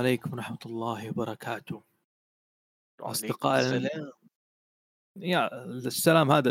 عليكم 0.00 0.32
ورحمة 0.32 0.58
الله 0.66 1.08
وبركاته. 1.08 1.82
أصدقاء 3.00 3.60
السلام. 3.60 4.12
يا 5.16 5.64
السلام 5.64 6.30
هذا 6.32 6.50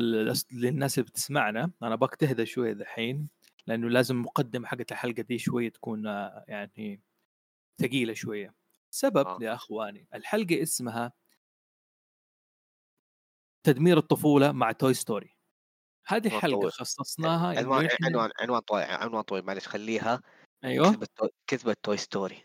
للناس 0.52 1.00
اللي 1.00 1.10
بتسمعنا. 1.10 1.72
أنا 1.84 1.96
بك 1.96 2.16
تهدى 2.16 2.46
شوية 2.46 2.73
دحين 2.73 3.30
لأنه 3.68 3.90
لازم 3.90 4.22
مقدمة 4.22 4.68
حقت 4.68 4.91
الحلقة 4.91 5.22
دي 5.22 5.38
شوية 5.38 5.70
تكون 5.70 6.08
آه، 6.08 6.46
يعني 6.48 7.02
ثقيلة 7.82 8.14
شوية. 8.14 8.54
سبب 8.94 9.27
آه. 9.27 9.38
يا 9.41 9.54
أخواني 9.54 10.08
الحلقة 10.13 10.62
اسمها 10.63 11.13
تدمير 13.66 13.98
الطفولة 13.98 14.52
مع 14.52 14.72
توي 14.72 14.94
ستوري 14.94 15.36
هذه 16.08 16.30
حلقة. 16.30 16.70
خصصناها 16.70 17.58
عنوان 17.58 17.88
إحنا- 17.90 18.05
عنوان 18.05 18.30
عنوان 18.40 18.59
طويل 18.62 18.84
عنوان 18.84 19.22
طويل 19.22 19.45
معلش 19.45 19.68
خليها. 19.68 20.22
Toy- 21.16 21.30
كذبة 21.48 21.76
Toy 21.84 21.98
Story 21.98 22.44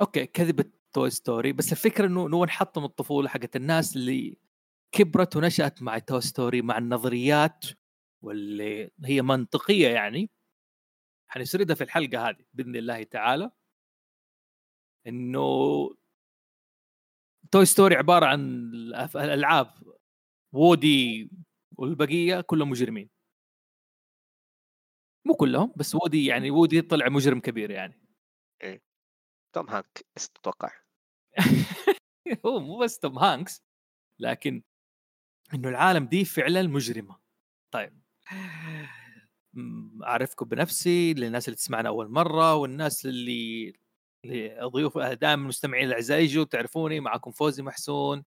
okay 0.00 0.26
كذبة 0.26 0.64
Toy 0.92 1.10
Story 1.10 1.52
بس 1.52 1.72
الفكرة 1.72 2.06
إنه 2.06 2.26
إنه 2.26 2.44
نحطم 2.44 2.84
الطفولة 2.84 3.28
حقت 3.28 3.56
الناس 3.56 3.96
اللي 3.96 4.36
كبرت 4.92 5.36
ونشأت 5.36 5.82
مع 5.82 5.98
Toy 5.98 6.20
Story 6.20 6.62
مع 6.62 6.78
النظريات 6.78 7.64
واللي 8.22 8.90
هي 9.04 9.22
منطقية 9.22 9.88
يعني. 9.88 10.30
حنسردها 11.30 11.76
في 11.76 11.84
الحلقة 11.84 12.28
هذه 12.28 12.44
بإذن 12.54 12.76
الله 12.76 13.02
تعالى. 13.02 13.50
إنه 15.06 15.40
Toy 17.52 17.64
Story 17.64 17.96
عبارة 17.96 18.26
عن 18.26 18.40
الألعاب 19.16 19.74
وودي 20.52 21.30
والبقية 21.78 22.40
كلهم 22.40 22.70
مجرمين. 22.70 23.10
مو 25.26 25.34
كلهم 25.34 25.72
بس 25.76 25.94
وودي 25.94 26.26
يعني 26.26 26.50
وودي 26.50 26.82
طلع 26.82 27.08
مجرم 27.08 27.40
كبير 27.40 27.70
يعني. 27.70 28.07
Tom 29.58 29.70
Hanks 29.70 30.06
أتوقع 30.16 30.70
هو 32.46 32.60
مو 32.60 32.78
بس 32.78 32.98
Tom 32.98 33.18
Hanks 33.18 33.62
لكن 34.20 34.62
إنه 35.54 35.68
العالم 35.68 36.06
دي 36.06 36.24
فعلا 36.24 36.62
مجرمة. 36.62 37.18
طيب. 37.72 38.02
أعرفكم 40.04 40.46
بنفسي 40.48 41.14
للناس 41.14 41.48
اللي 41.48 41.56
تسمعنا 41.56 41.88
أول 41.88 42.08
مرة 42.08 42.54
والناس 42.54 43.06
اللي 43.06 43.72
اللي 44.24 44.60
ضيوف 44.62 44.98
دائما 44.98 45.42
المستمعين 45.42 45.88
الاعزاء 45.88 46.20
يجوا 46.20 46.44
تعرفوني 46.44 47.00
معكم 47.00 47.30
فوزي 47.30 47.62
محسون 47.62 48.24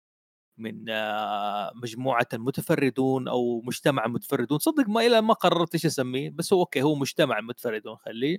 من 0.59 0.91
آه، 0.91 1.73
مجموعة 1.75 2.29
المتفردون 2.35 3.29
أو 3.29 3.61
مجتمع 3.61 4.05
المتفردون. 4.05 4.59
صدق 4.59 4.89
ما 4.89 5.07
إلى 5.07 5.21
ما 5.23 5.35
قررت 5.35 5.75
إيش 5.75 5.87
أسميه 5.87 6.31
بس 6.31 6.53
هو 6.53 6.61
okay 6.61 6.83
هو 6.83 6.95
مجتمع 6.95 7.39
المتفردون 7.39 7.97
خليه. 7.97 8.39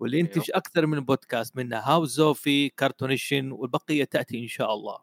واللي 0.00 0.16
أيوه. 0.16 0.28
ينتج 0.28 0.50
أكثر 0.54 0.86
من 0.86 1.00
بودكاست 1.00 1.56
منها 1.56 1.90
هاوس 1.90 2.10
زوفي 2.10 2.68
Cartoonation 2.68 3.52
والبقية 3.52 4.04
تأتي 4.04 4.42
إن 4.42 4.48
شاء 4.48 4.74
الله 4.74 4.98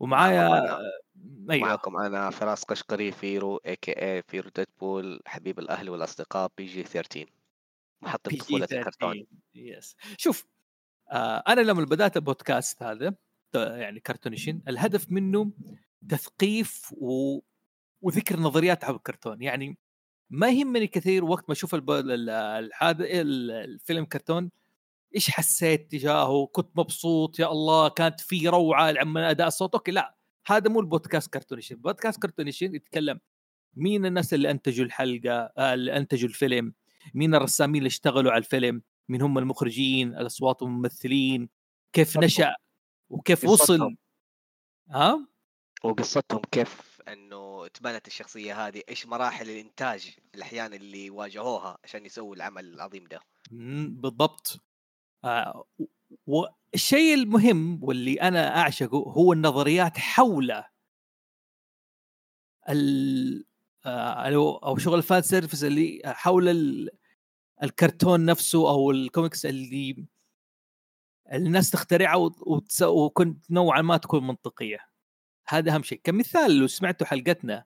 ومعايا. 0.00 0.78
أيوه 1.50 1.68
معكم 1.68 1.96
أنا 1.96 2.30
فراس 2.30 2.64
قشقري 2.64 3.12
فيرو 3.12 3.56
a.k.a 3.56 4.22
فيرو 4.22 4.50
Deadpool 4.56 5.20
حبيب 5.26 5.58
الأهل 5.58 5.90
والأصدقاء 5.90 6.52
PG 6.58 6.82
13 6.82 7.26
محطة 8.02 8.30
13. 8.30 8.78
الكرتون 8.78 9.26
yes 9.54 9.96
شوف 10.16 10.46
آه 11.10 11.42
أنا 11.48 11.60
لما 11.60 11.84
بدأت 11.84 12.16
البودكاست 12.16 12.82
هذا 12.82 13.14
يعني 13.54 14.00
Cartoonation 14.00 14.62
الهدف 14.68 15.12
منه 15.12 15.52
تثقيف 16.08 16.92
و... 16.92 17.40
وذكر 18.02 18.40
نظريات 18.40 18.84
عن 18.84 18.94
الكرتون 18.94 19.42
يعني 19.42 19.78
ما 20.30 20.48
يهمني 20.48 20.86
كثير 20.86 21.24
وقت 21.24 21.44
ما 21.48 21.52
أشوف 21.52 21.74
الفيلم 21.74 24.04
كرتون 24.04 24.50
إيش 25.14 25.30
حسيت 25.30 25.92
تجاهه؟ 25.92 26.46
كنت 26.46 26.78
مبسوط 26.78 27.38
يا 27.38 27.52
الله 27.52 27.88
كانت 27.88 28.20
في 28.20 28.48
روعة 28.48 28.94
عما 28.98 29.30
أداء 29.30 29.46
الصوت. 29.46 29.74
okay 29.74 29.90
لا 29.90 30.16
هذا 30.46 30.70
مو 30.70 30.80
ال 30.80 30.86
podcast 30.86 31.32
Cartoonation. 31.32 31.76
podcast 31.76 32.22
Cartoonation 32.22 32.74
يتكلم 32.74 33.20
مين 33.76 34.06
الناس 34.06 34.34
اللي 34.34 34.50
أنتجوا 34.50 34.84
الحلقة 34.84 35.52
آه، 35.58 35.74
اللي 35.74 35.96
أنتجوا 35.96 36.28
الفيلم 36.28 36.74
مين 37.14 37.34
الرسامين 37.34 37.78
اللي 37.78 37.86
اشتغلوا 37.86 38.32
على 38.32 38.38
الفيلم 38.38 38.82
مين 39.08 39.22
هم 39.22 39.38
المخرجين 39.38 40.08
الأصوات 40.08 40.62
والممثلين 40.62 41.48
كيف. 41.92 42.18
نشأ 42.18 42.54
وكيف 43.10 43.44
وصل. 43.44 43.96
ها؟ 44.90 45.28
وقصتهم 45.84 46.40
كيف 46.50 47.00
إنه 47.08 47.45
تبنت 47.68 48.06
الشخصية 48.06 48.66
هذه 48.66 48.82
إيش 48.88 49.06
مراحل 49.06 49.50
الإنتاج 49.50 50.16
الأحيان 50.34 50.74
اللي 50.74 51.10
واجهوها 51.10 51.78
عشان 51.84 52.06
يسووا 52.06 52.36
العمل 52.36 52.64
العظيم 52.74 53.04
ده؟ 53.04 53.20
بالضبط. 54.00 54.60
آه، 55.24 55.64
والشيء 56.26 57.14
المهم 57.14 57.84
واللي 57.84 58.14
أنا 58.20 58.58
أعشقه 58.58 58.98
هو 58.98 59.32
النظريات 59.32 59.98
حول 59.98 60.62
ال 62.68 63.44
آه، 63.86 64.58
أو 64.64 64.78
شغل 64.78 64.98
ال 64.98 65.04
fan 65.04 65.22
service 65.22 65.64
اللي 65.64 66.02
حول 66.04 66.48
ال- 66.48 66.90
الكرتون 67.62 68.24
نفسه 68.24 68.70
أو 68.70 68.90
الكوميكس 68.90 69.46
اللي 69.46 70.06
الناس 71.32 71.70
تخترعها 71.70 72.30
وكنت 72.82 73.50
نوعا 73.50 73.82
ما 73.82 73.96
تكون 73.96 74.26
منطقية. 74.26 74.78
هذا 75.48 75.74
أهم 75.74 75.82
شيء. 75.82 76.00
كمثال 76.04 76.58
لو 76.58 76.66
سمعتوا 76.66 77.06
حلقتنا 77.06 77.64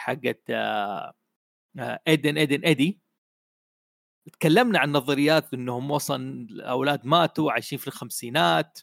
حقت 0.00 0.50
آه، 0.50 1.14
آه، 1.78 2.00
ايدن 2.08 2.38
ايدن 2.38 2.64
ايدي 2.64 3.00
تكلمنا 4.32 4.78
عن 4.78 4.92
نظريات 4.92 5.54
إنهم 5.54 5.90
وصل 5.90 6.20
الأولاد 6.50 7.06
ماتوا 7.06 7.52
عايشين 7.52 7.78
في 7.78 7.88
الخمسينات 7.88 8.80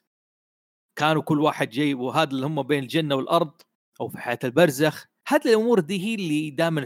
كانوا 0.96 1.22
كل 1.22 1.40
واحد 1.40 1.70
جاي 1.70 1.94
وهذا 1.94 2.30
اللي 2.32 2.46
هم 2.46 2.64
بين 2.64 2.84
الجنة 2.84 3.16
والأرض 3.16 3.62
أو 4.02 4.10
في 4.10 4.18
حياة 4.18 4.40
البرزخ. 4.44 5.06
هذه 5.28 5.48
الأمور 5.48 5.80
دي 5.80 6.00
هي 6.06 6.16
اللي 6.16 6.50
دائما 6.50 6.86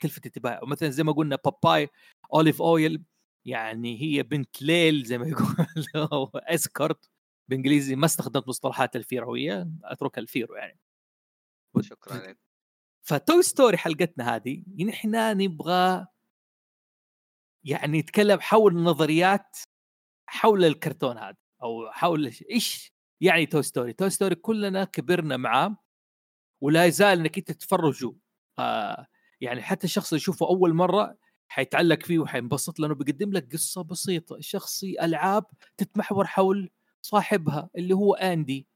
تلفت 0.00 0.26
انتباه 0.26 0.60
مثلا 0.66 0.90
زي 0.90 1.02
ما 1.02 1.12
قلنا 1.12 1.38
باباي 1.44 1.88
اوليف 2.34 2.62
اويل 2.62 3.02
يعني 3.46 4.02
هي 4.02 4.22
بنت 4.22 4.62
ليل 4.62 5.04
زي 5.04 5.18
ما 5.18 5.26
يقول 5.96 6.30
escort 6.34 7.10
بالانجليزي 7.48 7.96
ما 7.96 8.06
استخدمت 8.06 8.48
مصطلحات 8.48 8.96
الفيروية 8.96 9.68
اترك 9.84 10.18
الفيرو 10.18 10.54
يعني. 10.56 10.78
شكرا 11.82 12.16
لك. 12.16 12.38
ف 13.02 13.12
Toy 13.12 13.42
Story 13.42 13.76
حلقتنا 13.76 14.34
هذه 14.36 14.62
نحن 14.86 15.38
نبغى 15.38 16.06
يعني 17.64 18.00
نتكلم 18.00 18.40
حول 18.40 18.76
النظريات 18.76 19.56
حول 20.26 20.64
الكرتون 20.64 21.18
هذا 21.18 21.36
أو 21.62 21.90
حول 21.90 22.32
إيش 22.50 22.92
يعني 23.20 23.46
Toy 23.46 23.62
Story؟ 23.62 23.92
Toy 23.92 24.10
Story 24.10 24.34
كلنا 24.34 24.84
كبرنا 24.84 25.36
معاه 25.36 25.76
ولا 26.60 26.84
يزال 26.84 27.18
إنك 27.20 27.38
أنت 27.38 27.52
تتفرجوا. 27.52 28.12
آه 28.58 29.06
يعني 29.40 29.62
حتى 29.62 29.84
الشخص 29.84 30.12
اللي 30.12 30.20
يشوفه 30.22 30.46
أول 30.46 30.74
مرة 30.74 31.16
حيتعلق 31.48 32.02
فيه 32.02 32.18
وحينبسط 32.18 32.80
لأنه 32.80 32.94
بيقدم 32.94 33.32
لك 33.32 33.52
قصة 33.52 33.82
بسيطة. 33.82 34.36
شخصي 34.40 34.96
ألعاب 35.02 35.44
تتمحور 35.76 36.26
حول 36.26 36.70
صاحبها 37.02 37.70
اللي 37.76 37.94
هو 37.94 38.14
اندي 38.14 38.68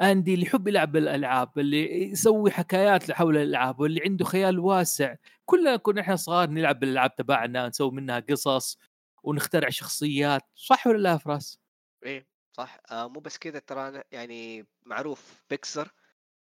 أندي 0.00 0.34
اللي 0.34 0.46
يحب 0.46 0.68
يلعب 0.68 0.92
بالألعاب 0.92 1.58
اللي 1.58 2.10
يسوي 2.10 2.50
حكايات 2.50 3.10
حول 3.10 3.36
الألعاب 3.36 3.80
واللي 3.80 4.00
عنده 4.04 4.24
خيال 4.24 4.58
واسع. 4.58 5.14
كلنا 5.44 5.76
كنا 5.76 6.00
إحنا 6.00 6.16
صغار 6.16 6.50
نلعب 6.50 6.80
بالألعاب 6.80 7.14
تبعنا 7.16 7.68
نسوي 7.68 7.90
منها 7.90 8.20
قصص 8.20 8.78
ونخترع 9.22 9.68
شخصيات 9.68 10.42
صح 10.54 10.86
ولا 10.86 10.98
لا 10.98 11.16
فراس؟ 11.18 11.58
إيه 12.04 12.26
صح. 12.52 12.78
آه 12.90 13.08
مو 13.08 13.20
بس 13.20 13.38
كذا 13.38 13.58
ترى 13.58 14.02
يعني 14.12 14.66
معروف 14.86 15.44
بيكسر 15.50 15.90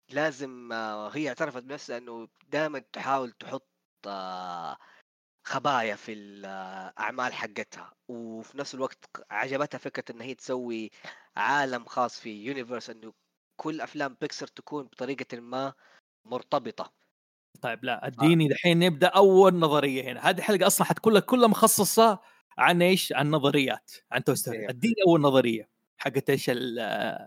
لازم 0.10 0.74
آه 0.74 1.10
هي 1.10 1.30
اعترفت 1.30 1.64
بنفسها 1.64 1.98
إنه 1.98 2.28
دائما 2.48 2.80
تحاول 2.80 3.32
تحط 3.32 3.70
آه 4.08 4.78
خبايا 5.48 5.96
في 5.96 6.14
الاعمال 6.14 7.34
حقتها. 7.34 7.94
وفي 8.08 8.58
نفس 8.58 8.76
الوقت 8.76 9.06
عجبتها 9.32 9.78
فكرة 9.78 10.16
إن 10.16 10.22
هي 10.22 10.36
تسوي 10.36 10.92
عالم 11.38 11.86
خاص 11.86 12.20
في 12.20 12.46
universe 12.46 12.90
إنه 12.90 13.14
كل 13.58 13.82
أفلام 13.82 14.18
بيكسر 14.22 14.48
تكون 14.48 14.84
بطريقة 14.86 15.40
ما 15.40 15.74
مرتبطة. 16.26 16.94
طيب 17.62 17.84
لا 17.86 18.08
اديني 18.08 18.48
دحين 18.48 18.80
نبدأ 18.80 19.08
أول 19.08 19.56
نظرية 19.56 20.04
هنا. 20.12 20.30
هذه 20.30 20.38
الحلقة 20.38 20.68
أصلا 20.68 20.88
حتكون 20.88 21.14
لك 21.14 21.26
كلها 21.26 21.48
مخصصة 21.48 22.20
عن 22.58 22.82
إيش؟ 22.82 23.14
عن 23.14 23.32
نظريات 23.32 23.92
عن 24.12 24.24
Toy 24.24 24.36
Story 24.36 24.60
إيه. 24.60 24.70
اديني 24.70 24.96
أول 25.08 25.22
نظرية 25.22 25.70
حقت 25.98 26.30
إيش 26.30 26.50
ال- 26.50 26.80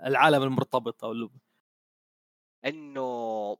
العالم 0.07 0.43
المرتبط 0.43 1.05
أو 1.05 1.13
ال- 1.13 1.31
إنه 2.65 3.57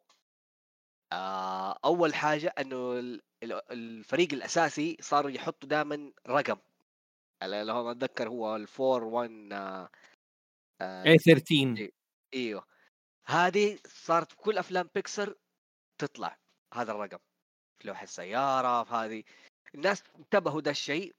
آه 1.13 1.79
أول 1.85 2.15
حاجة 2.15 2.55
إنه 2.59 2.93
ال- 2.99 3.23
ال- 3.43 3.73
الفريق 3.73 4.33
الأساسي 4.33 4.97
صاروا 5.01 5.31
يحطوا 5.31 5.69
دائما 5.69 6.13
رقم. 6.29 6.57
اللي 7.43 7.73
هو 7.73 7.85
ما 7.85 7.91
أتذكر 7.91 8.29
هو 8.29 8.57
الفور 8.57 9.05
1 9.05 9.49
آه 9.53 9.89
آه 10.81 11.05
اي 11.07 11.19
13 11.19 11.91
إيوه. 12.35 12.67
هذه 13.27 13.79
صارت 13.87 14.31
في 14.31 14.37
كل 14.37 14.59
أفلام 14.59 14.91
بيكسر 14.95 15.35
تطلع 15.99 16.39
هذا 16.75 16.93
الرقم. 16.93 17.19
في 17.79 17.89
لوح 17.89 18.03
السياره 18.03 18.85
في 18.85 18.95
هذه. 18.95 19.25
الناس 19.75 20.03
انتبهوا 20.19 20.61
ده 20.61 20.71
الشيء. 20.71 21.15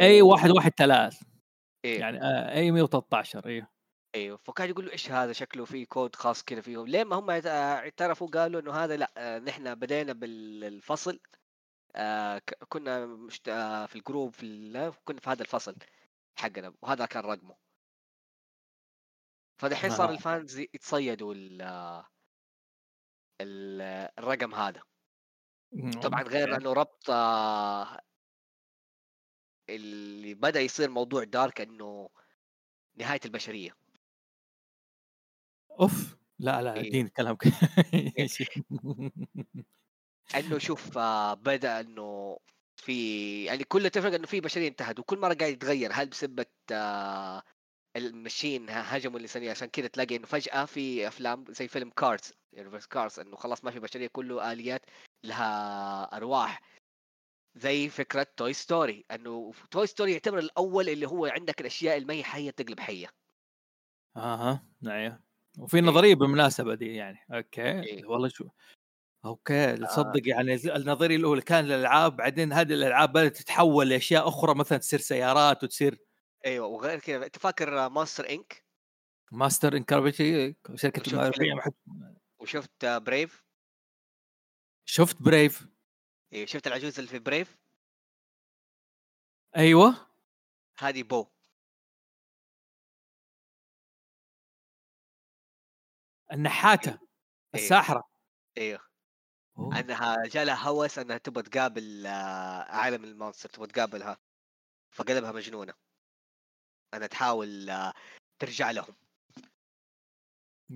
A 0.00 0.22
واحد 0.22 0.50
واحد 0.50 0.72
ثلاث. 0.78 1.22
إيه. 1.84 2.00
يعني 2.00 2.18
آه، 2.22 2.52
A 2.54 2.70
113 2.70 3.46
إيوه. 3.46 3.68
إيوه. 4.14 4.36
فكان 4.36 4.68
يقول 4.70 4.86
له 4.86 4.92
إيش 4.92 5.10
هذا؟ 5.10 5.32
شكله 5.32 5.64
في 5.64 5.86
كود 5.86 6.16
خاص 6.16 6.42
كذا 6.42 6.60
فيهم 6.60 6.86
لين 6.86 7.02
ما 7.06 7.16
هم 7.16 7.30
اعت- 7.30 7.46
اعترفوا 7.46 8.28
قالوا 8.28 8.60
إنه 8.60 8.72
هذا 8.72 8.96
لأ 8.96 9.12
آه، 9.16 9.38
نحن 9.38 9.74
بدينا 9.74 10.12
بالفصل. 10.12 11.20
آه، 11.96 12.42
كنا 12.68 13.06
مشت... 13.06 13.48
آه، 13.48 13.86
في 13.86 13.96
ال 13.96 14.02
group 14.02 14.32
في 14.32 14.42
ال... 14.46 14.92
كنا 15.04 15.20
في 15.20 15.30
هذا 15.30 15.42
الفصل 15.42 15.76
حقنا 16.38 16.74
وهذا 16.82 17.06
كان 17.06 17.22
رقمه. 17.24 17.56
فدحين 19.56 19.90
صار 19.90 20.08
آه. 20.08 20.12
ال 20.12 20.21
fans 20.21 20.58
يتصيدوا 20.58 21.34
ال... 21.34 21.62
ال... 23.40 23.80
الرقم 24.18 24.54
هذا. 24.54 24.82
طبعا 26.02 26.22
غير 26.22 26.56
إنه 26.56 26.72
ربط 26.72 27.10
اللي 29.70 30.34
بدأ 30.34 30.60
يصير 30.60 30.90
موضوع 30.90 31.24
dark 31.24 31.60
إنه 31.60 32.08
نهاية 32.96 33.20
البشرية. 33.24 33.70
أوف 35.80 36.16
لا 36.38 36.62
لا 36.62 36.74
إيه. 36.74 36.88
اديني 36.88 37.08
كلامك 37.08 37.44
إنه 40.36 40.58
شوف 40.58 40.98
آه، 40.98 41.34
بدأ 41.34 41.80
إنه 41.80 42.38
في 42.76 43.44
يعني 43.44 43.64
كله 43.64 43.86
اتفق 43.86 44.14
إنه 44.14 44.26
في 44.26 44.40
بشرية 44.40 44.68
انتهت 44.68 44.98
وكل 44.98 45.18
مرة 45.18 45.34
قاعد 45.34 45.52
يتغير. 45.52 45.90
هل 45.92 46.08
بسبه 46.08 46.46
آه، 46.72 47.42
ال 47.96 48.05
machine 48.05 48.70
ه- 48.70 48.72
هجموا 48.72 49.16
الإنسانية 49.16 49.50
عشان 49.50 49.68
كذا 49.68 49.86
تلاقي 49.86 50.16
إنه 50.16 50.26
فجأة 50.26 50.64
في 50.64 51.08
أفلام 51.08 51.44
زي 51.48 51.68
فيلم 51.68 51.90
Cars 51.90 52.32
universe 52.52 52.86
Cars 52.86 53.20
إنه 53.20 53.36
خلاص 53.36 53.64
ما 53.64 53.70
في 53.70 53.80
بشرية 53.80 54.06
كله 54.12 54.52
آليات 54.52 54.80
لها 55.24 56.16
أرواح. 56.16 56.62
زي 57.54 57.88
فكرة 57.88 58.26
Toy 58.36 58.52
Story 58.52 59.04
إنه 59.10 59.52
Toy 59.70 59.86
Story 59.86 60.12
يعتبر 60.12 60.38
الأول 60.38 60.88
اللي 60.88 61.06
هو 61.08 61.26
عندك 61.26 61.60
الأشياء 61.60 61.96
اللي 61.96 62.06
ما 62.06 62.14
هي 62.14 62.24
حية 62.24 62.50
تقلب 62.50 62.80
حية. 62.80 63.08
أها 64.16 64.66
أيوه 64.86 65.20
وفي 65.58 65.80
نظرية 65.80 66.14
بالمناسبة 66.14 66.74
دي 66.74 66.94
يعني. 66.94 67.18
okay 67.30 67.62
إيه. 67.62 68.06
والله 68.06 68.28
شو 68.28 68.48
okay 69.24 69.76
تصدق 69.76 70.28
يعني 70.28 70.54
النظرية 70.54 71.16
الأولى 71.16 71.40
كان 71.42 71.64
الألعاب 71.64 72.16
بعدين 72.16 72.52
هذه 72.52 72.72
الألعاب 72.72 73.12
بدأت 73.12 73.36
تتحول 73.36 73.88
لأشياء 73.88 74.28
أخرى 74.28 74.54
مثلا 74.54 74.78
تصير 74.78 75.00
سيارات 75.00 75.64
وتصير 75.64 76.05
أيوه 76.44 76.66
وغير 76.66 76.98
كذا 77.00 77.26
أنت 77.26 77.38
فاكر 77.38 77.88
Monsters 77.88 78.30
Inc؟ 78.30 78.64
Monsters 79.32 79.76
Incorporated 79.76 80.54
شركة. 80.74 81.02
محب- 81.56 82.16
وشفت 82.38 82.84
Brave؟ 82.84 83.44
شفت 84.84 85.22
Brave. 85.22 85.66
أيوه 86.32 86.46
شفت 86.46 86.66
العجوز 86.66 86.98
اللي 86.98 87.10
في 87.10 87.18
Brave؟ 87.18 87.56
أيوه. 89.56 90.06
هذه 90.78 91.02
بو. 91.02 91.26
النحاتة 96.32 96.98
الساحرة. 97.54 98.08
أيوه. 98.58 98.80
أوه. 99.58 99.80
أنها 99.80 100.16
جالها 100.26 100.54
هوس 100.68 100.98
أنها 100.98 101.18
تبغى 101.18 101.42
تقابل 101.42 102.06
آه، 102.06 102.62
عالم 102.62 103.04
ال 103.04 103.10
monster 103.10 103.48
تبغى 103.48 103.66
تقابلها 103.66 104.18
فقلبها 104.90 105.32
مجنونة. 105.32 105.74
انها 106.94 107.06
تحاول 107.06 107.70
آه، 107.70 107.92
ترجع 108.38 108.70
لهم. 108.70 108.94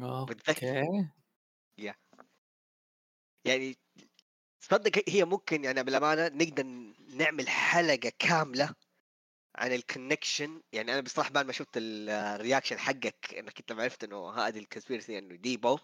okay. 0.02 1.10
يعني 3.44 3.76
تصدق 4.60 5.02
هي 5.08 5.24
ممكن 5.24 5.64
يعني 5.64 5.82
بالأمانة 5.82 6.28
نقدر 6.28 6.64
نعمل 7.16 7.48
حلقة 7.48 8.12
كاملة 8.18 8.74
عن 9.56 9.72
ال 9.72 9.80
connection 9.80 10.62
يعني 10.72 10.92
أنا 10.92 11.00
بصراحة 11.00 11.30
بعد 11.30 11.46
ما 11.46 11.52
شفت 11.52 11.76
ال- 11.76 12.10
reaction 12.10 12.78
حقك 12.78 13.34
إنك 13.38 13.60
أنت 13.60 13.72
عرفت 13.80 14.04
إنه 14.04 14.30
هذه 14.30 14.58
ال 14.58 14.64
conspiracy 14.64 15.18
إنه 15.18 15.36
ديبو 15.36 15.78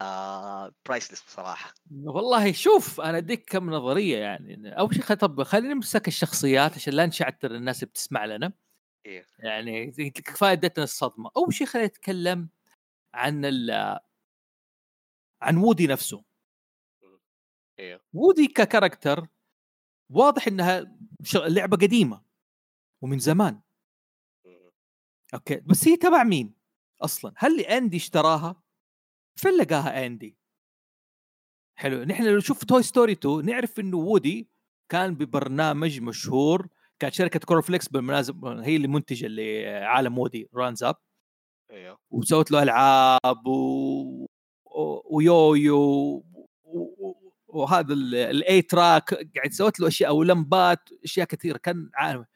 آه 0.00 0.72
priceless 0.86 1.22
بصراحة. 1.24 1.74
والله 2.04 2.52
شوف 2.52 3.00
أنا 3.00 3.18
أديك 3.18 3.44
كم 3.50 3.70
نظرية 3.70 4.18
يعني. 4.18 4.78
أول 4.78 4.94
شيء 4.94 5.04
طب 5.04 5.42
خلينا 5.42 5.74
نمسك 5.74 6.08
الشخصيات 6.08 6.74
عشان 6.74 6.92
لا 6.92 7.06
نشعتر 7.06 7.54
الناس 7.54 7.82
اللي 7.82 7.90
بتسمع 7.90 8.24
لنا. 8.24 8.52
إيه. 9.06 9.26
يعني 9.38 9.94
ادتنا 10.42 10.84
الصدمة. 10.84 11.30
أول 11.36 11.54
شيء 11.54 11.66
خلينا 11.66 11.88
نتكلم 11.88 12.48
عن 13.14 13.44
ال 13.44 13.70
عن 15.42 15.56
وودي 15.56 15.86
نفسه. 15.86 16.24
أيوه 17.78 18.00
وودي 18.12 18.46
ك 18.46 18.54
character 18.54 19.26
واضح 20.10 20.46
إنها 20.46 20.98
لعبة 21.34 21.76
قديمة 21.76 22.22
ومن 23.02 23.18
زمان. 23.18 23.60
okay. 25.34 25.56
بس 25.56 25.88
هي 25.88 25.96
تبع 25.96 26.24
مين 26.24 26.54
أصلا؟ 27.00 27.32
هل 27.36 27.60
اندي 27.60 27.96
اشتراها؟ 27.96 28.62
فين 29.36 29.56
لقاها 29.56 30.06
اندي 30.06 30.36
حلو. 31.78 32.04
نحن 32.04 32.24
لو 32.24 32.36
نشوف 32.36 32.64
Toy 32.64 32.82
Story 32.82 33.12
2 33.12 33.46
نعرف 33.46 33.80
إنه 33.80 33.96
وودي 33.96 34.48
كان 34.88 35.14
ببرنامج 35.14 36.00
مشهور 36.00 36.68
كانت 36.98 37.14
شركة 37.14 37.40
cornflakes 37.40 37.88
بالمناسبة 37.88 38.64
هي 38.64 38.76
اللي 38.76 38.88
منتجة 38.88 39.26
لعالم 39.26 40.18
Woody's 40.18 40.48
Roundup 40.54 40.96
إيوه 41.70 41.98
وسوت 42.10 42.50
له 42.50 42.62
ألعاب 42.62 43.46
و... 43.46 44.26
ويويو 45.10 45.78
و... 46.64 47.16
وهذا 47.48 47.94
ال 47.94 48.62
eight 48.62 48.88
track 48.88 49.14
قاعد 49.14 49.52
سوت 49.52 49.80
له 49.80 49.88
أشياء 49.88 50.14
ولمبات 50.14 50.88
أشياء 51.04 51.26
كثيرة 51.26 51.58
كان 51.58 51.90
عالم 51.94 52.26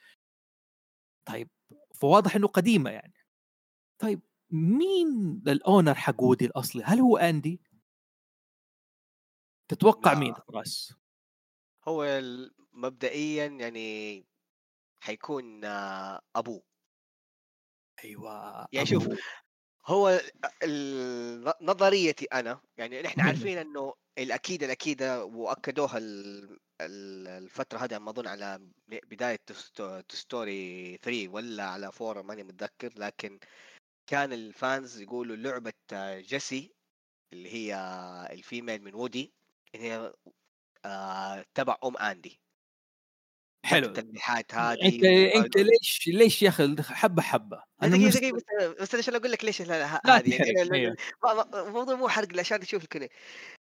طيب 1.29 1.51
فواضح 1.95 2.37
إنه 2.37 2.47
قديمة 2.49 2.91
يعني 2.91 3.15
طيب 3.99 4.21
مين 4.51 5.43
ال 5.49 5.56
owner 5.56 5.95
حق 5.95 6.23
وودي 6.23 6.47
الأصلي؟ 6.47 6.83
هل 6.85 7.01
هو 7.01 7.17
اندي؟ 7.17 7.61
تتوقع 9.69 10.13
لا. 10.13 10.19
مين 10.19 10.35
راس؟ 10.51 10.95
هو 11.89 12.21
مبدئيا 12.73 13.47
يعني 13.47 14.30
حيكون 15.01 15.65
أبوه 16.37 16.63
أيوه 18.05 18.67
يعني 18.73 18.87
شوف،. 18.87 19.09
هو 19.87 20.21
نظريتي 21.61 22.25
أنا 22.25 22.61
يعني 22.77 23.03
نحن. 23.03 23.21
عارفين 23.21 23.59
إنه 23.59 23.95
الاكيد 24.19 24.63
الاكيد 24.63 25.03
وأكدوها 25.03 25.99
ال- 25.99 26.59
ال- 26.81 27.29
الفترة 27.29 27.79
هذه 27.79 27.99
ما 27.99 28.11
أظن 28.11 28.27
على 28.27 28.61
بداية 28.89 29.41
Story 30.11 30.97
3 31.03 31.29
ولا 31.29 31.65
على 31.65 31.91
4 32.01 32.23
ماني 32.23 32.43
متذكر 32.43 32.93
لكن 32.97 33.39
كان 34.07 34.33
ال 34.33 34.46
fans 34.46 35.01
يقولوا 35.01 35.37
لعبة 35.37 35.73
جيسي 36.21 36.73
اللي 37.33 37.55
هي 37.55 37.75
ال 38.31 38.38
female 38.38 38.83
من 38.83 38.95
وودي 38.95 39.33
إن 39.75 39.81
هي 39.81 40.13
آه، 40.85 41.45
تبع 41.55 41.77
أم 41.85 41.97
آندي 41.97 42.41
حلو. 43.65 43.87
التلميحات 43.87 44.55
هذه 44.55 44.87
انت 44.87 45.05
أنت 45.37 45.57
ليش 45.57 46.09
ليش 46.09 46.43
يا 46.43 46.49
أخي 46.49 46.77
حبة 46.83 47.23
حبة 47.23 47.63
أنا 47.83 47.97
مست... 47.97 48.17
دقيقة 48.17 48.37
بس 48.37 48.45
بس 48.81 48.95
عشان 48.95 49.15
أقول 49.15 49.33
لك 49.33 49.45
ليش 49.45 49.63
لا 49.63 50.01
هذه 50.07 50.39
أنا- 50.39 50.73
أيوه. 50.73 50.97
الموضوع 51.55 51.95
مو 51.95 52.09
حرق 52.09 52.39
عشان 52.39 52.61
تشوف 52.61 52.83
الكوني 52.85 53.11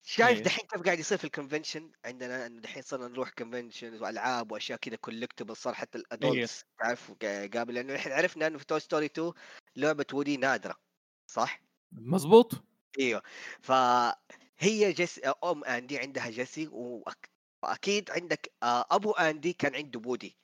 شايف 0.03 0.29
أيوه. 0.29 0.41
دحين 0.41 0.65
كيف 0.67 0.81
قاعد 0.81 0.99
يصير 0.99 1.17
في 1.17 1.23
ال 1.23 1.30
convention 1.30 1.91
عندنا 2.05 2.45
إنه 2.45 2.61
دحين 2.61 2.83
صرنا 2.83 3.07
نروح 3.07 3.29
convention 3.29 4.01
وألعاب 4.01 4.51
وأشياء 4.51 4.79
كذا 4.79 4.95
collectible 4.95 5.55
صار 5.55 5.73
حتى 5.73 5.97
أيوه. 5.97 6.07
ال 6.11 6.19
adults 6.19 6.63
تعرف 6.79 7.11
قا- 7.11 7.49
قابل 7.57 7.73
لأنه 7.73 7.95
إحنا 7.95 8.15
عرفنا 8.15 8.47
إنه 8.47 8.57
في 8.57 8.65
Toy 8.65 8.79
Story 8.79 9.05
2 9.05 9.31
لعبة 9.75 10.05
وودي 10.13 10.37
نادرة 10.37 10.75
صح؟ 11.31 11.61
مزبوط 11.91 12.51
أيوه 12.99 13.21
فهي 13.61 14.93
جيسي 14.93 15.21
أم 15.43 15.63
اندي 15.63 15.97
عندها 15.99 16.29
جيسي 16.29 16.67
واكيد 17.63 18.11
عندك 18.11 18.51
آه، 18.63 18.85
أبو 18.91 19.11
آندي 19.11 19.53
كان 19.53 19.75
عنده 19.75 20.01
وودي 20.05 20.37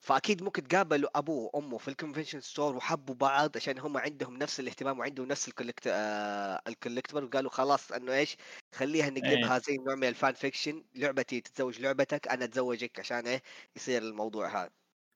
فأكيد 0.00 0.42
ممكن 0.42 0.68
تقابلوا 0.68 1.18
أبوه 1.18 1.50
وأمه 1.54 1.78
في 1.78 1.88
ال 1.88 1.93
convention 1.93 2.40
store 2.40 2.76
وحبوا 2.76 3.14
بعض 3.14 3.56
عشان 3.56 3.78
هم 3.78 3.96
عندهم 3.98 4.36
نفس 4.38 4.60
الاهتمام 4.60 4.98
وعندهم 5.00 5.26
نفس 5.28 5.48
ال 5.48 5.53
collect 5.53 5.86
آه 5.86 6.60
ال 6.68 6.73
collectible 6.73 7.24
وقالوا 7.24 7.50
خلاص 7.50 7.92
إنه 7.92 8.12
إيش 8.14 8.36
خليها 8.74 9.10
نقلبها 9.10 9.58
زي 9.58 9.76
نوع 9.76 9.94
من 9.94 10.04
ال 10.08 10.15
fan 10.15 10.34
fiction 10.34 10.84
لعبتي 10.94 11.40
تتزوج 11.40 11.80
لعبتك 11.80 12.28
أنا 12.28 12.44
أتزوجك 12.44 13.00
عشان 13.00 13.26
إيه 13.26 13.42
يصير 13.76 14.02
الموضوع 14.02 14.62
هذا. 14.62 14.70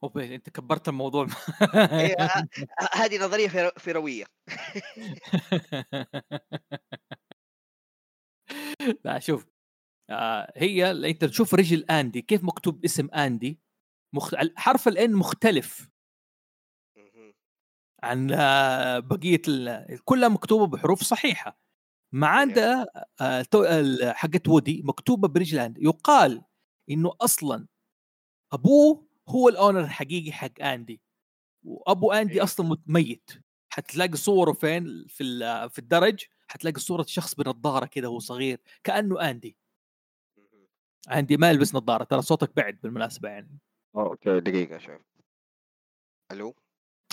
اوبي 0.05 0.35
أنت 0.35 0.51
كبرت 0.51 0.89
الموضوع. 0.89 1.27
إيه، 2.01 2.15
آه، 2.21 2.43
هذه 2.93 3.19
نظرية 3.27 3.49
فر- 3.49 3.79
فرويه 3.79 4.25
لا 9.05 9.19
شوف 9.19 9.47
آه 10.11 10.53
هي 10.57 10.91
اللي 10.91 11.11
انت 11.11 11.25
تشوف 11.25 11.55
رجل 11.55 11.85
آندي 11.85 12.23
كيف 12.23 12.45
مكتوب 12.45 12.85
اسم 12.85 13.09
آندي؟ 13.15 13.61
مخ... 14.13 14.35
حرف 14.57 14.89
الآن 14.89 15.13
مختلف. 15.13 15.89
عن 18.03 18.31
آه، 18.33 18.99
بقية 18.99 19.43
ال... 19.49 19.87
كلها 20.05 20.29
مكتوبة 20.29 20.67
بحروف 20.67 21.03
صحيحة. 21.03 21.61
ما 22.13 22.27
عدا 22.27 22.87
آه، 23.21 23.45
ال- 23.55 24.17
حقت 24.17 24.49
وودي 24.49 24.83
مكتوبة 24.85 25.29
برجل 25.29 25.59
آندي. 25.59 25.85
يقال 25.85 26.43
إنه 26.91 27.13
أصلا 27.21 27.67
أبوه 28.53 29.07
هو 29.29 29.49
ال 29.49 29.54
owner 29.54 29.81
الحقيقي 29.81 30.33
حق 30.33 30.63
آندي. 30.63 31.01
وأبو 31.65 32.13
آندي. 32.13 32.43
أصلا 32.43 32.77
ميت. 32.87 33.31
حتلاقي 33.73 34.17
صورة 34.17 34.53
فين؟ 34.53 35.07
في 35.09 35.25
في 35.71 35.79
الدرج 35.79 36.25
حتلاقي 36.49 36.81
صورة 36.81 37.05
شخص 37.09 37.35
بنظارة 37.35 37.87
كذا 37.87 38.09
وهو 38.09 38.19
صغير 38.19 38.61
كأنه 38.85 39.31
آندي. 39.31 39.57
اندي 41.13 41.37
ما 41.37 41.51
يلبس 41.51 41.75
نظارة 41.75 42.05
ترى 42.05 42.23
صوتك 42.23 42.57
بعد 42.57 42.79
بالمناسبة 42.83 43.29
يعني. 43.29 43.59
okay 43.97 44.41
دقيقة 44.41 44.79
شوف 44.79 45.01
ألو؟ 46.33 46.55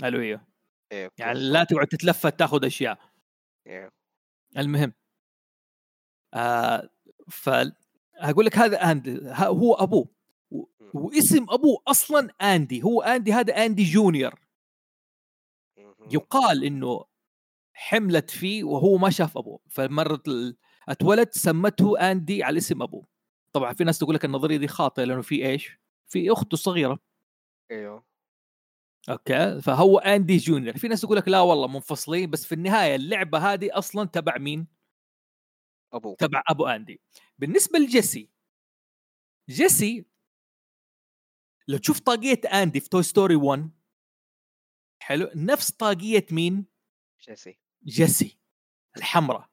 ألو 0.04 0.20
أيوه. 0.20 0.48
okay، 0.94 1.24
يعني. 1.24 1.40
لا 1.40 1.64
تقعد 1.64 1.88
تتلفت 1.88 2.40
تاخذ 2.40 2.66
أشياء. 2.66 3.00
إيه. 3.68 3.92
المهم 4.58 4.94
آه 6.34 6.90
ف 7.30 7.50
أقول 8.16 8.46
لك 8.46 8.58
هذا 8.58 8.92
اندي 8.92 9.20
هو 9.34 9.74
أبوه 9.74 10.08
واسم 10.94 11.46
أبوه 11.50 11.84
أصلا 11.88 12.30
اندي 12.42 12.84
هو 12.84 13.02
اندي 13.02 13.34
هذا 13.34 13.66
اندي 13.66 13.84
junior. 13.84 14.40
يقال 16.12 16.64
إنه 16.64 17.06
حملت 17.74 18.30
فيه 18.30 18.64
وهو 18.64 18.98
ما 18.98 19.10
شاف 19.10 19.38
أبوه 19.38 19.60
فمرت 19.70 20.28
اتولد 20.90 21.30
سمته 21.32 22.00
اندي 22.12 22.44
على 22.44 22.58
اسم 22.58 22.82
أبوه. 22.82 23.13
طبعا 23.54 23.74
في 23.74 23.84
ناس 23.84 24.00
تقول 24.00 24.16
لك 24.16 24.26
النظرية 24.26 24.58
دي 24.58 24.68
خاطئة 24.68 25.04
لأنه 25.04 25.22
في 25.22 25.48
إيش؟ 25.50 25.80
في 26.08 26.32
أخته 26.32 26.58
صغيره 26.58 27.00
أيوه. 27.72 28.04
okay؟ 29.10 29.62
فهو 29.62 29.98
أندي 29.98 30.38
junior. 30.38 30.78
في 30.78 30.88
ناس 30.88 31.02
تقول 31.02 31.18
لك 31.18 31.28
لا 31.28 31.42
والله 31.42 31.68
منفصلين 31.68 32.30
بس 32.30 32.46
في 32.46 32.56
النهاية 32.56 32.96
اللعبة 32.96 33.54
هذه 33.54 33.70
أصلا 33.78 34.08
تبع 34.08 34.38
مين؟ 34.38 34.68
أبوه. 35.94 36.16
تبع 36.16 36.44
أبو 36.50 36.66
أندي. 36.68 37.02
بالنسبة 37.40 37.80
لجيسي 37.80 38.30
جيسي 39.50 40.06
لو 41.68 41.78
تشوف 41.78 42.00
طاقية 42.00 42.42
أندي 42.54 42.80
في 42.80 42.90
توي 42.90 43.04
ستوري 43.04 43.36
1 43.36 43.72
حلو؟ 45.00 45.30
نفس 45.36 45.72
طاقية 45.72 46.26
مين؟ 46.32 46.66
جيسي. 47.30 47.60
جيسي 47.86 48.38
الحمراء. 48.98 49.50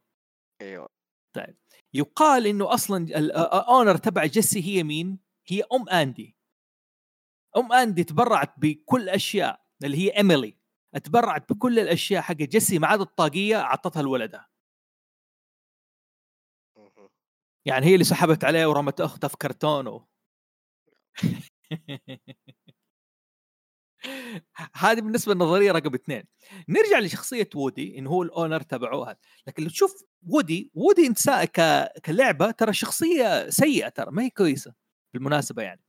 أيوه. 0.61 0.89
يقال 1.95 2.47
إنه 2.47 2.75
أصلا 2.75 2.97
ال 3.19 3.32
owner 3.32 3.97
تبع 3.97 4.27
جيسي 4.27 4.63
هي 4.63 4.83
مين؟ 4.83 5.19
هي 5.47 5.63
أم 5.73 5.89
أندي 5.89 6.37
أم 7.57 7.73
أندي 7.73 8.05
تبرعت 8.05 8.55
بكل 8.59 9.09
أشياء 9.09 9.61
اللي 9.85 9.97
هي 9.97 10.17
إيميلي 10.17 10.57
تبرعت 11.05 11.53
بكل 11.53 11.79
الأشياء 11.79 12.23
حق 12.23 12.35
جيسي 12.35 12.79
ما 12.79 12.87
عدا 12.87 13.03
الطاقية 13.03 13.61
أعطتها 13.61 14.03
لولدها. 14.03 14.49
يعني 17.67 17.87
هي 17.87 17.95
اللي 17.95 18.05
سحبت 18.05 18.45
عليه 18.45 18.67
ورمت 18.67 19.01
اختها 19.01 19.29
في 19.29 19.37
كرتونه 19.37 20.07
هذه 24.75 25.01
بالنسبة 25.01 25.33
للنظرية 25.33 25.73
رقم 25.73 25.95
اثنين. 25.95 26.25
نرجع 26.69 26.99
لشخصية 26.99 27.49
وودي 27.55 27.99
انه 27.99 28.11
هو 28.11 28.23
الأونر 28.23 28.61
تبعه 28.61 29.05
هذا 29.05 29.19
لكن 29.47 29.63
لو 29.63 29.69
تشوف 29.69 30.05
وودي 30.23 30.71
وودي 30.75 31.07
انسان 31.07 31.45
ك... 31.45 31.89
كلعبة 32.05 32.51
ترى 32.51 32.73
شخصية 32.73 33.51
سيئة 33.51 33.89
ترى 33.89 34.11
ما 34.11 34.23
هي 34.23 34.31
كويسة 34.31 34.75
بالمناسبة 35.15 35.63
يعني. 35.63 35.83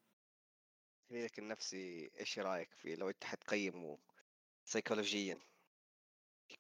تحليلك 1.10 1.40
النفسي 1.40 2.12
إيش 2.20 2.40
رأيك 2.40 2.74
فيه 2.74 2.96
لو 2.96 3.10
أنت 3.10 3.24
حتقيمه 3.24 3.98
سيكولوجيا 4.66 5.40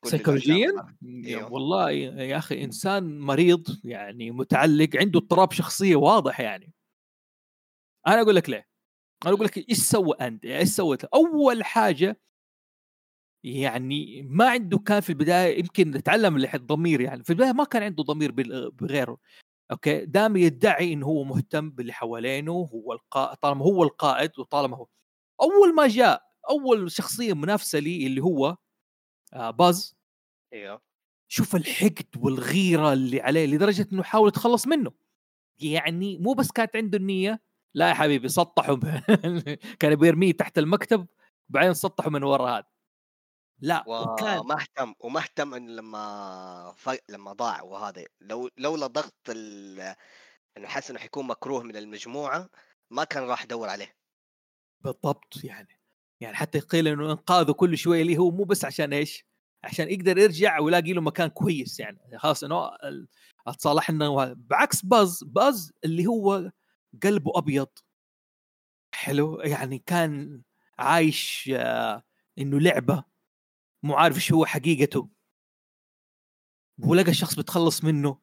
سيكولوجيا 0.03 0.95
أيوه. 1.25 1.53
والله 1.53 1.91
يا 1.91 2.37
أخي 2.37 2.63
إنسان 2.63 3.19
مريض 3.19 3.67
يعني 3.83 4.31
متعلق 4.31 4.89
عنده 4.95 5.19
اضطراب 5.19 5.51
شخصية 5.51 5.95
واضح 5.95 6.39
يعني. 6.39 6.73
أنا 8.07 8.21
أقول 8.21 8.35
لك 8.35 8.49
ليه. 8.49 8.70
أنا 9.25 9.33
أقول 9.33 9.45
لك 9.45 9.69
إيش 9.69 9.77
سوى 9.77 10.15
أنت؟ 10.21 10.45
إيش 10.45 10.69
سوت 10.69 11.03
أول 11.03 11.63
حاجة 11.63 12.21
يعني 13.43 14.21
ما 14.21 14.49
عنده 14.49 14.77
كان 14.79 14.99
في 14.99 15.09
البداية 15.09 15.59
يمكن 15.59 16.01
اللي 16.35 16.49
الضمير 16.55 17.01
يعني 17.01 17.23
في 17.23 17.29
البداية 17.29 17.51
ما 17.51 17.63
كان 17.63 17.83
عنده 17.83 18.03
ضمير 18.03 18.31
بغيره 18.69 19.17
أوكي؟ 19.71 20.05
دام 20.05 20.37
يدعي 20.37 20.93
إنه 20.93 21.05
هو 21.07 21.23
مهتم 21.23 21.69
باللي 21.71 21.93
حوالينه 21.93 22.51
هو 22.51 22.93
القائد 22.93 23.37
طالما 23.37 23.65
هو 23.65 23.83
القائد 23.83 24.39
وطالما 24.39 24.77
هو. 24.77 24.87
أول 25.41 25.75
ما 25.75 25.87
جاء 25.87 26.23
أول 26.49 26.91
شخصية 26.91 27.33
منافسة 27.33 27.79
لي 27.79 28.07
اللي 28.07 28.21
هو 28.23 28.57
آه 29.33 29.51
باز. 29.51 29.95
أيوه. 30.53 30.81
شوف 31.31 31.55
الحقد 31.55 32.07
والغيرة 32.17 32.93
اللي 32.93 33.21
عليه 33.21 33.45
لدرجة 33.47 33.87
إنه 33.93 34.03
حاول 34.03 34.27
يتخلص 34.29 34.67
منه. 34.67 34.91
يعني 35.61 36.17
مو 36.19 36.33
بس 36.33 36.51
كانت 36.51 36.75
عنده 36.75 36.97
النية 36.97 37.41
لا 37.73 37.89
يا 37.89 37.93
حبيبي 37.93 38.29
سطحه 38.29 38.73
ب- 38.73 39.01
كان 39.79 39.95
بيرميه 39.95 40.31
تحت 40.33 40.57
المكتب 40.57 41.07
بعدين 41.49 41.73
سطحه 41.73 42.09
من 42.09 42.23
ورا 42.23 42.49
هذا 42.57 42.67
لا 43.59 43.83
وكان 43.87 44.39
وما 44.39 44.55
اهتم 44.55 44.93
وما 44.99 45.19
اهتم 45.19 45.53
انه 45.53 45.71
لما 45.71 46.73
ف... 46.77 46.89
لما 47.09 47.33
ضاع 47.33 47.61
وهذا 47.61 48.03
لو 48.21 48.49
لولا 48.57 48.87
ضغط 48.87 49.29
ال... 49.29 49.79
إنه 50.57 50.67
حس 50.67 50.89
إنه 50.89 50.99
حيكون 50.99 51.27
مكروه 51.27 51.63
من 51.63 51.75
المجموعة 51.77 52.49
ما 52.91 53.03
كان 53.03 53.23
راح 53.23 53.43
يدور 53.43 53.69
عليه 53.69 53.95
بالضبط 54.83 55.43
يعني 55.43 55.79
يعني 56.21 56.35
حتى 56.35 56.59
قيل 56.59 56.87
إنه 56.87 57.11
إنقاذه 57.11 57.51
كل 57.51 57.77
شوية 57.77 58.03
ليه 58.03 58.17
هو 58.17 58.31
مو 58.31 58.43
بس 58.43 58.65
عشان 58.65 58.93
إيش؟ 58.93 59.25
عشان 59.63 59.89
يقدر 59.91 60.17
يرجع 60.17 60.59
ويلاقي 60.59 60.93
له 60.93 61.01
مكان 61.01 61.27
كويس 61.27 61.79
يعني 61.79 62.17
خلاص 62.17 62.43
إنه 62.43 62.67
ال- 62.67 63.07
اتصالحنا. 63.47 64.33
بعكس 64.37 64.85
باز 64.85 65.23
باز 65.23 65.71
اللي 65.85 66.05
هو 66.05 66.51
قلبه 67.03 67.31
أبيض. 67.35 67.69
حلو؟ 68.95 69.41
يعني 69.41 69.79
كان 69.79 70.41
عايش 70.79 71.51
آه، 71.55 72.03
إنه 72.37 72.59
لعبة. 72.59 73.03
مو 73.83 73.95
عارف 73.95 74.15
إيش 74.15 74.31
هو 74.33 74.45
حقيقته. 74.45 75.09
ولقى 76.85 77.13
شخص 77.13 77.35
بيتخلص 77.35 77.83
منه. 77.83 78.21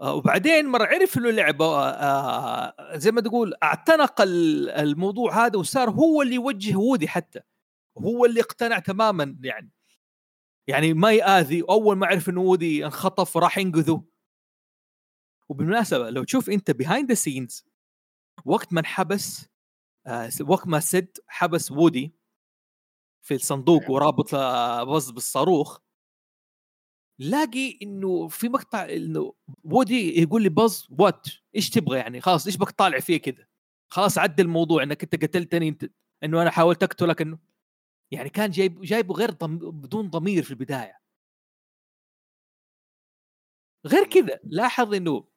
آه، 0.00 0.14
وبعدين 0.14 0.66
مرة 0.66 0.84
عرف 0.86 1.18
إنه 1.18 1.30
لعبة 1.30 1.90
آه، 1.90 2.96
زي 2.96 3.10
ما 3.10 3.20
تقول 3.20 3.54
اعتنق 3.62 4.20
ال- 4.20 4.70
الموضوع 4.70 5.46
هذا 5.46 5.58
وصار 5.58 5.90
هو 5.90 6.22
اللي 6.22 6.34
يوجه 6.34 6.76
وودي 6.76 7.08
حتى. 7.08 7.40
هو 7.98 8.24
اللي 8.24 8.40
اقتنع 8.40 8.78
تماما 8.78 9.38
يعني. 9.42 9.70
يعني 10.66 10.94
ما 10.94 11.12
يآذي. 11.12 11.62
أول 11.62 11.96
ما 11.96 12.06
عرف 12.06 12.28
إنه 12.28 12.40
وودي 12.40 12.84
انخطف 12.86 13.36
راح 13.36 13.58
ينقذه. 13.58 14.04
وبالمناسبة 15.52 16.10
لو 16.10 16.24
تشوف 16.24 16.50
أنت 16.50 16.70
behind 16.70 17.08
the 17.08 17.14
scenes 17.14 17.64
وقت 18.44 18.72
ما 18.72 18.80
انحبس 18.80 19.48
آه، 20.06 20.30
وقت 20.40 20.66
ما 20.66 20.80
سد 20.80 21.18
حبس 21.28 21.70
وودي 21.70 22.14
في 23.26 23.34
الصندوق 23.34 23.82
أيوة. 23.82 23.92
ورابط 23.92 24.34
آه، 24.34 24.84
باز 24.84 25.10
بالصاروخ 25.10 25.78
لاقي 27.18 27.78
إنه 27.82 28.28
في 28.28 28.48
مقطع 28.48 28.84
إنه 28.84 29.34
وودي 29.64 30.22
يقول 30.22 30.42
لي 30.42 30.48
باز 30.48 30.88
وات 30.98 31.26
إيش 31.56 31.70
تبغى 31.70 31.98
يعني؟ 31.98 32.20
خلاص 32.20 32.46
إيش 32.46 32.56
بك 32.56 32.70
طالع 32.70 33.00
فيه 33.00 33.16
كذا 33.16 33.46
خلاص 33.92 34.18
عدى 34.18 34.42
الموضوع 34.42 34.82
إنك 34.82 35.02
أنت 35.02 35.24
قتلتني 35.24 35.68
إنت 35.68 35.90
إنه 36.24 36.42
أنا 36.42 36.50
حاولت 36.50 36.82
اقتلك 36.82 37.22
انه 37.22 37.38
يعني 38.12 38.28
كان 38.28 38.50
جايب 38.50 38.80
جايبه 38.80 39.14
غير 39.14 39.30
ضم 39.30 39.58
بدون 39.58 40.10
ضمير 40.10 40.42
في 40.42 40.50
البداية. 40.50 41.02
غير 43.86 44.04
كذا 44.04 44.40
لاحظ 44.44 44.94
إنه 44.94 45.31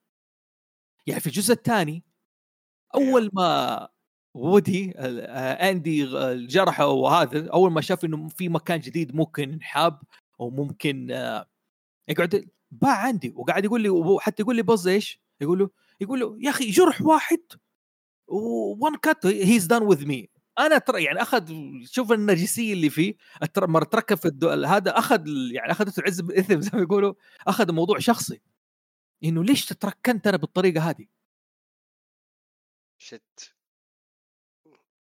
يعني 1.08 1.22
في 1.22 1.28
الجزء 1.28 1.54
الثاني 1.54 2.04
أول 2.96 3.30
ما 3.34 3.90
وودي 4.34 4.94
آه، 4.98 5.52
أندي 5.72 6.06
جرحه 6.48 6.88
وهذا 6.88 7.50
أول 7.50 7.72
ما 7.72 7.82
شاف 7.82 8.06
إنه 8.06 8.28
في 8.28 8.50
مكان 8.50 8.80
جديد 8.80 9.16
ممكن 9.16 9.54
ينحاب 9.54 10.02
أو 10.40 10.50
ممكن 10.50 11.12
آه، 11.12 11.50
يقعد 12.08 12.50
باع 12.72 12.98
عندي 12.98 13.34
وقاعد 13.36 13.66
يقول 13.66 13.82
لي 13.82 13.90
وحتى 13.90 14.44
يقول 14.44 14.56
لي 14.56 14.64
بز 14.64 14.88
إيش؟ 14.88 15.22
يقول 15.42 15.60
له 15.60 15.70
يقول 16.02 16.20
له 16.20 16.38
يا 16.40 16.50
أخي 16.50 16.72
جرح 16.72 17.02
واحد 17.02 17.40
وون 18.28 18.98
كات 18.98 19.26
هيز 19.26 19.66
دان 19.66 19.84
وذ 19.84 20.06
مي 20.06 20.30
أنا 20.60 20.78
ترى 20.78 21.04
يعني 21.04 21.22
أخذ 21.22 21.54
شوف 21.86 22.12
النرجسية 22.12 22.74
اللي 22.74 22.90
فيه 22.90 23.16
مرة 23.58 23.84
تركب 23.84 24.18
في. 24.18 24.32
هذا 24.68 24.98
أخذ 24.98 25.28
يعني 25.28 25.72
أخذته 25.72 26.00
العز 26.00 26.22
بالاثم 26.22 26.62
زي 26.62 26.70
ما 26.74 26.82
يقولوا 26.82 27.14
أخذ 27.48 27.70
الموضوع 27.70 28.00
شخصي 28.00 28.42
إنه 29.26 29.44
ليش 29.44 29.66
تتركنت 29.66 30.28
أنا 30.28 30.38
بالطريقة 30.38 30.90
هذه؟ 30.90 31.08
شت. 32.98 33.56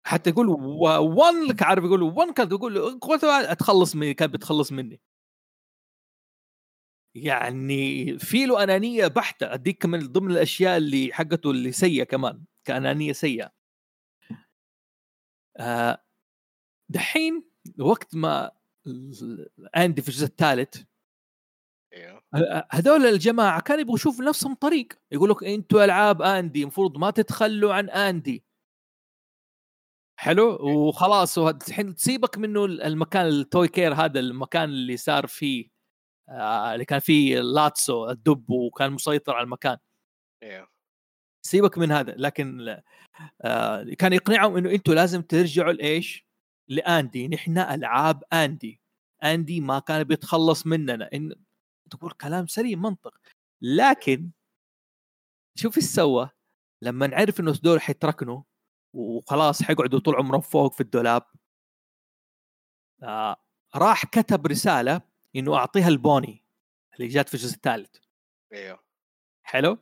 حتى 0.06 0.30
يقول 0.30 0.48
وان 0.48 1.46
لك 1.48 1.62
عارف 1.62 1.84
يقول 1.84 2.02
وان 2.02 2.32
كان 2.32 2.48
يقول 2.48 3.00
أتخلص 3.24 3.96
مني 3.96 4.14
كان 4.14 4.30
بتخلص 4.30 4.72
مني. 4.72 5.00
يعني 7.14 8.18
في 8.18 8.46
له 8.46 8.62
أنانية 8.64 9.06
بحتة 9.06 9.54
أديك 9.54 9.86
من 9.86 9.98
ضمن 9.98 10.30
الأشياء 10.30 10.76
اللي 10.76 11.10
حقته 11.12 11.50
اللي 11.50 11.72
سيئة 11.72 12.04
كمان 12.04 12.44
كأنانية 12.64 13.12
سيئة. 13.12 13.52
آه، 15.56 16.04
دحين 16.88 17.44
وقت 17.80 18.14
ما 18.16 18.50
اندي 19.76 20.02
في 20.02 20.08
الجزء 20.08 20.26
الثالث 20.26 20.84
هذول 22.70 23.06
الجماعة 23.06 23.60
كانوا 23.60 23.80
يبغوا 23.80 23.96
يشوفوا 23.96 24.24
نفسهم 24.24 24.54
طريق. 24.54 24.88
يقول 25.12 25.30
لك 25.30 25.44
أنتوا 25.44 25.84
ألعاب 25.84 26.22
آندي 26.22 26.62
المفروض 26.62 26.98
ما 26.98 27.10
تتخلوا 27.10 27.74
عن 27.74 27.90
آندي. 27.90 28.44
حلو؟ 30.16 30.58
وخلاص 30.60 31.38
الحين 31.38 31.94
تسيبك 31.94 32.38
منه 32.38 32.64
المكان 32.64 33.26
التوي 33.26 33.68
كير 33.68 33.94
هذا 33.94 34.20
المكان 34.20 34.64
اللي 34.64 34.96
صار 34.96 35.26
فيه 35.26 35.68
آه 36.28 36.74
اللي 36.74 36.84
كان 36.84 36.98
فيه 36.98 37.40
لاتسو 37.40 38.10
الدب 38.10 38.50
وكان 38.50 38.92
مسيطر 38.92 39.34
على 39.34 39.44
المكان. 39.44 39.76
أيوه 40.42 40.68
سيبك 41.46 41.78
من 41.78 41.92
هذا. 41.92 42.14
لكن 42.16 42.76
آه 43.42 43.82
كان 43.98 44.12
يقنعهم 44.12 44.56
إنه 44.56 44.70
أنتم 44.70 44.92
لازم 44.92 45.22
ترجعوا 45.22 45.72
لإيش؟ 45.72 46.26
لآندي. 46.68 47.28
نحن 47.28 47.58
ألعاب 47.58 48.22
آندي. 48.32 48.80
آندي 49.24 49.60
ما 49.60 49.78
كان 49.78 50.04
بيتخلص 50.04 50.66
مننا. 50.66 51.10
إن 51.14 51.34
تقول 51.90 52.12
كلام 52.12 52.46
سليم 52.46 52.82
منطق. 52.82 53.14
لكن 53.62 54.30
شوف 55.58 55.76
إيش 55.76 55.84
سوى؟ 55.84 56.30
لما 56.82 57.06
نعرف 57.06 57.40
إنه 57.40 57.52
دول 57.52 57.80
حيتركنوا 57.80 58.42
وخلاص 58.94 59.62
حيقعدوا 59.62 59.98
طول 60.00 60.14
عمرهم 60.16 60.40
فوق 60.40 60.72
في 60.72 60.80
الدولاب. 60.80 61.22
آه 63.02 63.36
راح 63.74 64.04
كتب 64.04 64.46
رسالة 64.46 65.00
إنه 65.36 65.56
أعطيها 65.56 65.88
البوني 65.88 66.44
اللي 66.94 67.08
جات 67.08 67.28
في 67.28 67.34
الجزء 67.34 67.54
الثالث. 67.54 67.96
أيوه. 68.52 68.84
حلو؟ 69.42 69.78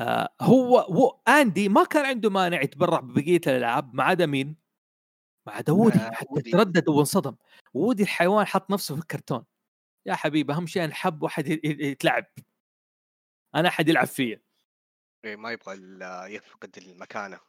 آه 0.00 0.28
هو 0.40 0.78
هو 0.78 1.20
آندي 1.28 1.68
ما 1.68 1.84
كان 1.84 2.06
عنده 2.06 2.30
مانع 2.30 2.62
يتبرع 2.62 3.00
ببقية 3.00 3.40
الألعاب 3.46 3.94
ما 3.94 4.04
عدا 4.04 4.26
مين؟ 4.26 4.61
ما 5.46 5.52
عدا 5.52 5.72
وودي 5.72 5.98
آه 5.98 6.10
حتى 6.10 6.28
وودي. 6.30 6.50
تردد 6.50 6.88
وانصدم. 6.88 7.36
وودي 7.74 8.02
الحيوان 8.02 8.46
حط 8.46 8.70
نفسه 8.70 8.94
في 8.94 9.00
الكرتون. 9.00 9.44
يا 10.06 10.14
حبيبي 10.14 10.52
أهم 10.52 10.66
شيء 10.66 10.86
نحب 10.86 11.22
واحد 11.22 11.48
يتلعب. 11.64 12.26
أنا 13.54 13.68
أحد 13.68 13.88
يلعب 13.88 14.06
فيا. 14.06 14.40
إيه 15.24 15.36
ما 15.36 15.52
يبغى 15.52 15.76
يفقد 16.34 16.78
المكانة. 16.78 17.40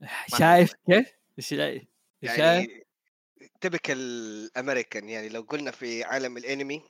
شايف 0.38 0.72
كيف؟ 0.86 1.12
شايف 1.38 1.84
شايف؟ 2.24 2.40
يعني 2.40 2.86
تبك 3.60 3.90
الأمريكان 3.90 5.08
يعني 5.08 5.28
لو 5.28 5.40
قلنا 5.40 5.70
في 5.70 6.04
عالم 6.04 6.36
الأنمي 6.36 6.82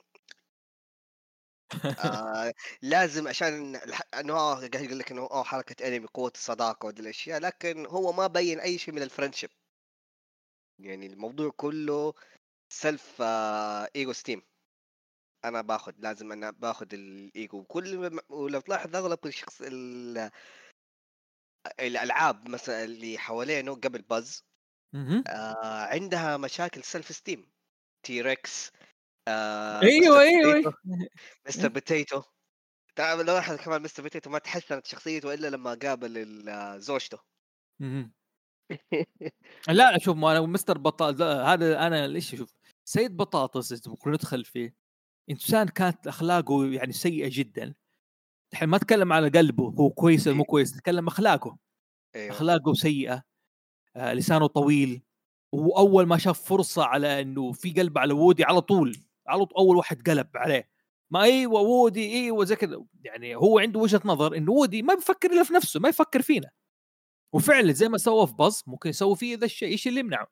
آه 2.05 2.53
لازم 2.81 3.27
عشان 3.27 3.79
إنه 4.19 4.33
هو 4.33 4.53
قاعد 4.53 4.75
يقول 4.75 4.99
لك 4.99 5.11
إنه 5.11 5.21
آه 5.21 5.43
حركة 5.43 5.87
أنمي 5.87 6.07
قوة 6.13 6.31
الصداقة 6.35 6.87
ودي 6.87 7.01
الأشياء 7.01 7.39
لكن 7.39 7.85
هو 7.85 8.11
ما 8.11 8.27
بين 8.27 8.59
أي 8.59 8.77
شيء 8.77 8.93
من 8.93 9.01
الفرنشيب 9.01 9.49
يعني 10.85 11.05
الموضوع 11.07 11.51
كله 11.57 12.13
سيلف 12.73 13.21
ايجو 13.95 14.13
ستيم 14.13 14.41
أنا 15.45 15.61
باخذ 15.61 15.93
لازم 15.97 16.31
أنا 16.31 16.51
باخذ 16.51 16.93
الايجو 16.93 17.57
وكل 17.59 18.09
ما- 18.09 18.21
ولو 18.29 18.59
تلاحظ 18.59 18.95
أغلب 18.95 19.25
الشخص 19.25 19.61
ال- 19.61 20.31
الألعاب 21.79 22.49
مثلا 22.49 22.83
اللي 22.83 23.17
حوالينه 23.17 23.75
قبل 23.75 24.01
باز. 24.01 24.45
آه 25.27 25.85
عندها 25.85 26.37
مشاكل 26.37 26.83
self 26.83 27.11
esteem 27.11 27.51
تي 28.05 28.21
ريكس 28.21 28.71
آه 29.27 29.81
أيوه 29.81 30.21
أيوه 30.21 30.73
مستر 31.47 31.67
بوتيتو 31.67 32.23
تعرف 32.95 33.21
لو 33.21 33.33
لاحظ 33.33 33.55
كمان 33.55 33.81
مستر 33.81 34.03
بوتيتو 34.03 34.29
ما 34.29 34.39
تحسنت 34.39 34.85
شخصيته 34.85 35.33
إلا 35.33 35.47
لما 35.47 35.73
قابل 35.73 36.17
ال- 36.17 36.81
زوجته. 36.81 37.19
لا 39.69 39.97
شوف 39.99 40.17
ما 40.17 40.31
أنا 40.31 40.41
مستر 40.41 40.77
بطاطس 40.77 41.21
هذا 41.21 41.87
أنا 41.87 42.07
ليش 42.07 42.35
شوف 42.35 42.53
سيد 42.85 43.17
بطاطس 43.17 43.87
ممكن 43.87 44.11
ندخل 44.11 44.45
فيه 44.45 44.75
إنسان 45.29 45.67
كانت 45.67 46.07
أخلاقه 46.07 46.65
يعني 46.65 46.93
سيئة 46.93 47.29
جدا. 47.31 47.73
الحين 48.53 48.69
ما 48.69 48.77
اتكلم 48.77 49.13
على 49.13 49.29
قلبه 49.29 49.63
هو 49.63 49.89
كويس 49.89 50.27
ولا 50.27 50.35
مو 50.35 50.43
كويس 50.43 50.75
نتكلم 50.77 51.07
أخلاقه. 51.07 51.57
أيوه. 52.15 52.31
أخلاقه 52.31 52.73
سيئة 52.73 53.23
آه 53.95 54.13
لسانه 54.13 54.47
طويل 54.47 55.01
واول 55.51 56.07
ما 56.07 56.17
شاف 56.17 56.41
فرصة 56.41 56.83
على 56.83 57.21
إنه 57.21 57.51
في 57.51 57.71
قلب 57.71 57.97
على 57.97 58.13
وودي 58.13 58.43
على 58.43 58.61
طول 58.61 58.97
على 59.27 59.45
طول 59.45 59.57
أول 59.57 59.77
واحد 59.77 60.09
قلب 60.09 60.29
عليه. 60.35 60.69
ما 61.11 61.21
أيوه 61.21 61.61
وودي 61.61 62.13
أيوه 62.13 62.45
زي 62.45 62.55
كذا. 62.55 62.85
يعني 63.03 63.35
هو 63.35 63.59
عنده 63.59 63.79
وجهة 63.79 64.01
نظر 64.05 64.37
إنه 64.37 64.51
وودي 64.51 64.81
ما 64.81 64.93
بيفكر 64.93 65.31
إلا 65.31 65.43
في 65.43 65.53
نفسه 65.53 65.79
ما 65.79 65.89
يفكر 65.89 66.21
فينا. 66.21 66.49
وفعلا 67.33 67.71
زي 67.73 67.89
ما 67.89 67.97
سوى 67.97 68.27
في 68.27 68.33
باز 68.33 68.63
ممكن 68.67 68.89
يسوي 68.89 69.15
فيه 69.15 69.37
ذا 69.37 69.45
الشيء 69.45 69.69
إيش 69.69 69.87
اللي 69.87 69.99
يمنعه. 69.99 70.27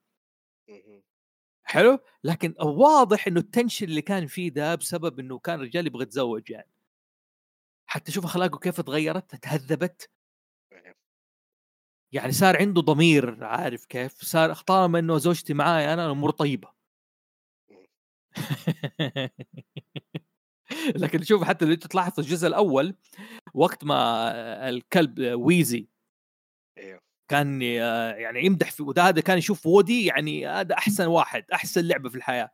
حلو؟ 1.64 2.00
لكن 2.24 2.56
واضح 2.60 3.28
إنه 3.28 3.40
ال 3.40 3.45
tension 3.45 3.86
اللي 3.86 4.02
كان 4.02 4.28
فيه 4.28 4.50
ده 4.50 4.76
بسبب 4.76 5.20
إنه 5.20 5.40
كان 5.40 5.60
رجال 5.62 5.88
يبغى 5.88 6.04
يتزوج 6.04 6.50
يعني. 6.50 6.72
حتى 7.88 8.12
شوف 8.12 8.26
أخلاقه 8.26 8.60
كيف 8.60 8.82
تغيرت 8.82 9.36
تهذبت. 9.36 10.10
يعني 12.12 12.32
صار 12.32 12.58
عنده 12.58 12.82
ضمير 12.82 13.44
عارف 13.44 13.86
كيف؟ 13.86 14.14
صار 14.14 14.54
طالما 14.56 15.00
إنه 15.00 15.18
زوجتي 15.18 15.54
معاي 15.54 15.94
أنا 15.94 16.06
الأمور 16.06 16.32
طيبة. 16.32 16.74
لكن 20.96 21.24
شوف 21.24 21.44
حتى 21.44 21.66
لو 21.66 21.74
أنت 21.74 21.88
تلاحظ 21.88 22.20
الجزء 22.20 22.48
الأول 22.48 22.96
وقت 23.54 23.84
ما 23.84 24.70
الكلب 24.70 25.20
ويزي 25.20 25.88
أيوه 26.80 27.00
كان 27.30 27.62
آه، 27.64 28.14
يعني 28.14 28.46
يمدح 28.46 28.72
في 28.72 28.84
وده 28.84 29.04
هذا 29.04 29.22
كان 29.22 29.38
يشوف 29.38 29.66
وودي 29.66 30.06
يعني 30.06 30.48
هذا 30.48 30.76
أحسن 30.76 31.08
واحد 31.18 31.46
أحسن 31.54 31.82
لعبة 31.88 32.10
في 32.10 32.16
الحياة 32.16 32.50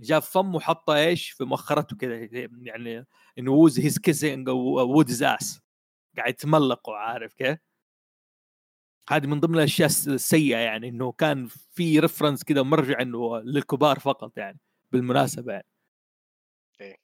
جاب 0.00 0.22
فمه 0.22 0.56
وحطه 0.56 0.96
إيش 0.96 1.30
في 1.30 1.44
مؤخرته 1.44 1.96
كذا 1.96 2.28
يعني 2.62 3.06
إنه 3.38 3.52
was 3.52 3.80
he's 3.80 3.98
kissing 3.98 4.48
Woody's 4.48 5.22
ass 5.22 5.60
قاعد 6.16 6.30
يتملق 6.32 6.90
عارف 6.90 7.34
كيف؟ 7.34 7.58
هذه 9.10 9.26
من 9.26 9.40
ضمن 9.40 9.54
الأشياء 9.54 9.86
الس- 9.86 10.08
السيئة 10.08 10.56
يعني 10.58 10.88
إنه 10.88 11.12
كان 11.12 11.46
في 11.48 12.00
reference 12.00 12.44
كذا 12.44 12.62
مرجع 12.62 13.00
إنه 13.02 13.38
للكبار 13.38 13.98
فقط 13.98 14.38
يعني 14.38 14.60
بالمناسبة 14.92 15.52
يعني. 15.52 15.66
إيه. 16.80 16.96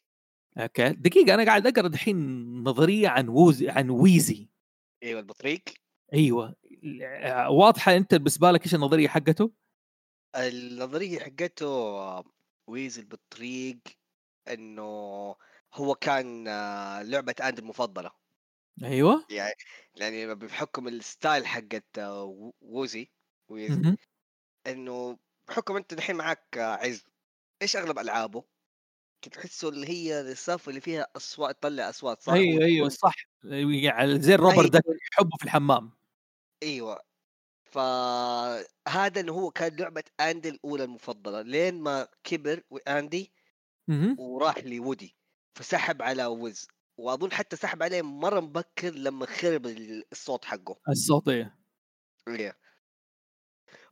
okay 0.58 0.88
دقيقة 0.88 1.34
أنا 1.34 1.44
قاعد 1.44 1.66
أقرأ 1.66 1.88
دحين 1.88 2.16
نظرية 2.64 3.08
عن 3.08 3.90
ويزي 3.90 4.13
عن 4.13 4.25
ويزي 4.25 4.48
أيوه 5.02 5.20
البطريق 5.20 5.62
أيوه 6.14 6.54
واضحة 7.50 7.96
أنت 7.96 8.14
بالنسبة 8.14 8.50
لك 8.50 8.62
إيش 8.64 8.74
النظرية 8.74 9.08
حقته؟ 9.08 9.52
النظرية 10.36 11.18
حقته 11.20 11.66
ويزل 12.68 13.04
بالطريق 13.04 13.78
إنه 14.48 14.82
هو 15.74 15.94
كان 15.94 16.48
آه، 16.48 17.02
لعبة 17.02 17.34
اند 17.42 17.58
المفضلة 17.58 18.10
أيوه 18.84 19.26
يعني 19.30 19.54
يعني 19.96 20.34
بحكم 20.34 20.88
الستايل 20.88 21.46
حقت 21.46 21.98
آه، 21.98 22.24
ووزي 22.60 23.12
ويز 23.48 23.80
مهم. 23.80 23.96
إنه 24.66 25.18
بحكم 25.48 25.76
أنت 25.76 25.92
الحين 25.92 26.16
معك 26.16 26.58
آه، 26.58 26.76
عز 26.76 27.04
إيش 27.62 27.76
أغلب 27.76 28.00
ألعابه؟ 28.00 28.44
تحسه 29.28 29.68
اللي 29.68 29.88
هي 29.88 30.20
السالفه 30.20 30.68
اللي 30.70 30.80
فيها 30.80 31.06
أصوات 31.16 31.56
تطلع 31.62 31.88
أصوات 31.88 32.22
صح؟ 32.22 32.32
أيوه 32.32 32.64
أيوه 32.64 32.88
صح. 32.88 33.14
يعني 33.82 34.20
زي 34.20 34.34
الروبر 34.34 34.66
ده 34.68 34.82
يحبه 35.12 35.36
في 35.38 35.44
الحمام. 35.44 35.90
أيوه. 36.62 37.00
فهذا 37.64 39.20
إنه 39.20 39.32
هو 39.32 39.50
كان 39.50 39.76
لعبة 39.76 40.04
اندي 40.20 40.48
الأولى 40.48 40.84
المفضلة 40.84 41.42
لين 41.42 41.80
ما 41.80 42.08
كبر 42.24 42.62
واندي. 42.70 43.32
وراح 44.18 44.58
لوودي 44.58 45.16
فسحب 45.54 46.02
على 46.02 46.26
ويزي. 46.26 46.68
وأظن 46.98 47.32
حتى 47.32 47.56
سحب 47.56 47.82
عليه 47.82 48.02
مرة 48.02 48.40
مبكر 48.40 48.90
لما 48.90 49.26
خرب 49.26 49.66
الصوت 50.12 50.44
حقه. 50.44 50.76
الصوتيه 50.88 51.58
إيه. 52.28 52.58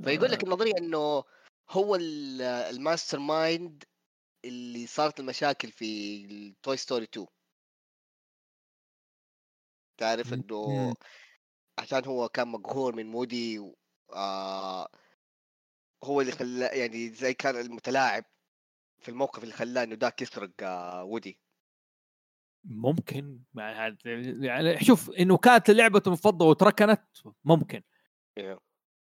فيقول 0.04 0.30
لك 0.30 0.44
النظرية 0.44 0.72
إنه 0.78 1.24
هو 1.70 1.94
ال- 1.96 2.42
ال 2.42 3.18
mastermind 3.18 3.84
اللي 4.44 4.86
صارت 4.86 5.20
المشاكل 5.20 5.72
في 5.72 6.24
التوي 6.24 6.76
ستوري 6.76 7.04
2 7.04 7.26
تعرف 9.98 10.32
إنه. 10.32 10.94
عشان 11.78 12.04
هو 12.04 12.28
كان 12.28 12.48
مقهور 12.48 12.96
من 12.96 13.06
مودي 13.06 13.58
و... 13.58 13.76
آه 14.14 14.88
هو 16.04 16.20
اللي 16.20 16.32
خلاه 16.32 16.68
يعني 16.68 17.08
زي 17.08 17.34
كان 17.34 17.56
المتلاعب 17.56 18.24
في 18.98 19.08
الموقف 19.08 19.42
اللي 19.42 19.54
خلاه 19.54 19.82
إنه 19.82 19.94
داك 19.94 20.22
يسرق 20.22 20.50
آه 20.62 21.04
وودي 21.04 21.40
ممكن 22.64 23.40
يعني 23.54 23.98
يعني 24.46 24.84
شوف 24.84 25.10
إنه 25.10 25.36
كانت 25.36 25.70
لعبته 25.70 26.08
المفضله 26.08 26.48
وتركنت 26.48 27.04
ممكن 27.44 27.82
إيه. 28.38 28.58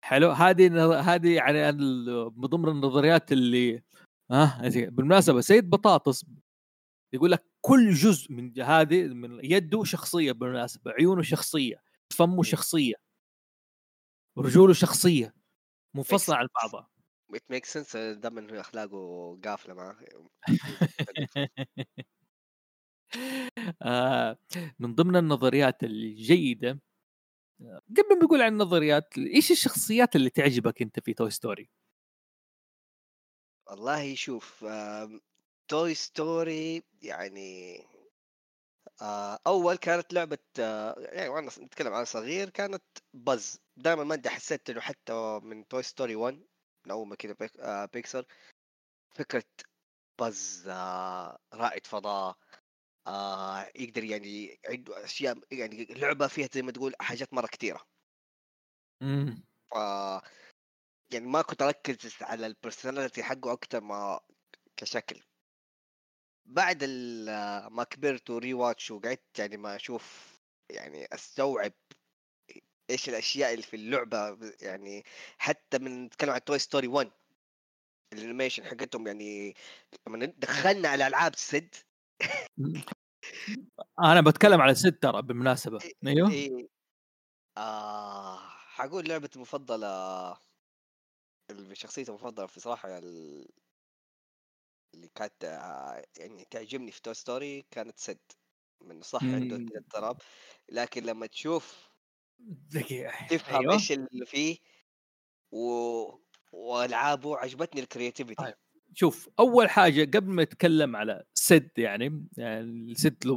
حلو 0.03 0.31
هذه 0.31 0.99
هذه 0.99 1.35
يعني 1.35 1.71
من 1.71 2.47
ضمن 2.47 2.69
النظريات 2.69 3.31
اللي 3.31 3.83
ها 4.33 4.65
آه 4.65 4.89
بالمناسبة 4.89 5.41
سيد 5.41 5.69
بطاطس 5.69 6.25
يقول 7.13 7.31
لك 7.31 7.45
كل 7.61 7.93
جزء 7.93 8.31
من 8.31 8.61
هذه 8.61 9.07
من 9.07 9.39
يده 9.43 9.83
شخصية 9.83 10.31
بالمناسبة 10.31 10.91
عيونه 10.91 11.21
شخصية 11.21 11.83
فمه 12.13 12.43
شخصية. 12.43 12.95
رجوله 14.37 14.73
شخصية 14.73 15.33
منفصلة 15.95 16.35
عن 16.35 16.47
بعضها. 16.63 16.89
it 17.35 17.43
make 17.49 17.65
sense 17.65 17.97
دائما 17.97 18.61
أخلاقه 18.61 19.39
قافلة 19.45 19.73
معاه. 19.73 19.97
آه، 23.81 24.37
من 24.79 24.95
ضمن 24.95 25.15
النظريات 25.15 25.83
الجيدة 25.83 26.79
قبل 27.97 28.09
ما 28.09 28.15
نقول 28.23 28.41
عن 28.41 28.53
النظريات 28.53 29.17
إيش 29.17 29.51
الشخصيات 29.51 30.15
اللي 30.15 30.29
تعجبك 30.29 30.81
أنت 30.81 30.99
في 30.99 31.13
Toy 31.13 31.29
Story؟ 31.29 31.82
والله 33.73 34.15
شوف 34.15 34.65
Toy 35.67 35.93
Story 35.93 36.83
يعني 37.01 37.77
آه، 39.01 39.39
أول 39.47 39.75
كانت 39.75 40.13
لعبة 40.13 40.37
آه، 40.59 40.95
يعني 40.99 41.29
وأنا 41.29 41.49
نتكلم 41.59 41.93
عن 41.93 42.05
صغير 42.05 42.49
كانت 42.49 42.83
بز 43.13 43.59
دائما 43.77 44.03
ما 44.03 44.29
حسيت 44.29 44.69
إنه 44.69 44.81
حتى 44.81 45.39
من 45.43 45.67
Toy 45.67 45.83
Story 45.83 46.15
1 46.15 46.45
من 46.85 46.91
أول 46.91 47.07
ما 47.07 47.15
كذا 47.15 47.35
بيكسر 47.93 48.19
آه، 48.19 48.25
فكرة 49.15 49.45
بز 50.21 50.69
رائد 51.53 51.87
فضاء 51.87 52.37
يقدر 53.75 54.03
يعني 54.03 54.59
عنده 54.69 55.03
أشياء 55.03 55.39
يعني 55.51 55.85
لعبة 55.85 56.27
فيها 56.27 56.49
زي 56.53 56.61
ما 56.61 56.71
تقول 56.71 56.93
حاجات 56.99 57.33
مرة 57.33 57.47
كثيره 57.47 57.81
إمم. 59.01 59.43
يعني 61.13 61.25
ما 61.25 61.41
كنت 61.41 61.61
أركز 61.61 62.15
على 62.21 62.47
ال 62.47 62.54
personality 62.54 63.23
حقه 63.23 63.53
أكثر 63.53 63.81
ما 63.81 64.19
كشكل. 64.77 65.21
بعد 66.45 66.83
ما 67.71 67.83
كبرت 67.89 68.29
و 68.29 68.53
rewatch 68.53 68.91
وقعدت 68.91 69.39
يعني 69.39 69.57
ما 69.57 69.75
أشوف 69.75 70.33
يعني 70.69 71.05
أستوعب 71.13 71.73
إيش 72.89 73.09
الأشياء 73.09 73.51
اللي 73.51 73.63
في 73.63 73.75
اللعبة 73.75 74.37
يعني 74.61 75.03
حتى 75.37 75.79
من 75.79 76.05
نتكلم 76.05 76.29
عن 76.29 76.43
Toy 76.43 76.59
Story 76.59 76.87
1 76.87 77.11
ال 78.13 78.18
animation 78.18 78.63
حقتهم 78.63 79.07
يعني 79.07 79.55
لما 80.07 80.25
دخلنا 80.25 80.89
على 80.89 81.07
ألعاب 81.07 81.35
سد 81.35 81.75
أنا 83.99 84.21
بتكلم 84.21 84.61
على 84.61 84.75
سد 84.75 84.93
ترى 84.93 85.21
بالمناسبة. 85.21 85.79
أيوه. 86.07 86.31
إيه. 86.31 86.67
آه 87.57 88.39
حقول 88.75 89.09
لعبتي 89.09 89.35
المفضلة 89.35 89.87
شخصيتي 91.75 92.11
المفضلة 92.11 92.45
في 92.45 92.59
صراحة 92.59 92.97
اللي 92.97 93.47
كانت 95.15 95.43
يعني 96.17 96.45
تعجبني 96.51 96.91
في 96.91 97.01
Toy 97.01 97.13
Story 97.13 97.65
كانت 97.71 97.99
سد 97.99 98.19
من 98.81 99.01
صح 99.01 99.23
عنده 99.23 99.57
كذا 99.57 99.79
اضطراب. 99.79 100.17
لكن 100.69 101.03
لما 101.03 101.25
تشوف 101.25 101.89
تفهم 103.29 103.61
أيوه. 103.61 103.73
إيش 103.73 103.91
اللي 103.91 104.25
فيه 104.25 104.57
و... 105.51 106.23
وألعابه 106.51 107.37
عجبتني 107.37 107.81
ال 107.81 107.87
creativity 107.87 108.43
طيب. 108.43 108.55
شوف 108.93 109.29
أول 109.39 109.69
حاجة 109.69 110.17
قبل 110.17 110.29
ما 110.29 110.43
نتكلم 110.43 110.95
على 110.95 111.23
سد 111.33 111.71
يعني, 111.77 112.27
يعني 112.37 112.91
السد 112.91 113.27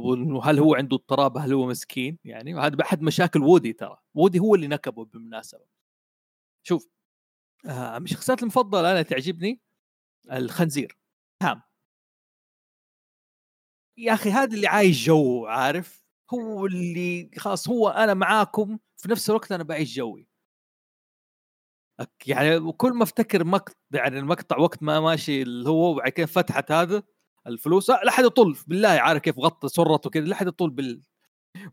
هل 0.43 0.59
هو 0.59 0.75
عنده 0.75 0.95
اضطراب؟ 0.95 1.37
هل 1.37 1.53
هو 1.53 1.67
مسكين؟ 1.67 2.19
يعني 2.25 2.55
هذا 2.55 2.81
احد 2.81 3.01
مشاكل 3.01 3.41
وودي 3.41 3.73
ترى. 3.73 3.97
وودي 4.13 4.39
هو 4.39 4.55
اللي 4.55 4.67
نكبه 4.67 5.05
بالمناسبة. 5.05 5.65
شوف 6.63 6.89
من 7.65 8.03
الشخصيات 8.03 8.41
المفضلة 8.43 8.91
أنا 8.91 9.01
تعجبني؟ 9.01 9.61
الخنزير. 10.31 10.97
هام. 11.43 11.61
يا 13.97 14.13
أخي 14.13 14.29
هذا 14.31 14.55
اللي 14.55 14.67
عايش 14.67 15.05
جو 15.05 15.45
عارف؟ 15.45 16.03
هو 16.33 16.65
اللي 16.65 17.31
خلاص 17.37 17.69
هو 17.69 17.89
أنا 17.89 18.13
معاكم 18.13 18.79
في 18.97 19.11
نفس 19.11 19.29
الوقت 19.29 19.51
أنا 19.51 19.63
بعيش 19.63 19.95
جوي. 19.95 20.27
يعني 22.27 22.71
كل 22.71 22.93
ما 22.93 23.03
أفتكر 23.03 23.43
مقطع 23.43 23.73
يعني 23.93 24.19
المقطع 24.19 24.57
وقت 24.57 24.83
ما 24.83 24.99
ماشي 24.99 25.41
اللي 25.41 25.69
هو 25.69 25.91
وبعد 25.91 26.11
كذا 26.11 26.25
فتحت 26.25 26.71
هذا 26.71 27.03
الفلوس 27.47 27.89
لا 27.89 28.11
حد 28.11 28.23
يطول 28.23 28.57
بالله 28.67 28.89
عارف 28.89 29.21
كيف 29.21 29.39
غطى 29.39 29.67
سرته 29.69 30.09
كذا 30.09 30.25
لا 30.25 30.35
حد 30.35 30.47
يطول 30.47 30.69
بال 30.69 31.01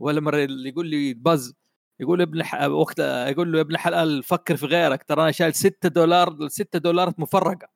ولا 0.01 0.20
مرة 0.20 0.44
اللي 0.44 0.68
يقول 0.68 0.87
لي 0.88 1.14
باز 1.14 1.55
يقول 2.00 2.22
ابن 2.22 2.42
ح... 2.42 2.62
وقت 2.62 2.98
يقول 2.98 3.52
له 3.52 3.61
ابن 3.61 3.74
الحلال 3.74 4.22
فكر 4.22 4.57
في 4.57 4.66
غيرك 4.66 5.02
ترى 5.02 5.22
أنا 5.22 5.30
شايل 5.30 5.54
6 5.54 5.88
دولار 5.88 6.48
6 6.48 6.78
دولارات 6.78 7.20
مفرقة. 7.20 7.68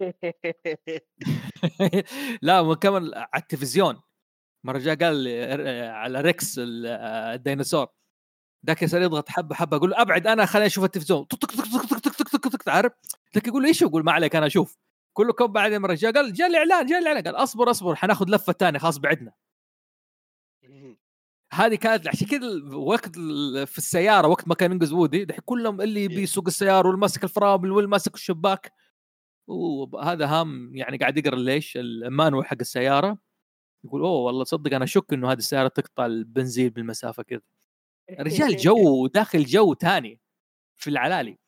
لا 2.42 2.74
كمان 2.74 3.14
على 3.14 3.42
التلفزيون. 3.42 4.00
مرة 4.64 4.78
جاء 4.78 4.96
قال 4.96 5.16
لي 5.16 5.42
على 5.86 6.20
ريكس 6.20 6.54
الديناصور. 6.58 7.86
ذاك 8.66 8.82
يصير 8.82 9.02
يضغط 9.02 9.28
حبة 9.28 9.54
حبة 9.54 9.76
أقول 9.76 9.90
له 9.90 10.02
أبعد 10.02 10.26
أنا 10.26 10.46
خليني 10.46 10.66
أشوف 10.66 10.84
التلفزيون. 10.84 11.26
عارف؟ 12.66 12.92
ذاك 13.34 13.46
يقول 13.46 13.62
لي 13.62 13.68
إيش 13.68 13.82
أقول 13.82 14.04
ما 14.04 14.12
عليك 14.12 14.36
أنا 14.36 14.46
أشوف. 14.46 14.78
كله 15.12 15.32
كم 15.32 15.46
بعدين 15.46 15.80
مرة 15.80 15.94
جاء 15.94 16.12
قال 16.12 16.32
جاء 16.32 16.48
الإعلان 16.48 16.86
جاء 16.86 16.98
الإعلان. 16.98 17.22
قال 17.22 17.36
أصبر 17.36 17.70
أصبر 17.70 17.94
حناخذ 17.94 18.26
لفة 18.28 18.52
ثانية 18.52 18.78
خلاص 18.78 18.98
بعدنا. 18.98 19.32
هذه 21.52 21.74
كانت 21.74 22.08
عشان 22.08 22.26
كذا 22.26 22.74
وقت 22.74 23.14
في 23.66 23.78
السيارة 23.78 24.28
وقت 24.28 24.48
ما 24.48 24.54
كان 24.54 24.72
ينقز 24.72 24.92
وودي 24.92 25.24
دحين 25.24 25.40
كلهم 25.44 25.80
اللي 25.80 26.04
يبي 26.04 26.22
يسوق 26.22 26.46
السيارة 26.46 26.86
واللي 26.86 27.00
ماسك 27.00 27.24
الفرامل 27.24 27.70
واللي 27.72 27.90
ماسك 27.90 28.14
الشباك. 28.14 28.72
وهذا 29.46 30.26
هام 30.26 30.76
يعني 30.76 30.96
قاعد 30.96 31.18
يقرأ 31.18 31.36
ليش 31.36 31.76
المانوال 31.76 32.46
حق 32.46 32.56
السيارة. 32.60 33.18
يقول 33.84 34.00
أوه 34.00 34.20
والله 34.20 34.44
صدق 34.44 34.74
أنا 34.74 34.84
أشك 34.84 35.12
إنه 35.12 35.32
هذه 35.32 35.38
السيارة 35.38 35.68
تقطع 35.68 36.06
البنزين 36.06 36.68
بالمسافة 36.68 37.22
كذا. 37.22 37.40
رجال 38.10 38.56
جو 38.56 39.06
داخل 39.06 39.44
جو 39.44 39.74
ثاني 39.74 40.20
في 40.76 40.90
العلالي. 40.90 41.38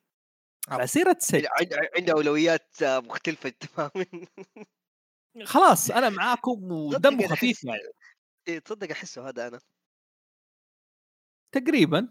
على 0.69 0.87
سيره 0.87 1.17
سيد 1.19 1.47
عنده 1.99 2.13
أولويات 2.13 2.77
مختلفة 2.83 3.49
تماما. 3.49 4.07
خلاص 5.45 5.91
أنا 5.91 6.09
معاكم 6.09 6.73
ودمه 6.73 7.27
خفيف 7.27 7.65
يعني. 7.65 8.61
تصدق 8.61 8.91
أحسه 8.91 9.29
هذا 9.29 9.49
أنا. 9.49 9.61
تقريبا. 11.53 12.09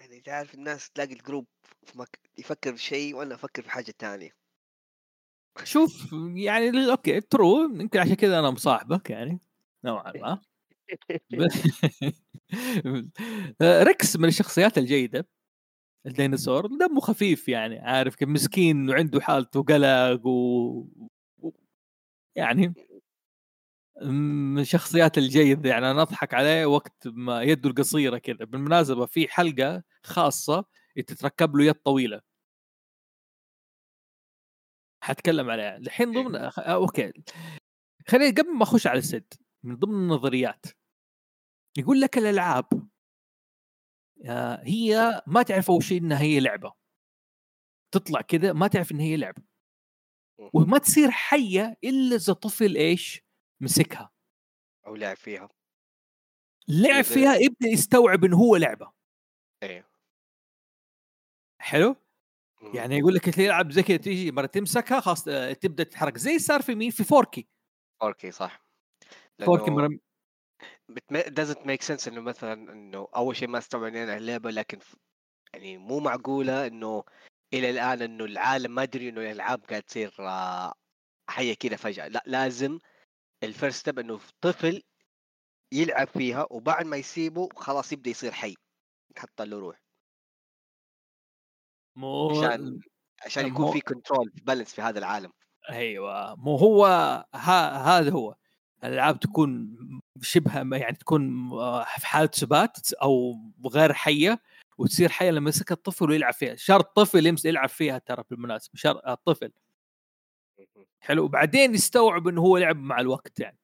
يعني 0.00 0.20
تعرف 0.20 0.54
الناس 0.54 0.90
تلاقي 0.90 1.12
ال 1.12 1.18
group 1.18 1.46
مك... 1.94 2.18
يفكر 2.38 2.76
في 2.76 2.82
شيء 2.82 3.14
وأنا 3.14 3.34
أفكر 3.34 3.62
في 3.62 3.70
حاجة 3.70 3.94
ثانية 3.98 4.30
شوف 5.64 6.12
يعني 6.34 6.90
okay 6.90 7.20
true 7.20 7.64
يمكن 7.64 7.98
عشان 7.98 8.14
كذا 8.14 8.38
أنا 8.38 8.50
مصاحبك 8.50 9.10
يعني 9.10 9.40
نوعا 9.84 10.12
ما. 10.12 10.40
ريكس 13.88 14.16
من 14.16 14.28
الشخصيات 14.28 14.78
الجيدة 14.78 15.28
الديناصور 16.06 16.66
دمه 16.66 17.00
خفيف 17.00 17.48
يعني 17.48 17.78
عارف 17.78 18.16
كيف 18.16 18.28
مسكين 18.28 18.90
وعنده 18.90 19.20
حالته 19.20 19.62
قلق 19.62 20.26
و... 20.26 20.84
يعني 22.36 22.74
من 24.00 24.58
الشخصيات 24.58 25.18
الجيده 25.18 25.70
يعني 25.70 25.90
أنا 25.90 26.02
أضحك 26.02 26.34
عليه 26.34 26.66
وقت 26.66 27.08
ما 27.08 27.42
يده 27.42 27.70
القصيرة 27.70 28.18
كذا. 28.18 28.44
بالمناسبة 28.44 29.06
في 29.06 29.28
حلقة 29.28 29.82
خاصة 30.04 30.64
تتركب 31.06 31.56
له 31.56 31.64
يد 31.64 31.74
طويلة. 31.74 32.20
حتكلم 35.02 35.50
عليها. 35.50 35.76
الحين 35.76 36.12
ضمن 36.12 36.36
أخ... 36.36 36.58
آه، 36.58 36.62
أوكي. 36.62 37.12
خليني 38.08 38.30
قبل 38.30 38.54
ما 38.56 38.62
أخش 38.62 38.86
على 38.86 38.98
السد 38.98 39.34
من 39.64 39.76
ضمن 39.76 39.94
النظريات. 39.94 40.66
يقول 41.78 42.00
لك 42.00 42.18
الألعاب 42.18 42.66
آه، 44.26 44.62
هي 44.64 45.22
ما 45.26 45.42
تعرف 45.42 45.70
أول 45.70 45.82
شيء 45.82 46.00
إنها 46.00 46.20
هي 46.20 46.40
لعبة. 46.40 46.72
تطلع 47.94 48.20
كذا 48.20 48.52
ما 48.52 48.68
تعرف 48.68 48.92
ان 48.92 49.00
هي 49.00 49.16
لعبة. 49.16 49.42
وما 50.54 50.78
تصير 50.78 51.10
حية 51.10 51.76
إلا 51.84 52.16
إذا 52.16 52.32
طفل 52.32 52.76
إيش؟ 52.76 53.22
مسكها. 53.62 54.10
أو 54.86 54.96
لعب 54.96 55.16
فيها. 55.16 55.48
لعب 56.68 57.04
فيها 57.04 57.34
يبدا 57.34 57.68
يستوعب 57.68 58.24
انه 58.24 58.36
هو 58.36 58.56
لعبة. 58.56 58.92
أيوه 59.62 59.84
حلو؟ 61.60 61.96
يعني 62.74 62.98
يقول 62.98 63.14
لك 63.14 63.28
تلعب 63.28 63.72
زي 63.72 63.82
كذا 63.82 63.96
تيجي 63.96 64.32
مرة 64.32 64.46
تمسكها 64.46 65.00
خلاص 65.00 65.28
آه، 65.28 65.52
تبدأ 65.52 65.84
تتحرك. 65.84 66.18
زي 66.18 66.38
صار 66.38 66.62
في 66.62 66.74
مين؟ 66.74 66.90
في 66.90 67.04
فوركي. 67.04 67.46
فوركي 68.00 68.30
صح. 68.30 68.64
فوركي 69.46 69.70
مرة 69.70 69.98
doesn't 71.12 71.64
make 71.66 71.82
sense 71.82 72.08
إنه 72.08 72.20
مثلا 72.20 72.72
إنه 72.72 73.08
أول 73.16 73.36
شيء 73.36 73.48
ما 73.48 73.58
استوعب 73.58 73.94
أنا 73.94 74.16
اللعبه 74.16 74.50
لكن 74.50 74.78
يعني 75.54 75.78
مو 75.78 76.00
معقولة 76.00 76.66
إنه 76.66 77.04
إلى 77.54 77.70
الآن 77.70 78.02
إنه 78.02 78.24
العالم 78.24 78.74
ما 78.74 78.82
أدري 78.82 79.08
إنه 79.08 79.20
الألعاب 79.20 79.64
قاعد 79.64 79.82
تصير 79.82 80.14
آه، 80.18 80.74
حية 81.28 81.54
كذا 81.54 81.76
فجأة. 81.76 82.08
لا 82.08 82.22
لازم 82.26 82.78
ال 83.42 83.48
first 83.48 83.78
step 83.78 83.98
إنه 83.98 84.20
طفل 84.40 84.82
يلعب 85.72 86.08
فيها 86.08 86.46
وبعد 86.50 86.86
ما 86.86 86.96
يسيبه 86.96 87.48
خلاص 87.56 87.92
يبدأ 87.92 88.10
يصير 88.10 88.32
حي 88.32 88.54
حتى 89.16 89.44
له 89.44 89.58
روح 89.58 89.82
مو 91.96 92.30
عشان 92.30 92.80
عشان 93.26 93.46
يكون 93.46 93.66
مو... 93.66 93.72
في 93.72 93.80
كنترول 93.80 94.32
بالانس 94.42 94.74
في 94.74 94.82
هذا 94.82 94.98
العالم. 94.98 95.32
أيوه 95.70 96.34
مو 96.34 96.56
هو 96.56 96.86
ها... 97.34 97.98
هذا 97.98 98.10
هو. 98.10 98.34
الألعاب 98.84 99.20
تكون 99.20 99.76
شبه 100.20 100.76
يعني 100.76 100.96
تكون 100.96 101.52
آه، 101.52 101.84
في 101.84 102.06
حالة 102.06 102.26
ثبات 102.26 102.92
أو 102.92 103.34
غير 103.66 103.92
حية 103.92 104.42
وتصير 104.78 105.08
حية 105.08 105.30
لما 105.30 105.50
يمسك 105.50 105.72
الطفل 105.72 106.10
ويلعب 106.10 106.34
فيها. 106.34 106.56
شرط 106.56 106.96
طفل 106.96 107.26
يمس 107.26 107.44
يلعب 107.44 107.68
فيها 107.68 107.98
ترى 107.98 108.24
بالمناسبة 108.30 108.72
شرط 108.76 109.08
الطفل 109.08 109.52
حلو. 111.00 111.24
وبعدين 111.24 111.74
يستوعب 111.74 112.28
إنه 112.28 112.40
هو 112.40 112.58
لعب 112.58 112.76
مع 112.76 113.00
الوقت 113.00 113.40
يعني. 113.40 113.58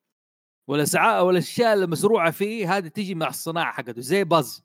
والاسعار 0.68 1.24
والاشياء 1.24 1.74
المزروعه 1.74 2.30
فيه 2.30 2.76
هذه 2.76 2.88
تيجي 2.88 3.14
مع 3.14 3.28
الصناعة 3.28 3.72
حقته 3.72 4.00
زي 4.00 4.24
باز. 4.24 4.62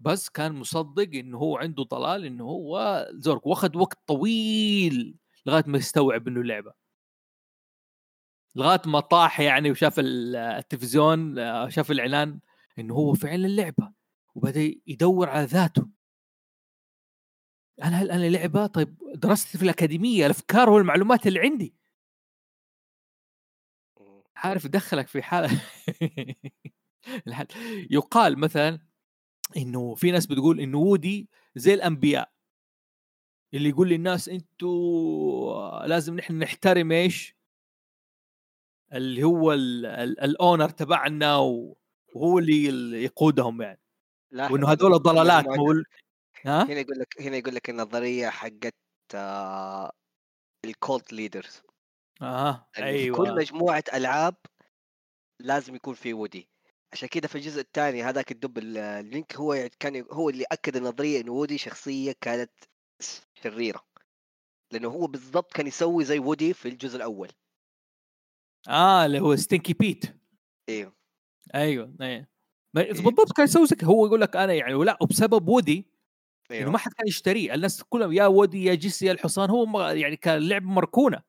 بس 0.00 0.28
كان 0.28 0.52
مصدق 0.52 1.08
إنه 1.14 1.38
هو 1.38 1.56
عنده 1.56 1.82
ضلال 1.82 2.24
إنه 2.24 2.44
هو 2.44 3.06
زورك 3.12 3.46
وأخذ 3.46 3.78
وقت 3.78 3.98
طويل 4.06 5.16
لغاية 5.46 5.64
ما 5.66 5.78
يستوعب 5.78 6.28
إنه 6.28 6.42
لعبة. 6.42 6.72
لغاية 8.54 8.82
ما 8.86 9.00
طاح 9.00 9.40
يعني 9.40 9.70
وشاف 9.70 9.94
التلفزيون 9.98 11.36
شاف 11.70 11.90
الإعلان 11.90 12.40
إنه 12.78 12.94
هو 12.94 13.14
فعلا 13.14 13.46
لعبة 13.46 13.92
وبدأ 14.34 14.74
يدور 14.86 15.28
على 15.28 15.44
ذاته. 15.44 15.95
أنا 17.82 18.02
هل 18.02 18.10
أنا 18.10 18.28
لعبة؟ 18.28 18.66
طيب 18.66 18.96
درست 19.14 19.56
في 19.56 19.62
الأكاديمية 19.62 20.26
الأفكار 20.26 20.70
والمعلومات 20.70 21.26
اللي 21.26 21.40
عندي. 21.40 21.74
عارف 24.36 24.64
يدخلك 24.64 25.08
في 25.08 25.22
حالة 25.22 25.62
يقال 27.90 28.38
مثلا 28.38 28.80
إنه 29.56 29.94
في 29.94 30.10
ناس 30.10 30.26
بتقول 30.26 30.60
إنه 30.60 30.78
وودي 30.78 31.28
زي 31.56 31.74
الأنبياء. 31.74 32.32
اللي 33.54 33.68
يقول 33.68 33.88
للناس 33.88 34.28
أنتوا 34.28 35.86
لازم 35.86 36.16
نحن 36.16 36.38
نحترم 36.38 36.92
إيش؟ 36.92 37.36
اللي 38.92 39.24
هو 39.24 39.52
الأونر 39.52 40.68
تبعنا 40.68 41.36
وهو 41.36 42.38
اللي 42.38 43.04
يقودهم 43.04 43.62
يعني. 43.62 43.80
وإنه 44.52 44.68
هذول 44.68 44.98
ضلالات. 44.98 45.46
ها؟ 46.46 46.64
هنا 46.64 46.80
يقول 46.80 46.98
لك 46.98 47.22
هنا 47.22 47.36
يقول 47.36 47.54
لك 47.54 47.70
النظرية 47.70 48.28
حقت 48.28 48.74
آه 49.14 49.92
ال 50.64 50.74
cult 50.74 51.12
leaders 51.12 51.62
آه 52.22 52.68
أيوه 52.78 53.16
cult 53.16 53.34
مجموعة 53.34 53.84
ألعاب 53.94 54.36
لازم 55.40 55.74
يكون 55.74 55.94
في 55.94 56.14
وودي 56.14 56.48
عشان 56.92 57.08
كذا 57.08 57.26
في 57.26 57.34
الجزء 57.34 57.60
الثاني 57.60 58.02
هذاك 58.02 58.32
الدب 58.32 58.58
ال 58.58 58.74
pink 58.74 59.36
هو 59.36 59.68
كان 59.80 60.04
هو 60.10 60.30
اللي 60.30 60.44
أكد 60.52 60.76
النظرية 60.76 61.20
انه 61.20 61.32
وودي 61.32 61.58
شخصية 61.58 62.14
كانت 62.20 62.50
شريرة. 63.42 63.84
لأنه 64.72 64.88
هو 64.88 65.06
بالضبط 65.06 65.52
كان 65.52 65.66
يسوي 65.66 66.04
زي 66.04 66.18
وودي 66.18 66.54
في 66.54 66.68
الجزء 66.68 66.96
الأول. 66.96 67.28
آه 68.68 69.06
اللي 69.06 69.20
هو 69.20 69.36
Stinky 69.36 69.72
Pete 69.72 70.04
أيوه 70.68 70.92
أيوه. 71.54 71.94
أيوه 72.00 72.26
بالضبط 72.74 73.32
كان 73.32 73.44
يسوي 73.44 73.66
هو 73.84 74.06
يقول 74.06 74.20
لك 74.20 74.36
أنا 74.36 74.54
يعني 74.54 74.74
ولا 74.74 74.98
وبسبب 75.02 75.48
وودي 75.48 75.95
أيوه. 76.50 76.62
انه 76.62 76.70
ما 76.70 76.78
حد 76.78 76.92
كان 76.92 77.08
يشتريه 77.08 77.54
الناس 77.54 77.82
كلهم 77.82 78.12
يا 78.12 78.26
وودي 78.26 78.64
يا 78.64 78.74
جيسي 78.74 79.06
يا 79.06 79.12
الحصان 79.12 79.50
هو 79.50 79.80
يعني 79.88 80.16
كان 80.16 80.48
لعبه 80.48 80.66
مركونه 80.66 81.22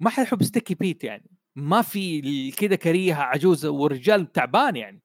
ما 0.00 0.10
حد 0.10 0.22
يحب 0.22 0.42
ستيكي 0.42 0.74
بيت 0.74 1.04
يعني. 1.04 1.30
ما 1.56 1.82
في 1.82 2.50
كذا 2.52 2.76
كريهة 2.76 3.22
عجوزه 3.22 3.70
ورجال 3.70 4.32
تعبان 4.32 4.76
يعني. 4.76 5.02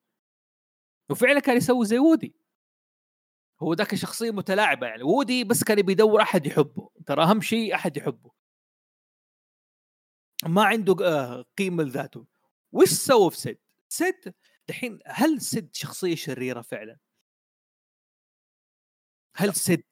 وفعلا 1.10 1.40
كان 1.40 1.58
يسوي 1.58 1.86
زي 1.86 2.00
وودي 2.00 2.36
هو 3.62 3.74
ذاك 3.74 3.96
شخصية 3.96 4.32
متلاعبة 4.32 4.88
يعني. 4.88 5.04
وودي 5.04 5.44
بس 5.44 5.64
كان 5.64 5.82
بيدور 5.82 6.22
أحد 6.22 6.46
يحبه. 6.46 6.90
ترى 7.06 7.24
أهم 7.24 7.42
شيء 7.42 7.76
أحد 7.76 7.98
يحبه. 7.98 8.32
ما 10.46 10.64
عنده 10.64 10.96
آه، 11.02 11.46
قيمة 11.58 11.84
لذاته. 11.84 12.26
وش 12.72 12.90
سوى 12.90 13.32
في 13.32 13.38
سيد؟ 13.38 13.60
سيد 13.90 14.34
دحين 14.68 15.00
هل 15.06 15.42
سيد 15.42 15.76
شخصية 15.76 16.16
شريرة 16.16 16.62
فعلا؟ 16.62 16.98
هل 19.36 19.56
سيد 19.56 19.84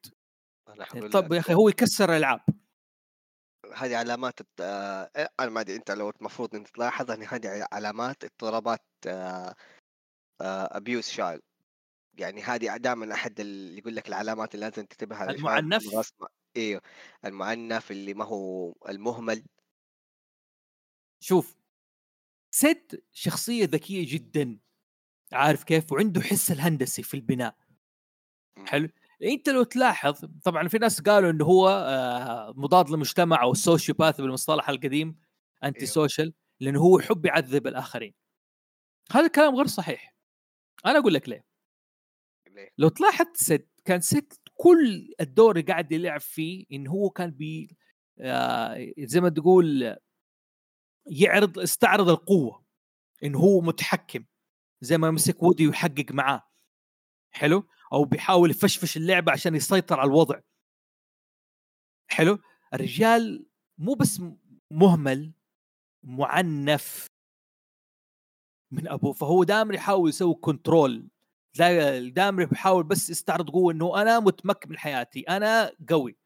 طب 1.12 1.34
يا 1.34 1.40
أخي 1.40 1.54
هو 1.54 1.70
يكسر 1.70 2.10
الألعاب. 2.10 2.42
هذه 3.76 3.98
علامات 3.98 4.40
آه 4.60 5.12
أنا 5.40 5.50
ما 5.50 5.62
أدري 5.62 5.76
أنت 5.76 5.92
لو 5.92 6.10
المفروض 6.10 6.56
انت 6.56 6.68
تلاحظ 6.68 7.12
إن 7.12 7.24
هذه 7.24 7.68
علامات 7.72 8.24
اضطرابات 8.24 8.86
آه 9.08 9.56
آه 10.42 10.78
ابيوس 10.78 11.10
شايلد 11.10 11.42
يعني 12.18 12.42
هذه 12.42 12.78
دائما 12.78 13.14
أحد 13.14 13.40
اللي 13.40 13.78
يقول 13.78 13.96
لك 13.96 14.08
العلامات 14.08 14.56
اللي 14.56 14.66
لازم 14.66 14.86
تنتبه 14.86 15.30
المعنف 15.30 16.14
إيوه 16.58 16.82
المعنف 17.26 17.92
اللي 17.92 18.14
ما 18.14 18.26
هو 18.26 18.72
المهمل. 18.90 19.46
شوف 21.24 21.58
سيد 22.56 23.04
شخصية 23.12 23.66
ذكية 23.66 24.14
جدا. 24.14 24.60
عارف 25.34 25.64
كيف؟ 25.64 25.92
وعنده 25.92 26.22
حس 26.22 26.52
الهندسي 26.52 27.04
في 27.04 27.14
البناء. 27.14 27.58
حلو؟ 28.66 28.90
انت 29.24 29.50
لو 29.50 29.64
تلاحظ 29.64 30.26
طبعا 30.44 30.68
في 30.68 30.78
ناس 30.78 31.02
قالوا 31.02 31.32
إنه 31.32 31.46
هو 31.46 31.70
آه، 31.70 32.54
مضاد 32.58 32.90
للمجتمع 32.90 33.44
أو 33.44 33.52
ال 33.52 33.59
sociopath 33.59 34.22
بالمصطلح 34.22 34.70
القديم 34.70 35.20
anti 35.64 35.86
social 35.86 36.34
لأنه 36.60 36.80
هو 36.80 37.00
يحب 37.00 37.26
يعذب 37.26 37.68
الآخرين. 37.68 38.14
هذا 39.12 39.26
الكلام 39.26 39.56
غير 39.56 39.68
صحيح. 39.68 40.16
أنا 40.86 41.00
أقول 41.00 41.14
لك 41.14 41.30
ليه. 41.30 41.46
لو 42.78 42.90
تلاحظ 42.90 43.26
سيد 43.34 43.68
كان 43.86 44.02
سيد 44.02 44.34
كل 44.54 45.14
الدور 45.22 45.52
اللي 45.52 45.62
قاعد 45.62 45.92
يلعب 45.92 46.20
فيه 46.20 46.66
انه 46.72 46.92
هو 46.92 47.10
كان 47.10 47.32
بي 47.32 47.78
آه 48.20 48.94
زي 49.00 49.22
ما 49.22 49.30
تقول 49.30 49.96
يعرض 51.06 51.60
استعرض 51.60 52.10
القوة. 52.10 52.66
انه 53.24 53.40
هو 53.40 53.62
متحكم 53.62 54.26
زي 54.82 54.98
ما 54.98 55.12
مسك 55.12 55.44
وودي 55.44 55.68
ويحقق 55.68 56.12
معاه. 56.12 56.44
حلو؟ 57.32 57.68
أو 57.94 58.04
بيحاول 58.06 58.50
يفشفش 58.52 58.98
اللعبة 58.98 59.32
عشان 59.32 59.56
يسيطر 59.56 60.00
على 60.00 60.08
الوضع. 60.08 60.40
حلو؟ 62.12 62.40
الرجال 62.74 63.46
مو 63.78 63.94
بس 63.94 64.22
مهمل 64.72 65.34
معنف. 66.04 67.08
من 68.72 68.88
ابوه 68.88 69.14
فهو 69.14 69.44
دائما 69.44 69.76
يحاول 69.76 70.10
يسوي 70.10 70.34
كنترول 70.34 71.10
دائما 72.14 72.46
بيحاول 72.46 72.84
بس 72.84 73.10
يستعرض 73.10 73.50
قوة 73.50 73.74
إنه 73.74 74.02
أنا 74.02 74.20
متمكن 74.20 74.70
من 74.70 74.78
حياتي 74.78 75.22
أنا 75.22 75.72
قوي. 75.90 76.18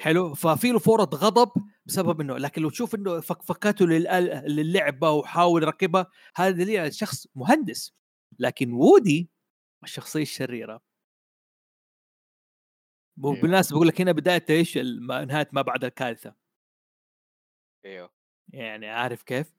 حلو؟ 0.00 0.34
ففي 0.34 0.70
له 0.72 0.78
فورة 0.78 1.10
غضب 1.14 1.50
بسبب 1.86 2.20
إنه 2.20 2.38
لكن 2.38 2.62
لو 2.62 2.70
تشوف 2.70 2.94
إنه 2.94 3.20
فكفكته 3.20 3.86
للعبة 3.86 5.10
وحاول 5.10 5.62
يركبها 5.62 6.06
هذا 6.36 6.50
دليل 6.50 6.94
شخص 6.94 7.26
مهندس. 7.34 7.94
لكن 8.38 8.72
وودي 8.72 9.30
الشخصية 9.84 10.22
الشريرة 10.22 10.82
أيوه. 13.24 13.62
بقول 13.70 13.88
لك 13.88 14.00
هنا 14.00 14.12
بداية 14.12 14.44
إيش 14.50 14.78
نهاية 15.28 15.48
ما 15.52 15.62
بعد 15.62 15.84
الكارثة 15.84 16.34
أيوه 17.84 18.10
يعني 18.48 18.88
عارف 18.90 19.22
كيف؟ 19.22 19.52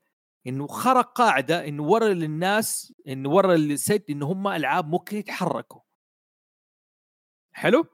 إنه 0.47 0.67
خرق 0.67 1.11
قاعدة 1.13 1.67
إنه 1.67 1.83
ورا 1.83 2.13
للناس 2.13 2.93
إنه 3.07 3.29
ورا 3.29 3.55
الست 3.55 4.05
إنه 4.09 4.25
هم 4.31 4.47
ألعاب 4.47 4.87
ممكن 4.87 5.17
يتحركوا 5.17 5.81
حلو؟ 7.51 7.85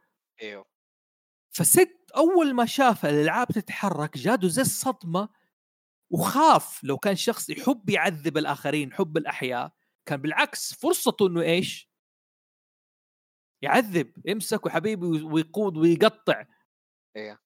أيوه 0.42 0.66
فست 1.50 2.12
أول 2.16 2.54
ما 2.54 2.66
شاف 2.66 3.06
الألعاب 3.06 3.48
تتحرك 3.48 4.18
جاده 4.18 4.48
زي 4.48 4.62
الصدمة 4.62 5.30
وخاف 6.10 6.84
لو 6.84 6.98
كان 6.98 7.16
شخص 7.16 7.50
يحب 7.50 7.90
يعذب 7.90 8.38
الآخرين 8.38 8.94
حب 8.94 9.18
الأحياء 9.18 9.74
كان 10.06 10.22
بالعكس 10.22 10.74
فرصته 10.74 11.28
إنه 11.28 11.42
إيش؟ 11.42 11.91
يعذب 13.62 14.14
يمسك 14.26 14.66
وحبيبي 14.66 15.06
ويقود 15.06 15.78
ويقطع. 15.78 16.46
إيه. 17.16 17.42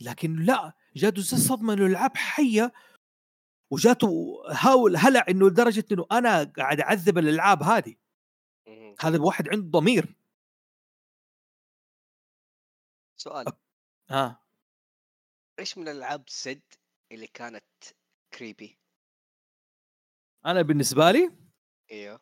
لكن 0.00 0.36
لا 0.36 0.72
جاته 0.96 1.22
زي 1.22 1.36
صدمة 1.36 1.72
إنه 1.72 1.86
الالعاب 1.86 2.16
حية 2.16 2.72
وجاته 3.72 4.42
هاول 4.50 4.96
هلع 4.96 5.24
إنه 5.28 5.48
لدرجة 5.48 5.84
إنه 5.92 6.06
أنا 6.12 6.44
قاعد 6.44 6.80
أعذب 6.80 7.18
الألعاب 7.18 7.62
هذه. 7.62 7.96
هذا 9.00 9.16
الواحد 9.16 9.48
عنده 9.48 9.78
ضمير. 9.78 10.14
سؤال. 13.16 13.46
ها. 14.10 14.24
آه. 14.24 14.40
إيش 15.58 15.78
من 15.78 15.88
الألعاب 15.88 16.28
سد 16.28 16.62
اللي 17.12 17.26
كانت 17.26 17.64
كريبي 18.34 18.78
أنا 20.46 20.62
بالنسبة 20.62 21.10
لي 21.10 21.30
أيوه 21.90 22.20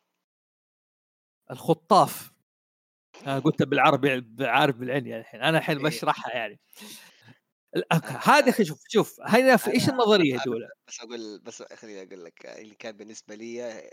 الخطاف. 1.50 2.38
قلت 3.26 3.62
بالعربي 3.62 4.24
عارف 4.40 4.76
بالعين 4.76 5.07
يعني 5.07 5.20
الحين. 5.20 5.42
أنا 5.42 5.59
الحين 5.59 5.76
إيه. 5.76 5.85
بشرحها 5.85 6.33
يعني. 6.33 6.61
هذا 8.22 8.50
أخي 8.50 8.64
شوف 8.64 8.83
شوف 8.88 9.20
هنا 9.20 9.57
في 9.57 9.70
إيش 9.70 9.88
النظرية 9.88 10.37
الأولى؟ 10.37 10.68
بس 10.88 11.00
أقول 11.00 11.38
بس 11.38 11.62
خليني 11.62 12.02
أقول 12.02 12.24
لك 12.24 12.46
اللي 12.46 12.74
كان 12.74 12.96
بالنسبة 12.96 13.35
لي 13.35 13.90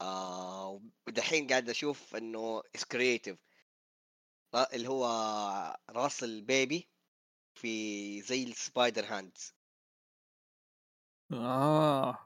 آه 0.00 0.82
ودحين 1.06 1.46
قاعد 1.46 1.70
أشوف 1.70 2.16
إنه 2.16 2.62
it's 2.74 2.84
creative 2.84 3.38
اللي 4.72 4.88
هو 4.88 5.06
راس 5.90 6.24
ال 6.24 6.37
baby 6.37 6.88
في 7.54 8.22
زي 8.22 8.42
ال 8.44 8.53
spider 8.53 9.04
hands 9.04 9.54
آه. 11.32 12.18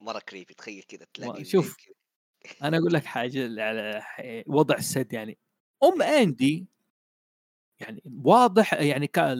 مرة 0.00 0.18
creepy 0.18 0.54
تخيل 0.54 0.82
كذا 0.82 1.06
تلاقي 1.14 1.44
شوف 1.44 1.76
أنا 2.62 2.78
أقول 2.78 2.92
لك 2.92 3.04
حاجة 3.04 3.62
على 3.62 4.02
وضع 4.46 4.74
السد 4.76 5.12
يعني 5.12 5.38
أم 5.82 6.02
أندي 6.02 6.66
يعني 7.80 8.02
واضح 8.24 8.74
يعني 8.74 9.06
كان 9.06 9.38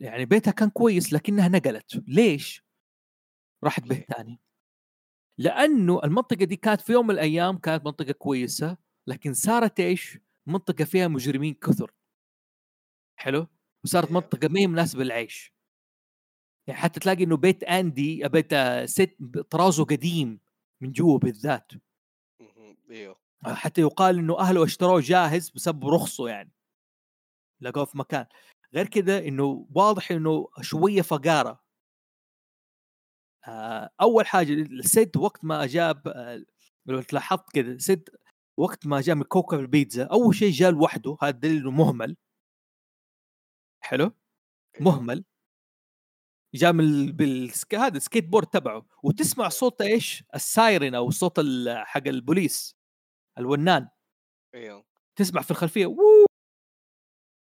يعني 0.00 0.24
بيتها 0.24 0.50
كان 0.50 0.70
كويس 0.70 1.12
لكنها 1.12 1.48
نقلت 1.48 2.02
ليش؟ 2.08 2.64
راحت 3.64 3.82
بيت؟ 3.82 4.12
ثاني 4.12 4.40
لأنه 5.38 6.00
المنطقة 6.04 6.44
دي 6.44 6.56
كانت 6.56 6.80
في 6.80 6.92
يوم 6.92 7.06
من 7.06 7.14
الأيام 7.14 7.58
كانت 7.58 7.86
منطقة 7.86 8.12
كويسة 8.12 8.76
لكن 9.06 9.34
صارت 9.34 9.80
إيش؟ 9.80 10.18
منطقة 10.46 10.84
فيها 10.84 11.08
مجرمين 11.08 11.54
كثر 11.54 11.92
حلو؟ 13.16 13.46
وصارت 13.84 14.08
أيوه. 14.08 14.20
منطقة 14.20 14.48
ما 14.48 14.60
هي 14.60 14.66
مناسبة 14.66 15.04
للعيش 15.04 15.56
يعني 16.66 16.80
حتى 16.80 17.00
تلاقي 17.00 17.24
إنه 17.24 17.36
بيت 17.36 17.64
أندي 17.64 18.28
بيت 18.28 18.54
ست 18.84 19.16
طرازه 19.50 19.84
قديم 19.84 20.40
من 20.80 20.92
جوا 20.92 21.18
بالذات. 21.18 21.72
إيوه. 22.90 23.16
حتى 23.44 23.80
يقال 23.80 24.18
إنه 24.18 24.38
أهله 24.38 24.64
اشتروه 24.64 25.00
جاهز 25.00 25.50
بسبب 25.50 25.88
رخصه 25.88 26.28
يعني. 26.28 26.52
لقوه 27.60 27.84
في 27.84 27.98
مكان. 27.98 28.26
غير 28.74 28.86
كذا 28.86 29.18
إنه 29.18 29.66
واضح 29.74 30.12
إنه 30.12 30.48
شوية 30.60 31.02
فقارة. 31.02 31.60
آه، 33.48 33.90
أول 34.00 34.26
حاجة 34.26 34.52
السيد 34.52 35.16
وقت 35.16 35.44
ما 35.44 35.66
جاب 35.66 36.08
آه، 36.08 36.44
لو 36.86 37.02
تلاحظت 37.02 37.50
كذا 37.50 37.78
سيد 37.78 38.08
وقت 38.56 38.86
ما 38.86 39.00
جاء 39.00 39.14
من 39.16 39.22
كوكب 39.22 39.60
البيتزا 39.60 40.04
أول 40.04 40.34
شيء 40.34 40.52
جاء 40.52 40.70
لوحده 40.70 41.16
هذا 41.22 41.30
دليل 41.30 41.56
إنه 41.56 41.70
مهمل. 41.70 42.16
حلو؟ 43.80 44.04
أيوه. 44.04 44.14
مهمل. 44.80 45.24
جاء 46.56 46.72
من 46.72 46.84
ال- 46.84 47.12
بال 47.12 47.30
sk... 47.30 47.74
هذا 47.74 47.96
السكيت 47.96 48.24
بورد 48.28 48.46
تبعه 48.46 48.86
وتسمع 49.02 49.48
صوت 49.48 49.80
إيش؟ 49.80 50.24
ال 50.34 50.44
siren 50.44 50.94
أو 50.94 51.10
صوت 51.10 51.40
حق 51.68 52.06
البوليس 52.08 52.76
الونان. 53.38 53.88
أيوه. 54.54 54.84
تسمع 55.16 55.42
في 55.42 55.50
الخلفية 55.50 55.86
وو 55.86 56.26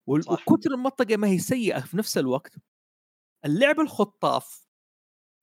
وال- 0.09 0.25
صح. 0.25 0.49
وكتر 0.49 0.71
المنطقة 0.71 1.17
ما 1.17 1.29
هي 1.29 1.39
سيئة 1.39 1.81
في 1.81 1.97
نفس 1.97 2.19
الوقت. 2.19 2.57
اللعب 3.45 3.81
الخطاف. 3.81 4.67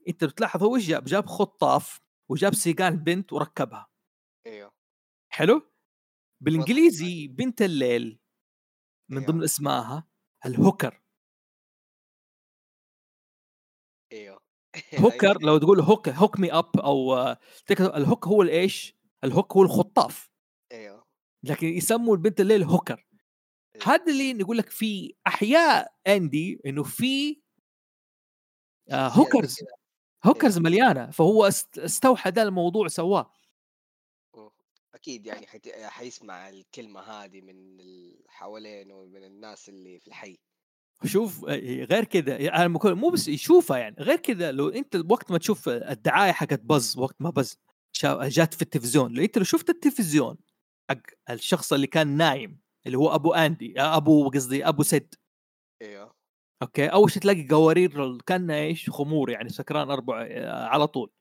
أنت 0.07 0.23
بتلاحظ 0.23 0.63
هو 0.63 0.75
إيش 0.75 0.87
جاب؟ 0.87 1.05
جاب 1.05 1.25
خطاف 1.25 2.01
وجاب 2.29 2.53
سيقان 2.55 2.97
بنت 2.97 3.33
وركبها. 3.33 3.87
أيوه. 4.45 4.71
حلو؟ 5.29 5.71
بالإنجليزي 6.41 7.27
بنت 7.27 7.61
الليل 7.61 8.19
من 9.09 9.17
أيوه. 9.17 9.31
ضمن 9.31 9.43
اسمائها 9.43 10.07
ال 10.45 10.52
hooker. 10.52 11.01
hooker 14.99 15.37
لو 15.41 15.57
تقول 15.57 15.79
hook 15.79 16.09
hook 16.09 16.39
me 16.39 16.53
up 16.53 16.79
أو 16.79 17.13
آه، 17.13 17.37
ال 17.71 17.83
hook 17.83 18.27
هو 18.27 18.41
الإيش؟ 18.41 18.95
ال 19.23 19.29
hook 19.29 19.53
هو 19.53 19.61
الخطاف 19.63 20.29
أيوه 20.71 21.03
لكن 21.43 21.67
يسموا 21.67 22.15
البنت 22.15 22.41
الليل 22.41 22.63
hooker. 22.63 23.05
هذا 23.83 24.11
اللي 24.11 24.33
نقول 24.33 24.57
لك 24.57 24.69
في 24.69 25.13
أحياء 25.27 25.93
اندي 26.07 26.61
إنه 26.65 26.83
في 26.83 27.41
آه 28.91 29.07
hookers 29.07 29.55
كده. 29.59 29.67
hookers. 30.25 30.57
مليانة 30.57 31.11
فهو 31.11 31.45
است- 31.47 31.79
استوحى 31.79 32.31
ده 32.31 32.43
الموضوع 32.43 32.87
سواه 32.87 33.31
أكيد 34.95 35.25
يعني. 35.25 35.47
حيسمع 35.89 36.49
الكلمة 36.49 37.01
هذه 37.01 37.41
من 37.41 37.77
حوالينه 38.27 38.95
ومن 38.95 39.23
الناس 39.23 39.69
اللي 39.69 39.99
في 39.99 40.07
الحي 40.07 40.37
شوف 41.05 41.45
آه، 41.45 41.83
غير 41.83 42.03
كذا 42.03 42.67
بقول 42.67 42.95
مو 42.95 43.09
بس 43.09 43.27
يشوفها 43.27 43.77
يعني 43.77 43.95
غير 43.99 44.17
كذا 44.17 44.51
لو 44.51 44.69
أنت 44.69 44.95
وقت 45.09 45.31
ما 45.31 45.37
تشوف 45.37 45.69
الدعاية 45.69 46.31
حقت 46.31 46.59
بز 46.59 46.97
وقت 46.97 47.15
ما 47.19 47.29
بز 47.29 47.57
جات 48.05 48.53
في 48.53 48.61
التلفزيون 48.61 49.13
لو 49.13 49.23
أنت 49.23 49.37
لو 49.37 49.43
شفت 49.43 49.69
التلفزيون 49.69 50.37
حق 50.89 51.01
الشخص 51.29 51.73
اللي 51.73 51.87
كان 51.87 52.07
نايم 52.07 52.59
اللي 52.85 52.97
هو 52.97 53.15
أبو 53.15 53.33
أندي 53.33 53.79
آه، 53.81 53.97
أبو 53.97 54.29
قصدي 54.29 54.67
أبو 54.67 54.83
سد 54.83 55.15
إيوه. 55.81 56.15
okay؟ 56.61 56.87
أول 56.87 57.11
شيء 57.11 57.21
تلاقي 57.21 57.47
قوارير 57.47 58.17
كان 58.21 58.51
إيش؟ 58.51 58.89
خمور 58.89 59.29
يعني 59.29 59.49
سكران 59.49 59.91
أربع 59.91 60.27
آه، 60.29 60.65
على 60.65 60.87
طول. 60.87 61.11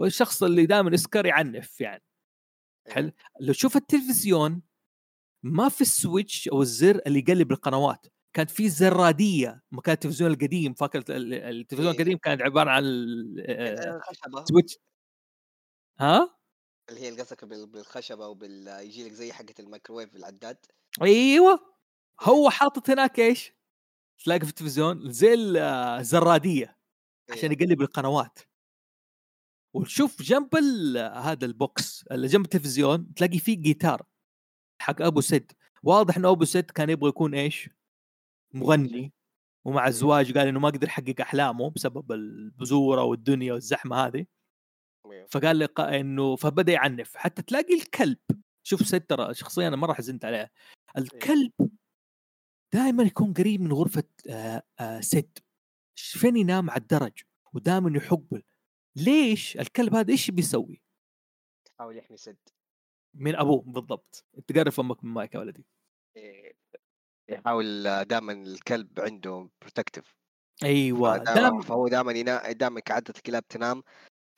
والشخص 0.00 0.42
اللي 0.42 0.66
دائما 0.66 0.90
يسكر 0.94 1.26
يعنف 1.26 1.80
يعني. 1.80 2.02
حلو؟ 2.88 3.12
لو 3.40 3.52
تشوف 3.52 3.76
التلفزيون 3.76 4.62
ما 5.44 5.68
في 5.68 5.80
ال 5.80 5.90
switch 5.90 6.48
أو 6.48 6.62
الزر 6.62 7.00
اللي 7.06 7.18
يقلب 7.18 7.52
القنوات. 7.52 8.06
كانت 8.32 8.50
في 8.50 8.68
زرادية 8.68 9.62
مكان 9.72 9.92
التلفزيون 9.94 10.30
القديم 10.30 10.74
فاكر 10.74 10.98
ال- 10.98 11.34
التلفزيون 11.34 11.92
إيه. 11.92 11.98
القديم 11.98 12.18
كان 12.18 12.42
عبارة 12.42 12.70
عن 12.70 12.84
switch 14.44 14.78
ها؟ 16.00 16.36
اللي 16.88 17.00
هي 17.00 17.10
قصدك 17.20 17.44
بال- 17.44 17.66
بالخشبة 17.66 18.26
وبال 18.26 18.68
يجي 18.68 19.04
لك 19.04 19.12
زي 19.12 19.32
حقة 19.32 19.54
الميكروويف 19.60 20.16
العداد. 20.16 20.66
أيوه. 21.02 21.76
هو 22.20 22.50
حاطط 22.50 22.90
هناك 22.90 23.18
إيش؟ 23.18 23.52
تلاقي 24.24 24.40
في 24.40 24.48
التلفزيون 24.50 25.12
زي 25.12 25.34
ال- 25.34 25.56
الزراديه 25.56 26.78
عشان 27.30 27.50
أيوه. 27.50 27.62
يقلب 27.62 27.80
القنوات. 27.82 28.38
وشوف 29.74 30.22
جنب 30.22 30.56
هذا 31.14 31.46
ال 31.46 31.60
box 31.60 32.04
اللي 32.10 32.26
جنب 32.26 32.44
التلفزيون 32.44 33.14
تلاقي 33.14 33.38
فيه 33.38 33.56
جيتار 33.56 34.06
حق 34.82 35.02
أبو 35.02 35.20
سد 35.20 35.52
واضح 35.82 36.16
انه 36.16 36.30
أبو 36.30 36.44
سد 36.44 36.70
كان 36.70 36.90
يبغى 36.90 37.08
يكون 37.08 37.34
إيش؟ 37.34 37.70
مغني 38.54 39.12
ومع 39.64 39.86
الزواج 39.86 40.38
قال 40.38 40.48
إنه 40.48 40.60
ما 40.60 40.68
قدر 40.68 40.86
يحقق 40.86 41.20
أحلامه 41.20 41.70
بسبب 41.70 42.12
البزوره 42.12 43.02
والدنيا 43.02 43.52
والزحمة 43.52 43.96
هذه. 43.96 44.26
أيوه. 45.06 45.26
فقال 45.26 45.56
لي 45.56 45.68
إنه 45.78 46.36
فبدأ 46.36 46.72
يعنف. 46.72 47.16
حتى 47.16 47.42
تلاقي 47.42 47.74
الكلب. 47.74 48.18
شوف 48.62 48.80
سد 48.80 49.00
ترى 49.00 49.34
شخصيا 49.34 49.68
أنا 49.68 49.76
مرة 49.76 49.92
حزنت 49.92 50.24
عليه. 50.24 50.50
الكلب 50.98 51.52
دائما 52.74 53.02
يكون 53.02 53.32
قريب 53.32 53.60
من 53.60 53.72
غرفة 53.72 54.04
سد 55.00 55.38
فين 55.96 56.36
ينام 56.36 56.70
على 56.70 56.80
الدرج 56.80 57.22
ودائما 57.52 57.96
يحقبل 57.98 58.42
ليش 58.96 59.56
الكلب 59.56 59.94
هذا 59.94 60.12
إيش 60.12 60.30
بيسوي؟ 60.30 60.82
يحاول 61.66 61.96
يحمي 61.96 62.16
سد 62.16 62.38
من 63.14 63.36
أبوه 63.36 63.62
بالضبط. 63.62 64.24
انت 64.38 64.58
قرب 64.58 64.72
فمك 64.72 65.04
من 65.04 65.10
مايك 65.10 65.34
يا 65.34 65.40
ولدي. 65.40 65.66
إيه. 66.16 66.49
يحاول 67.30 67.82
دائما 68.04 68.32
الكلب 68.32 69.00
عنده 69.00 69.48
protective 69.60 70.14
أيوه 70.62 71.16
دام 71.16 71.60
فهو 71.60 71.88
دائما 71.88 72.12
ينا... 72.12 72.52
دائما 72.52 72.80
كعادة 72.80 73.14
الكلاب 73.16 73.48
تنام 73.48 73.82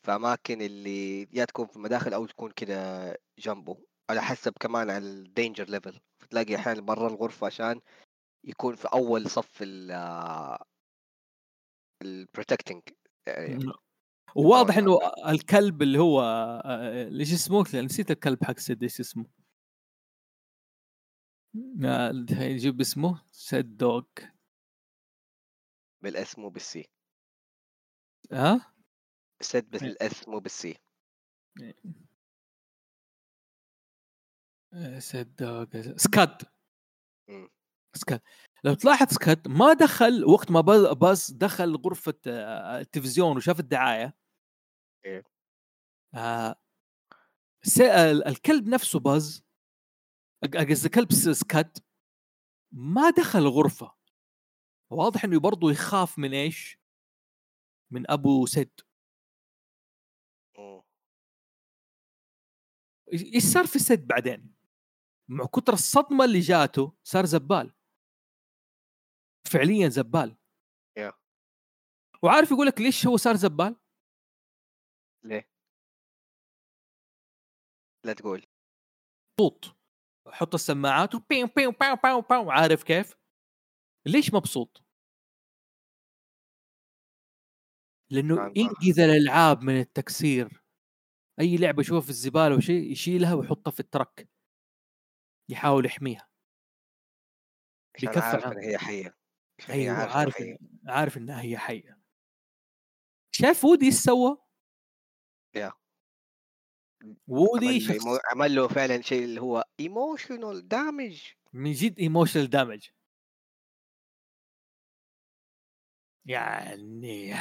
في 0.06 0.14
اماكن 0.14 0.62
اللي 0.62 1.28
يا 1.32 1.44
تكون 1.44 1.66
في 1.66 1.76
المداخل 1.76 2.14
أو 2.14 2.26
تكون 2.26 2.50
كده 2.50 3.18
جنبه 3.38 3.78
على 4.10 4.22
حسب 4.22 4.52
كمان 4.60 4.90
على 4.90 5.06
ال 5.06 5.14
danger 5.14 5.64
level 5.70 6.00
فتلاقي 6.22 6.56
أحيانا 6.56 6.80
برا 6.80 7.08
الغرفة 7.08 7.46
عشان 7.46 7.80
يكون 8.44 8.74
في 8.74 8.88
أول 8.92 9.30
صف 9.30 9.58
ال 9.62 9.90
ال 12.02 12.09
protecting 12.09 12.82
وواضح 14.36 14.80
طبعاً. 14.80 14.84
إنه 14.84 14.98
الكلب. 15.32 15.82
اللي 15.82 15.98
هو 15.98 16.22
آه، 16.64 17.08
ليش 17.08 17.32
اسمه؟ 17.32 17.64
نسيت 17.74 18.10
الكلب 18.10 18.44
حق 18.44 18.58
سيد 18.58 18.82
إيش 18.82 19.00
اسمه؟ 19.00 19.24
يجيب 22.40 22.80
اسمه 22.80 23.22
سيد 23.32 23.76
دوغ 23.76 24.02
بالاس 26.02 26.38
مو 26.38 26.48
بالسي 26.48 26.88
ها 28.32 28.74
سد 29.42 29.74
إيه. 29.74 29.80
بالاس 29.82 30.28
مو 30.28 30.38
بالسي 30.40 30.76
سيد 34.98 35.36
دوغ 35.36 35.96
سكاد. 35.96 36.42
سكاد 37.96 38.20
لو 38.64 38.74
تلاحظ 38.74 39.06
سكاد 39.10 39.48
ما 39.48 39.72
دخل 39.72 40.24
وقت 40.24 40.50
ما 40.50 40.60
باز- 40.92 41.32
دخل 41.32 41.76
غرفة 41.76 42.14
آه، 42.26 42.80
التلفزيون 42.80 43.36
وشاف 43.36 43.60
الدعاية. 43.60 44.16
إيه. 45.04 45.22
آه، 46.14 46.56
الكلب 48.28 48.68
نفسه 48.68 48.98
باز 49.00 49.42
قصدي 50.42 50.88
كلب 50.88 51.12
س- 51.12 51.28
سكاد 51.40 51.78
ما 52.72 53.10
دخل 53.10 53.38
الغرفه 53.38 53.94
واضح 54.90 55.24
إنه 55.24 55.40
برضه 55.40 55.70
يخاف 55.70 56.18
من 56.18 56.34
إيش؟ 56.34 56.78
من 57.92 58.10
أبو 58.10 58.46
سد. 58.46 58.80
إيش 63.12 63.22
إيش 63.34 63.42
صار 63.52 63.66
في 63.66 63.78
سد 63.78 64.06
بعدين؟ 64.06 64.54
مع 65.28 65.44
كتر 65.46 65.72
الصدمة 65.72 66.24
اللي 66.24 66.40
جاته 66.40 66.96
صار 67.04 67.24
زبال 67.24 67.74
فعليا 69.52 69.88
زبال. 69.88 70.36
وعارف 72.24 72.50
يقول 72.50 72.66
لك 72.66 72.80
ليش 72.80 73.06
هو 73.06 73.16
صار 73.16 73.36
زبال؟ 73.36 73.76
ليه؟ 75.24 75.50
لا 78.06 78.12
تقول 78.12 78.46
مبسوط 79.40 79.76
حط 80.30 80.54
السماعات 80.54 81.14
وبيو 81.14 81.46
بيو 81.56 81.70
باو 81.70 81.96
باو 81.96 82.20
باو 82.20 82.50
عارف 82.50 82.82
كيف؟ 82.82 83.14
ليش 84.06 84.34
مبسوط؟ 84.34 84.82
لأنه 88.10 88.52
ينقذ 88.56 89.00
الألعاب 89.00 89.62
من 89.62 89.80
التكسير 89.80 90.62
أي 91.40 91.56
لعبة 91.56 91.80
يشوفها 91.80 92.00
في 92.00 92.10
الزبالة 92.10 92.56
وشيء 92.56 92.92
يشيلها 92.92 93.34
ويحطها 93.34 93.70
في 93.70 93.80
الترك 93.80 94.28
يحاول 95.50 95.86
يحميها 95.86 96.28
بيكفر 98.00 98.20
عارف. 98.22 98.46
إن 98.46 98.58
هي 98.58 98.78
حية 98.78 99.16
أيوه 99.70 99.94
عارف 99.96 100.34
حية. 100.34 100.54
إن- 100.56 100.90
عارف 100.90 101.16
إنها 101.16 101.42
هي 101.42 101.58
حية 101.58 101.98
شايف 103.34 103.64
وودي 103.64 103.86
إيش 103.86 103.94
سوى؟ 103.94 104.36
yeah. 105.54 105.72
وودي 107.28 107.66
عمل, 107.66 107.82
شخص 107.82 108.04
عمل 108.32 108.54
له 108.54 108.68
فعلا 108.68 109.00
شيء 109.00 109.24
اللي 109.24 109.40
هو 109.40 109.64
ايموشنال 109.80 110.68
دامج 110.68 111.22
من 111.52 111.72
جد 111.72 111.98
ايموشنال 111.98 112.50
دامج 112.50 112.88
يعني 116.26 117.34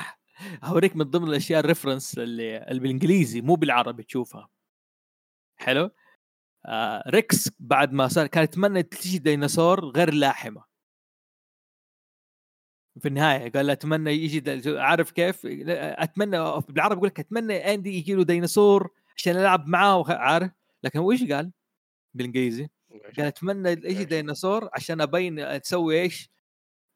اوريك 0.64 0.96
من 0.96 1.04
ضمن 1.06 1.28
الأشياء 1.28 1.60
ال 1.60 1.65
reference 1.65 2.18
اللي, 2.18 2.58
اللي 2.58 2.80
بالإنجليزي 2.80 3.42
مو 3.42 3.56
بالعربي 3.56 4.04
تشوفها. 4.04 4.50
حلو؟ 5.60 5.90
آه 6.66 7.04
ريكس 7.08 7.50
بعد 7.60 7.94
ما 7.94 8.08
صار 8.08 8.28
كان 8.28 8.44
يتمنى 8.44 8.84
تجي 8.84 9.18
ديناصور 9.18 9.86
غير 9.86 10.14
لاحمة. 10.14 10.64
في 13.00 13.08
النهاية 13.08 13.52
قال 13.52 13.70
أتمنى 13.70 14.12
يجي 14.12 14.44
عارف 14.80 15.12
كيف؟ 15.12 15.42
أتمنى 15.46 16.62
بالعربي 16.70 16.96
يقول 16.96 17.08
لك 17.08 17.20
أتمنى 17.20 17.74
أندي 17.74 17.98
يجي 17.98 18.14
له 18.14 18.24
ديناصور 18.24 18.90
عشان 19.22 19.38
ألعب 19.38 19.68
معاه 19.68 20.06
عارف؟ 20.10 20.52
لكن 20.84 21.00
هو 21.00 21.12
إيش 21.12 21.24
قال؟ 21.24 21.52
بالإنجليزي. 22.14 22.70
قال 23.18 23.26
أتمنى 23.26 23.76
ماشي. 23.76 24.06
ديناصور 24.06 24.70
عشان 24.74 25.02
أبين 25.02 25.62
تسوي 25.62 26.02
إيش؟ 26.02 26.30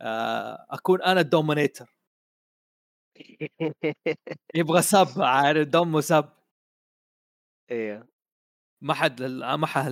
آه 0.02 0.66
أكون 0.70 1.02
أنا 1.02 1.22
الدومينيتر. 1.22 1.96
يبغى 4.56 4.82
سب 4.82 5.22
عارف؟ 5.22 5.68
دمه 5.68 6.02
سب. 6.02 6.30
أيوه 7.72 8.08
ما 8.82 8.94
حد 8.94 9.22
ما 9.24 9.68
حد 9.68 9.92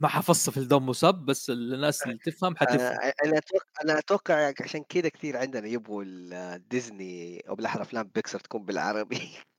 ما 0.00 0.08
حفص 0.08 0.50
في 0.50 0.56
الدم 0.56 0.88
وسب 0.88 1.14
بس 1.14 1.50
الناس 1.50 2.02
اللي 2.02 2.18
تفهم 2.18 2.56
حتفهم. 2.56 2.98
أنا 3.24 3.38
أتوقع 3.38 3.82
أنا 3.84 3.98
أتوقع 3.98 4.52
عشان 4.60 4.84
كذا 4.88 5.08
كثير 5.08 5.36
عندنا 5.36 5.68
يبغوا 5.68 6.56
ديزني 6.56 7.40
أو 7.48 7.54
بالاحرى 7.54 7.82
افلام 7.82 8.10
بيكسر 8.14 8.40
تكون 8.40 8.64
بالعربي. 8.64 9.18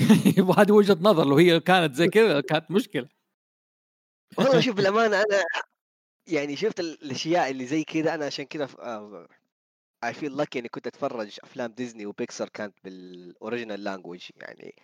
وهذه 0.48 0.72
وجهة 0.72 0.98
نظر 1.00 1.24
لو 1.24 1.36
هي 1.36 1.60
كانت 1.60 1.94
زي 1.94 2.08
كذا 2.08 2.40
كانت 2.40 2.70
مشكلة. 2.70 3.08
والله 4.38 4.60
شوف 4.66 4.76
بالأمانة 4.76 5.16
أنا 5.16 5.44
يعني 6.26 6.56
شفت 6.56 6.80
ال- 6.80 7.02
الأشياء 7.02 7.50
اللي 7.50 7.66
زي 7.66 7.84
كذا 7.84 8.14
أنا 8.14 8.26
عشان 8.26 8.44
كذا 8.44 8.68
I 10.04 10.14
feel 10.14 10.36
lucky 10.36 10.58
إني 10.58 10.68
كنت 10.68 10.86
أتفرج 10.86 11.38
أفلام 11.44 11.72
ديزني 11.72 12.06
وبيكسر 12.06 12.48
كانت 12.48 12.74
بال 12.84 13.04
original 13.04 13.84
language 13.84 14.28
يعني. 14.36 14.74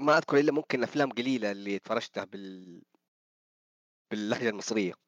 ما 0.00 0.18
أذكر 0.18 0.38
إلا 0.38 0.52
ممكن 0.52 0.82
أفلام 0.82 1.12
قليلة 1.12 1.50
اللي 1.50 1.76
اتفرجتها 1.76 2.24
بال 2.24 2.82
باللهجة 4.10 4.48
المصرية. 4.48 5.03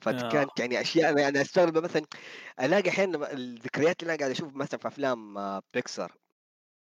فكانت 0.00 0.60
يعني 0.60 0.80
أشياء 0.80 1.10
أنا 1.10 1.28
أنا 1.28 1.40
أستغرب 1.40 1.78
مثلا 1.78 2.02
ألاقي 2.60 2.90
أحيانا 2.90 3.32
الذكريات 3.32 4.02
اللي 4.02 4.12
أنا 4.12 4.18
قاعد 4.18 4.30
أشوف 4.30 4.54
مثلا 4.54 4.80
في 4.80 4.88
أفلام 4.88 5.38
آه، 5.38 5.62
بيكسر 5.74 6.12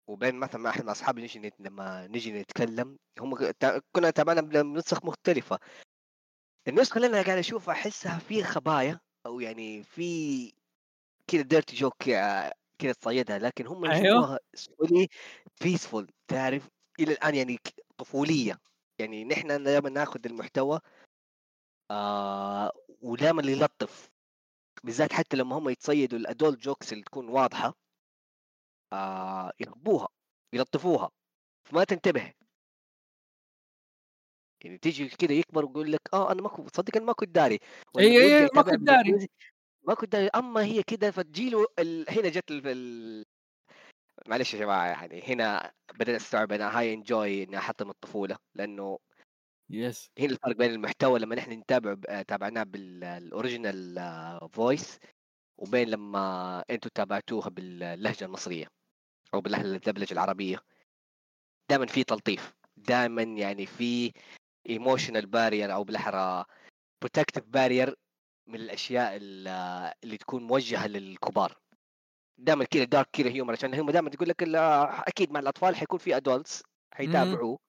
وبين 0.08 0.36
مثلا 0.36 0.62
مع 0.62 0.70
أحد 0.70 0.88
أصحابي 0.88 1.22
نجي 1.22 1.40
نت- 1.40 1.60
لما 1.60 2.08
نجي 2.08 2.32
نتكلم 2.32 2.98
هم 3.20 3.36
كنا 3.96 4.10
تابعنا 4.10 4.42
بنسخ 4.42 5.06
مختلفة. 5.06 5.60
النسخة 6.68 6.96
اللي 6.98 7.08
أنا 7.08 7.22
قاعد 7.22 7.38
أشوفها 7.38 7.74
أحسها 7.74 8.20
في 8.20 8.44
خبايا 8.44 9.00
أو 9.26 9.40
يعني 9.40 9.84
في 9.84 10.52
كذا 11.28 11.42
ديرتي 11.42 11.76
جوك 11.76 12.04
كذا 12.80 12.94
تصيدها 13.02 13.40
لكن 13.40 13.68
هم 13.68 13.86
أيوه. 13.86 14.40
سولي 14.54 15.08
peaceful 15.62 16.12
تعرف؟ 16.28 16.70
إلى 17.00 17.12
الآن 17.12 17.36
يعني 17.36 17.60
طفولية. 17.98 18.60
يعني 19.00 19.26
نحن 19.26 19.64
دائما 19.64 19.90
ناخذ 19.90 20.20
المحتوى 20.26 20.80
آه 21.92 22.72
ودائما 23.04 23.52
يلطف 23.52 24.10
بالذات 24.84 25.14
حتى 25.14 25.38
لما 25.38 25.58
هم 25.58 25.70
يتصيدوا 25.70 26.20
ال 26.20 26.26
adult 26.26 26.58
jokes 26.58 26.94
اللي 26.94 27.04
تكون 27.04 27.30
واضحة 27.30 27.78
آه 28.94 29.52
يخبوها 29.60 30.08
يلطفوها 30.54 31.12
فما 31.64 31.84
تنتبه. 31.84 32.34
يعني 34.64 34.78
تيجي 34.78 35.10
كذا 35.10 35.34
يكبر 35.34 35.66
ويقول 35.66 35.92
لك 35.92 36.02
آه 36.14 36.32
أنا 36.32 36.42
ما 36.42 36.50
كنت 36.50 36.70
تصدق 36.70 36.98
أنا 36.98 37.06
ما 37.06 37.14
كنت 37.14 37.30
داري 37.30 37.60
اي 38.00 38.22
اي 38.22 38.50
ما 38.56 38.62
كنت 38.62 38.80
داري. 38.80 39.28
ما 39.88 39.94
كنت 39.94 40.12
داري. 40.12 40.28
أما 40.28 40.64
هي 40.64 40.84
كذا 40.84 41.12
فتجيله 41.12 41.68
ال... 41.80 42.06
هنا 42.10 42.30
جت 42.30 42.52
ال... 42.52 42.62
ال... 42.68 43.26
معلش 44.28 44.54
يا 44.54 44.60
جماعة 44.60 44.86
يعني 44.86 45.22
هنا 45.22 45.74
بدأت 45.94 46.22
استوعب 46.22 46.52
أنا 46.52 46.80
why 46.80 46.94
enjoy 46.94 47.44
اني 47.44 47.58
احطم 47.58 47.90
الطفولة 47.90 48.38
لأنه 48.56 49.00
yes 49.70 50.10
هنا 50.20 50.32
الفرق 50.32 50.56
بين 50.56 50.72
المحتوى 50.72 51.20
لما 51.20 51.36
نحن 51.36 51.52
نتابع 51.52 51.94
ب- 51.94 52.26
تابعناه 52.28 52.64
بال 52.64 52.91
original 52.91 54.00
voice 54.52 55.00
وبين 55.58 55.90
لما 55.90 56.64
أنتم 56.70 56.90
تابعتوها 56.96 57.50
باللهجة 57.50 58.26
المصرية 58.26 58.68
أو 59.34 59.42
باللهجة 59.42 60.12
العربية. 60.12 60.60
دائما 61.70 61.86
في 61.86 62.04
تلطيف. 62.04 62.54
دائما 62.78 63.22
يعني 63.24 63.66
في 63.66 64.12
emotional 64.70 65.26
barrier 65.26 65.74
أو 65.74 65.84
بالأحرى 65.84 66.46
protective 67.02 67.44
barrier 67.48 67.96
من 68.48 68.56
الأشياء 68.56 69.16
ال- 69.16 69.48
اللي 70.04 70.18
تكون 70.18 70.44
موجهة 70.44 70.88
للكبار. 70.88 71.58
دائما 72.38 72.66
كذا 72.66 72.84
دارك 72.84 73.10
كذا 73.14 73.30
هيومر 73.30 73.54
عشان 73.54 73.74
هم 73.76 73.92
دائما 73.92 74.10
تقول 74.10 74.30
لك 74.30 74.44
أكيد 75.08 75.32
مع 75.32 75.40
الأطفال 75.40 75.76
حيكون 75.76 76.00
في 76.00 76.18
ادولتس 76.18 76.64
حيتابعوه. 76.94 77.60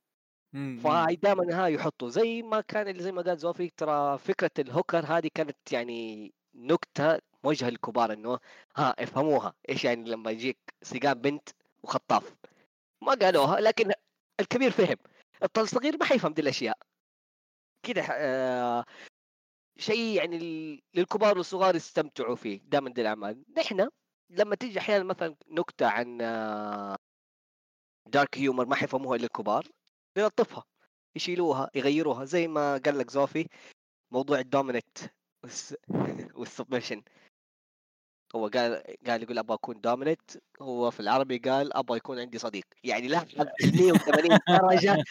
فهاي 0.55 1.16
دائما 1.16 1.55
ها 1.64 1.66
يحطوا. 1.66 2.09
زي 2.09 2.42
ما 2.42 2.61
كان 2.61 2.88
اللي 2.88 3.02
زي 3.02 3.12
ما 3.12 3.22
قال 3.22 3.38
زوفي 3.38 3.70
ترى 3.76 4.18
فكرة 4.18 4.50
الهوكر 4.59 5.05
هذه 5.07 5.30
كانت 5.34 5.72
يعني 5.72 6.32
نكتة 6.55 7.18
موجهة 7.44 7.70
للكبار 7.70 8.12
إنه 8.12 8.38
ها 8.76 9.02
افهموها. 9.02 9.55
إيش 9.68 9.84
يعني 9.84 10.11
لما 10.11 10.30
يجيك 10.30 10.59
سيجان 10.82 11.14
بنت 11.14 11.48
وخطاف؟ 11.82 12.36
ما 13.02 13.14
قالوها 13.14 13.61
لكن 13.61 13.92
الكبير 14.40 14.70
فهم. 14.70 14.96
الصغير 15.59 15.96
ما 15.96 16.05
حيفهم 16.05 16.32
دي 16.32 16.42
الأشياء. 16.42 16.78
كده 17.82 18.02
آه 18.11 18.84
شيء 19.78 20.16
يعني 20.16 20.38
للكبار 20.94 21.38
والصغار 21.38 21.76
يستمتعوا 21.76 22.36
فيه 22.36 22.61
دائما 22.64 22.90
دي 22.90 23.00
الأعمال. 23.00 23.44
نحن 23.59 23.88
لما 24.30 24.55
تيجي 24.55 24.78
أحيانا 24.78 25.05
مثلا 25.05 25.36
نكتة 25.48 25.86
عن 25.86 26.18
dark 28.07 28.38
humor 28.38 28.66
ما 28.66 28.74
حيفهموها 28.76 29.16
إلا 29.16 29.24
الكبار. 29.24 29.66
يلطفها 30.16 30.64
يشيلوها 31.16 31.70
يغيروها 31.74 32.24
زي 32.24 32.48
ما 32.48 32.76
قال 32.78 32.98
لك 32.98 33.10
زوفي 33.10 33.48
موضوع 34.12 34.38
ال 34.38 34.45
dominant 34.45 34.98
وال 36.38 36.48
submission. 36.48 37.02
هو 38.34 38.48
قال 38.48 38.82
قال 39.06 39.22
يقول 39.22 39.38
أبغى 39.38 39.54
أكون 39.54 39.80
dominant 39.80 40.20
هو 40.62 40.90
في 40.90 41.00
العربي 41.00 41.38
قال 41.38 41.76
أبغى 41.76 41.96
يكون 41.96 42.18
عندي 42.18 42.38
صديق. 42.38 42.64
يعني 42.84 43.08
لا 43.08 43.24
180 43.64 44.38
درجة. 44.48 45.04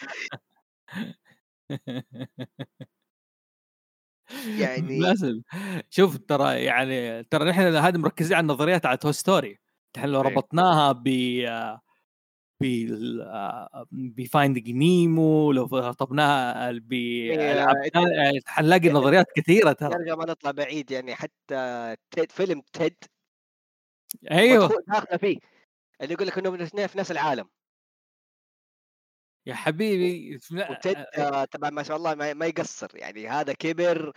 يعني 4.58 4.98
لازم 5.04 5.42
شوف 5.90 6.18
ترى 6.18 6.64
يعني 6.64 7.24
ترى 7.24 7.50
نحن 7.50 7.60
هذه 7.76 7.98
مركزين 7.98 8.36
على 8.36 8.42
النظريات 8.42 8.86
على 8.86 8.96
توي 8.96 9.12
ستوري 9.12 9.58
نحن 9.96 10.08
لو 10.08 10.20
إيه. 10.22 10.26
ربطناها 10.28 10.92
ب 10.92 11.08
ب 12.60 12.66
بفايندينج 13.92 14.70
نيمو 14.70 15.52
لو 15.52 15.64
ربطناها 15.64 16.72
بألعاب 16.72 17.76
إيه، 17.76 17.90
ثانية، 17.90 18.40
حنلاقي 18.46 18.90
نظريات 18.90 19.26
كثيرة 19.36 19.72
ترى. 19.72 19.94
نرجع 19.94 20.14
ما 20.14 20.26
نطلع 20.26 20.50
بعيد 20.50 20.90
يعني 20.90 21.14
حتى 21.14 21.96
تيد 22.10 22.32
فيلم 22.32 22.62
تيد 22.72 22.96
أيوه. 24.30 24.84
داخلة 24.88 25.16
فيه 25.16 25.38
اللي 26.00 26.14
يقول 26.14 26.26
لك 26.26 26.38
انهم 26.38 26.54
الاثنين 26.54 26.86
في 26.86 26.98
نفس 26.98 27.10
العالم. 27.10 27.48
يا 29.46 29.54
حبيبي 29.54 30.38
وتيد 30.70 30.96
آه، 31.18 31.44
طبعا 31.44 31.70
ما 31.70 31.82
شاء 31.82 31.96
الله 31.96 32.14
ما 32.14 32.46
يقصر 32.46 32.88
يعني 32.94 33.28
هذا 33.28 33.52
كبر 33.52 34.12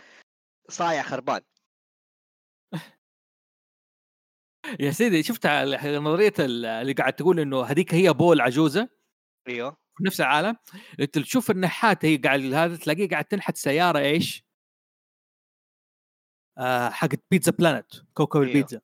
صايع 0.68 1.02
خربان. 1.02 1.40
يا 4.80 4.90
سيدي 4.90 5.22
شفت 5.22 5.46
نظرية 5.86 6.32
اللي 6.38 6.92
قاعد 6.92 7.12
تقول 7.12 7.40
إنه 7.40 7.62
هذيك 7.62 7.94
هي 7.94 8.12
بول 8.12 8.40
عجوزة 8.40 8.88
أيوه 9.48 9.70
في 9.70 10.04
نفس 10.04 10.20
العالم 10.20 10.56
أنت 11.00 11.18
تشوف 11.18 11.50
النحات 11.50 12.04
هي 12.04 12.16
قاعد 12.16 12.40
هذا 12.40 12.76
تلاقيه 12.76 13.08
قاعد 13.08 13.24
تنحت 13.24 13.56
سيارة 13.56 13.98
إيش؟ 13.98 14.44
آه 16.58 16.88
حقت 16.90 17.20
Pizza 17.30 17.52
Planet 17.52 17.94
كوكب 18.14 18.40
أيوه. 18.40 18.48
البيتزا 18.48 18.80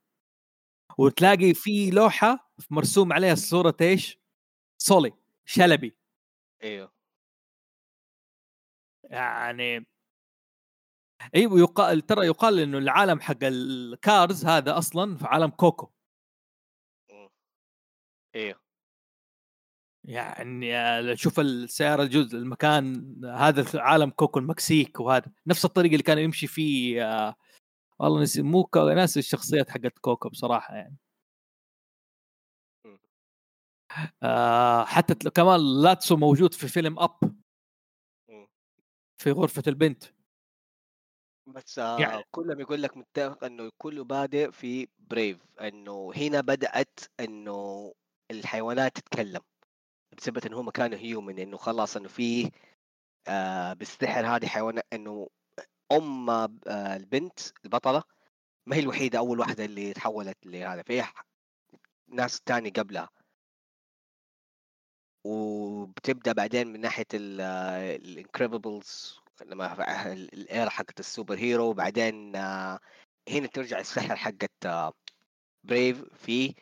وتلاقي 0.99 1.55
في 1.55 1.91
لوحة 1.91 2.53
مرسوم 2.71 3.13
عليها 3.13 3.35
صورة 3.35 3.77
إيش؟ 3.81 4.19
سولي 4.79 5.13
شلبي 5.45 5.97
أيوه 6.63 6.93
يعني 9.11 9.87
أيوه 11.35 11.59
يقال 11.59 12.01
ترى 12.07 12.27
يقال 12.27 12.59
إنه 12.59 12.79
العالم 12.79 13.21
حق 13.21 13.37
ال 13.43 13.63
Cars 13.63 14.45
هذا 14.47 14.79
أصلا 14.79 15.17
في 15.17 15.27
عالم 15.27 15.51
Coco. 15.51 15.91
أيوه 18.35 18.61
يعني 20.05 20.77
آه، 20.77 21.15
شوف 21.15 21.41
السيارة 21.41 22.03
الجزء 22.03 22.39
المكان 22.39 23.15
هذا 23.25 23.81
عالم 23.81 24.11
Coco 24.11 24.39
المكسيك 24.39 25.01
وهذا. 25.01 25.33
نفس 25.47 25.65
الطريق 25.65 25.91
اللي 25.91 26.03
كان 26.03 26.19
يمشي 26.19 26.47
فيه 26.47 27.05
آه 27.05 27.37
والله 27.99 28.23
نسي 28.23 28.43
مو 28.43 28.69
ناس 28.77 29.19
الشخصيات 29.19 29.71
حقت 29.71 29.99
Coco 29.99 30.29
بصراحة 30.29 30.75
يعني. 30.75 30.97
آه 34.23 34.85
حتى 34.85 35.31
كمان 35.31 35.61
Lotso 35.83 36.17
موجود 36.17 36.55
في 36.55 36.69
فيلم 36.69 36.99
Up. 36.99 37.19
في 39.23 39.31
غرفة 39.31 39.63
البنت. 39.67 40.05
بس 41.47 41.79
آه 41.79 42.01
يعني 42.01 42.25
كلهم 42.31 42.61
يقول 42.61 42.83
لك 42.83 42.97
متفق 42.97 43.45
إنه 43.45 43.71
كله 43.79 44.05
بادئ 44.05 44.51
في 44.51 44.89
Brave 44.99 45.39
إنه 45.61 46.13
هنا 46.17 46.41
بدأت 46.41 47.01
إنه 47.21 47.93
الحيوانات 48.31 48.97
تتكلم 48.97 49.41
بسبب 50.19 50.47
إنه 50.47 50.61
هم 50.61 50.71
كانوا 50.71 50.99
human 50.99 51.39
إنه 51.39 51.57
خلاص 51.57 51.97
إنه 51.97 52.09
في 52.09 52.51
آه 53.29 53.73
بالسحر 53.73 54.27
هذه 54.27 54.47
حيوانات 54.47 54.87
إنه 54.93 55.29
أم 55.93 56.31
آه 56.31 56.97
البنت 56.97 57.41
البطلة 57.65 58.03
ما 58.67 58.77
هي 58.77 58.81
الوحيدة 58.81 59.19
أول 59.19 59.41
واحدة 59.41 59.65
اللي 59.65 59.93
تحولت 59.93 60.47
لهذا 60.47 60.83
في 60.83 61.03
ناس 62.09 62.41
تاني 62.41 62.71
قبلها. 62.71 63.09
وبتبدأ 65.25 66.33
بعدين 66.33 66.67
من 66.67 66.81
ناحية 66.81 67.07
ال 67.15 67.32
Incredibles 67.32 69.19
لما 69.43 69.75
ال 70.13 70.27
era 70.27 70.71
حقت 70.71 71.01
ال 71.01 71.39
superhero 71.39 71.65
وبعدين 71.65 72.37
آه، 72.37 72.79
هنا 73.29 73.47
ترجع 73.47 73.79
السحر 73.79 74.17
حقت 74.17 74.67
Brave 75.65 76.03
آه، 76.03 76.15
في 76.15 76.55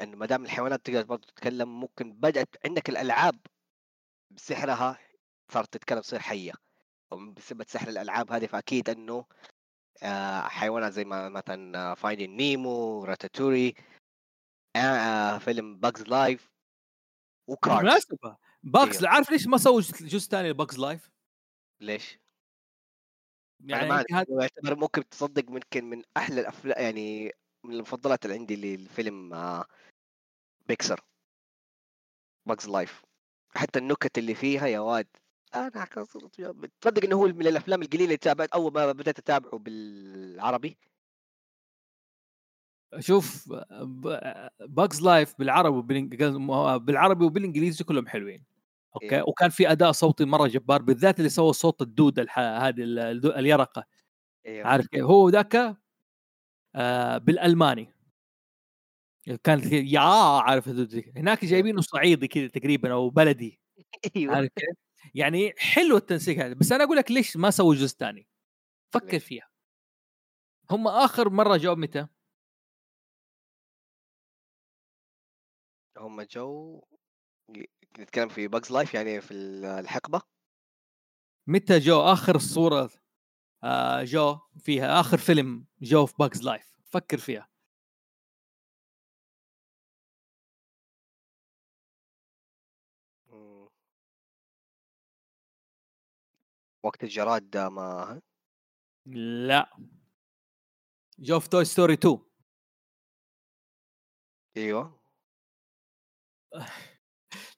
إنه 0.00 0.16
ما 0.16 0.26
دام 0.26 0.44
الحيوانات 0.44 0.86
تقدر 0.86 1.02
برضه 1.02 1.26
تتكلم 1.26 1.80
ممكن 1.80 2.12
بدأت 2.12 2.48
عندك 2.64 2.88
الألعاب 2.88 3.38
بسحرها 4.30 4.98
صارت 5.52 5.72
تتكلم 5.72 6.00
تصير 6.00 6.20
حية 6.20 6.52
بسبب 7.12 7.62
سحر 7.68 7.88
الألعاب 7.88 8.32
هذه 8.32 8.46
فأكيد 8.46 8.90
إنه 8.90 9.24
آه، 10.02 10.40
حيوانات 10.40 10.92
زي 10.92 11.04
ما 11.04 11.28
مثلا 11.28 11.94
Finding 11.94 12.36
Nemo 12.36 13.04
Ratatouille 13.04 13.74
فيلم 15.38 15.76
Bug's 15.76 16.02
Life 16.02 16.50
و 17.48 17.54
Cars 17.54 17.76
بالمناسبة 17.76 18.36
Bug's 18.62 18.98
أيوه. 18.98 19.14
عارف 19.14 19.30
ليش 19.30 19.46
ما 19.46 19.58
سووا 19.58 19.80
جزء 20.00 20.30
ثاني 20.30 20.50
ل 20.50 20.55
Bug's 20.55 20.78
Life؟ 20.78 21.10
ليش؟ 21.80 22.18
يعني 23.60 23.88
ما 23.88 24.04
هذا 24.12 24.26
يعتبر 24.30 24.76
ممكن 24.76 25.08
تصدق 25.08 25.50
ممكن 25.50 25.84
من 25.84 26.02
أحلى 26.16 26.40
الافلام 26.40 26.82
يعني 26.82 27.32
من 27.64 27.74
المفضلات 27.74 28.24
اللي 28.24 28.36
عندي 28.36 28.56
للفيلم 28.56 29.34
آه 29.34 29.64
Pixar. 30.68 31.00
Bug's 32.46 32.68
Life. 32.68 33.02
حتى 33.54 33.78
النكت 33.78 34.18
اللي 34.18 34.34
فيها 34.34 34.66
يا 34.66 34.80
واد 34.80 35.06
أنا 35.54 35.84
تصدق 36.80 37.04
إنه 37.04 37.16
هو 37.16 37.26
من 37.26 37.46
الأفلام 37.46 37.82
القليلة 37.82 38.04
اللي 38.04 38.16
تابعت 38.16 38.48
أول 38.48 38.72
ما 38.72 38.92
بدأت 38.92 39.18
أتابعه 39.18 39.58
بالعربي؟ 39.58 40.78
شوف 42.98 43.52
Bug's 44.60 45.02
Life 45.02 45.34
بالعربي 45.38 46.02
بالعربي 46.78 47.24
وبالإنجليزي 47.24 47.84
كلهم 47.84 48.06
حلوين. 48.06 48.44
أوكي. 48.94 49.16
إيه. 49.16 49.22
وكان 49.22 49.50
في 49.50 49.72
أداء 49.72 49.92
صوتي 49.92 50.24
مرة 50.24 50.46
جبار 50.46 50.82
بالذات 50.82 51.18
اللي 51.18 51.28
سوى 51.30 51.52
صوت 51.52 51.82
الدوده 51.82 52.26
هذه 52.36 52.82
اليرقة. 53.24 53.84
إيه. 54.46 54.64
عارف 54.64 54.86
كيف؟ 54.86 55.04
هو 55.04 55.28
ذاك 55.28 55.76
آه 56.74 57.18
بالألماني. 57.18 57.94
كان 59.44 59.60
يا 59.72 60.00
عارف 60.40 60.68
هناك 61.16 61.42
إيه. 61.42 61.48
جايبينه 61.50 61.80
صعيدي 61.80 62.28
كذا 62.28 62.46
تقريبا 62.46 62.92
أو 62.92 63.10
بلدي. 63.10 63.60
أيوه. 64.16 64.36
عارف؟ 64.36 64.50
يعني 65.14 65.54
حلو 65.58 65.96
التنسيق 65.96 66.44
هذا. 66.44 66.54
بس 66.54 66.72
أنا 66.72 66.84
أقول 66.84 66.96
لك 66.96 67.10
ليش 67.10 67.36
ما 67.36 67.50
سووا 67.50 67.74
جزء 67.74 67.96
ثاني؟ 67.96 68.28
فكر 68.94 69.18
فيها. 69.18 69.48
هم 70.70 70.88
آخر 70.88 71.30
مرة 71.30 71.56
جو 71.56 71.74
متى؟ 71.74 72.06
هم 75.98 76.22
جو 76.22 76.80
نتكلم 77.98 78.28
في 78.28 78.48
باجز 78.48 78.72
لايف 78.72 78.94
يعني 78.94 79.20
في 79.20 79.34
الحقبة. 79.34 80.22
متى 81.46 81.78
جو 81.78 82.00
آخر 82.00 82.36
الصورة 82.36 82.90
آه 83.64 84.04
جو 84.04 84.38
فيها؟ 84.60 85.00
آخر 85.00 85.18
فيلم 85.18 85.66
جو 85.82 86.06
في 86.06 86.14
Bug's 86.18 86.42
Life 86.42 86.78
فكر 86.90 87.18
فيها. 87.18 87.48
وقت 96.84 97.04
الجراد 97.04 97.56
ما 97.56 98.20
لا. 99.48 99.68
جو 101.18 101.40
في 101.40 101.48
Toy 101.48 101.64
Story 101.64 101.92
2 101.94 102.18
أيوه. 104.56 104.98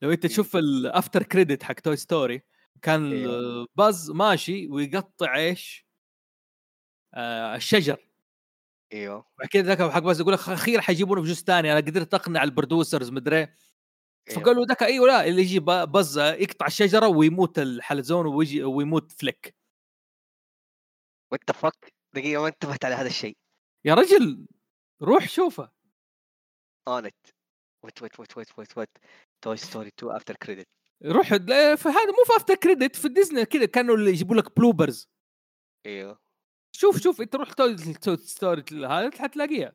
لو 0.03 0.12
انت 0.12 0.27
تشوف 0.27 0.57
ال 0.57 0.68
after 0.68 1.23
credit 1.23 1.62
حق 1.62 1.75
Toy 1.75 1.97
Story 1.97 2.43
كان 2.83 3.12
أيوه. 3.12 3.66
Buzz 3.75 4.11
ماشي 4.11 4.68
ويقطع 4.68 5.37
إيش؟ 5.37 5.87
آه 7.14 7.57
الشجر. 7.57 8.11
أيوه. 8.93 9.27
بعد 9.39 9.49
كذا 9.49 9.62
ذاك 9.62 9.91
حق 9.91 9.99
Buzz 9.99 10.21
يقول 10.21 10.33
لك 10.33 10.39
أخيرا 10.39 10.81
حيجيبونه 10.81 11.23
في 11.23 11.29
جزء 11.29 11.45
ثاني 11.45 11.73
أنا 11.73 11.81
قدرت 11.81 12.14
أقنع 12.14 12.43
ال 12.43 12.49
producers 12.49 13.11
مدري 13.11 13.37
أيوه. 13.37 13.55
فقالوا 14.31 14.64
ذاك 14.66 14.83
أيوه 14.83 15.07
لا 15.07 15.27
اللي 15.27 15.43
يجي 15.43 15.61
Buzz 15.61 16.18
يقطع 16.18 16.66
الشجرة 16.66 17.09
ويموت 17.09 17.59
الحلزون 17.59 18.27
ويجي 18.27 18.62
ويموت 18.62 19.12
Flik. 19.12 19.55
what 21.33 21.51
fuck 21.51 21.95
دقيقة 22.14 22.43
ما 22.43 22.49
انتبهت 22.49 22.85
على 22.85 22.95
هذا 22.95 23.07
الشيء. 23.07 23.37
يا 23.85 23.95
رجل 23.95 24.47
روح 25.03 25.29
شوفه. 25.29 25.71
what 26.89 27.14
what 27.85 28.03
what 28.03 28.21
what 28.21 28.37
what 28.39 28.59
what 28.59 28.79
what 28.79 28.99
Toy 29.43 29.57
Story 29.57 29.89
2 29.88 30.12
after 30.16 30.37
credit 30.37 30.68
روح 31.05 31.28
فهذا 31.74 32.07
مو 32.07 32.24
في 32.26 32.36
after 32.37 32.55
credit 32.55 32.97
في 32.97 33.09
ديزني 33.09 33.45
كذا 33.45 33.66
كانوا 33.66 33.97
اللي 33.97 34.11
يجيبوا 34.11 34.36
لك 34.36 34.57
bloopers 34.57 35.09
إيوه. 35.86 36.18
شوف 36.72 36.97
شوف 37.03 37.20
إنت 37.20 37.34
روح 37.36 37.53
Toy 37.53 37.77
Story 38.16 38.64
هذا 38.86 39.11
حتلاقيها. 39.22 39.72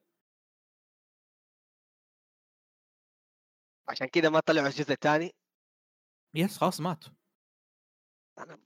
عشان 3.89 4.07
كذا 4.07 4.29
ما 4.29 4.39
طلعوا 4.39 4.67
الجزء 4.67 4.91
الثاني. 4.91 5.35
yes 6.35 6.57
خلاص 6.57 6.81
مات. 6.81 7.05
أنا 8.37 8.59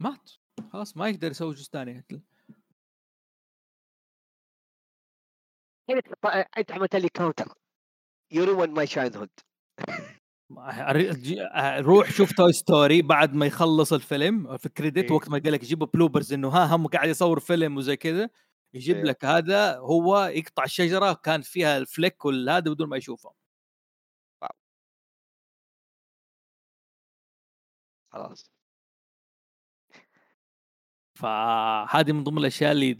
مات. 0.00 0.30
خلاص 0.72 0.96
ما 0.96 1.08
يقدر 1.08 1.30
يسوي 1.30 1.54
جزء 1.54 1.70
ثاني. 1.70 2.04
أنت 6.58 6.72
عملت 6.72 6.96
لي 6.96 7.08
counter 7.08 7.52
you 8.32 8.66
my 8.66 8.86
childhood 8.86 9.30
روح 11.86 12.10
شوف 12.10 12.32
Toy 12.32 12.52
Story 12.52 13.02
بعد 13.02 13.34
ما 13.34 13.46
يخلص 13.46 13.92
الفيلم 13.92 14.56
في 14.56 14.66
ال 14.66 14.72
credit 14.72 15.10
وقت 15.10 15.28
ما 15.28 15.38
قال 15.38 15.52
لك 15.52 15.62
يجيبوا 15.62 15.86
bloopers 15.86 16.32
إنه 16.32 16.48
ها 16.48 16.76
هم 16.76 16.86
قاعد 16.86 17.08
يصور 17.08 17.40
فيلم 17.40 17.76
وزي 17.76 17.96
كذا 17.96 18.30
يجيب 18.74 18.96
إيه. 18.96 19.02
لك 19.04 19.24
هذا 19.24 19.76
هو 19.78 20.24
يقطع 20.24 20.64
الشجرة 20.64 21.12
كان 21.12 21.42
فيها 21.42 21.78
ال 21.78 21.87
Flik 21.87 22.24
والهذا 22.24 22.70
بدون 22.70 22.88
ما 22.88 22.96
يشوفه. 22.96 23.34
خلاص. 28.12 28.50
فهذه 31.18 32.12
من 32.12 32.24
ضمن 32.24 32.38
الأشياء 32.38 32.72
اللي 32.72 32.92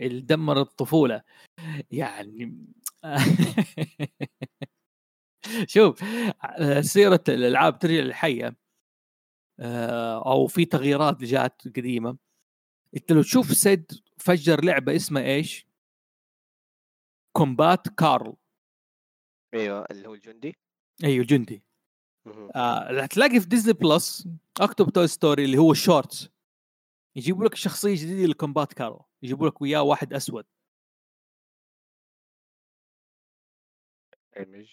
اللي 0.00 0.20
دمرت 0.20 0.66
الطفولة. 0.66 1.22
يعني 1.90 2.66
شوف 5.66 6.04
سيرة 6.80 7.24
الألعاب 7.28 7.78
ترجع 7.78 8.02
للحيه 8.02 8.56
آه، 9.60 10.32
أو 10.32 10.46
في 10.46 10.64
تغييرات 10.64 11.24
جات 11.24 11.62
قديمة. 11.76 12.16
أنت 12.96 13.12
لو 13.12 13.22
تشوف 13.22 13.46
سيد 13.46 13.92
فجر 14.16 14.64
لعبة 14.64 14.96
اسمها 14.96 15.22
إيش؟ 15.22 15.66
كومبات 17.36 17.88
كارل 17.88 18.34
أيوه 19.54 19.86
اللي 19.90 20.08
هو 20.08 20.14
الجندي؟ 20.14 20.56
أيوه 21.04 21.24
جندي 21.24 21.62
آه 22.56 23.06
تلاقي 23.06 23.40
في 23.40 23.46
ديزني 23.46 23.72
بلس 23.72 24.28
أكتب 24.60 24.90
توي 24.90 25.06
ستوري 25.06 25.44
اللي 25.44 25.58
هو 25.58 25.72
الشورتس 25.72 26.28
يجيبوا 27.16 27.44
لك 27.44 27.54
شخصية 27.54 27.94
جديدة 27.94 28.28
لكومبات 28.28 28.72
كارو 28.72 29.04
يجيبوا 29.22 29.48
لك 29.48 29.62
وياه 29.62 29.82
واحد 29.82 30.12
أسود. 30.12 30.44
ايمج 34.38 34.70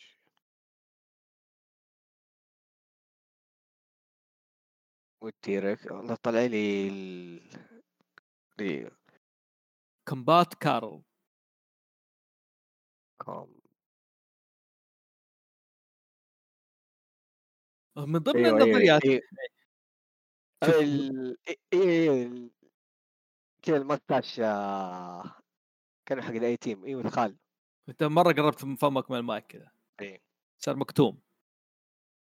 والتيرك 5.21 5.91
والله 5.91 6.15
طلع 6.15 6.45
لي 6.45 6.87
ال... 6.87 7.41
كومبات 10.09 10.53
كارل 10.53 11.01
كوم 13.17 13.55
من 17.97 18.19
ضمن 18.19 18.45
أيوه، 18.45 18.57
أيوه، 18.57 18.63
النظريات. 18.63 19.01
شوف 20.65 20.75
ال 20.75 21.37
إي 21.47 21.57
إي 21.73 22.23
ال 22.23 22.51
كذا 23.61 23.77
المستاش 23.77 24.39
آه، 24.39 25.35
كان 26.05 26.21
حق 26.21 26.31
الأي 26.31 26.57
تيم 26.57 26.85
أيوه 26.85 27.01
الخال 27.01 27.37
انت 27.89 28.03
مرة 28.03 28.31
قربت 28.31 28.63
من 28.63 28.75
فمك 28.75 29.11
من 29.11 29.17
المايك 29.17 29.45
كذا. 29.47 29.71
إيه. 30.01 30.21
صار 30.57 30.75
مكتوم. 30.75 31.19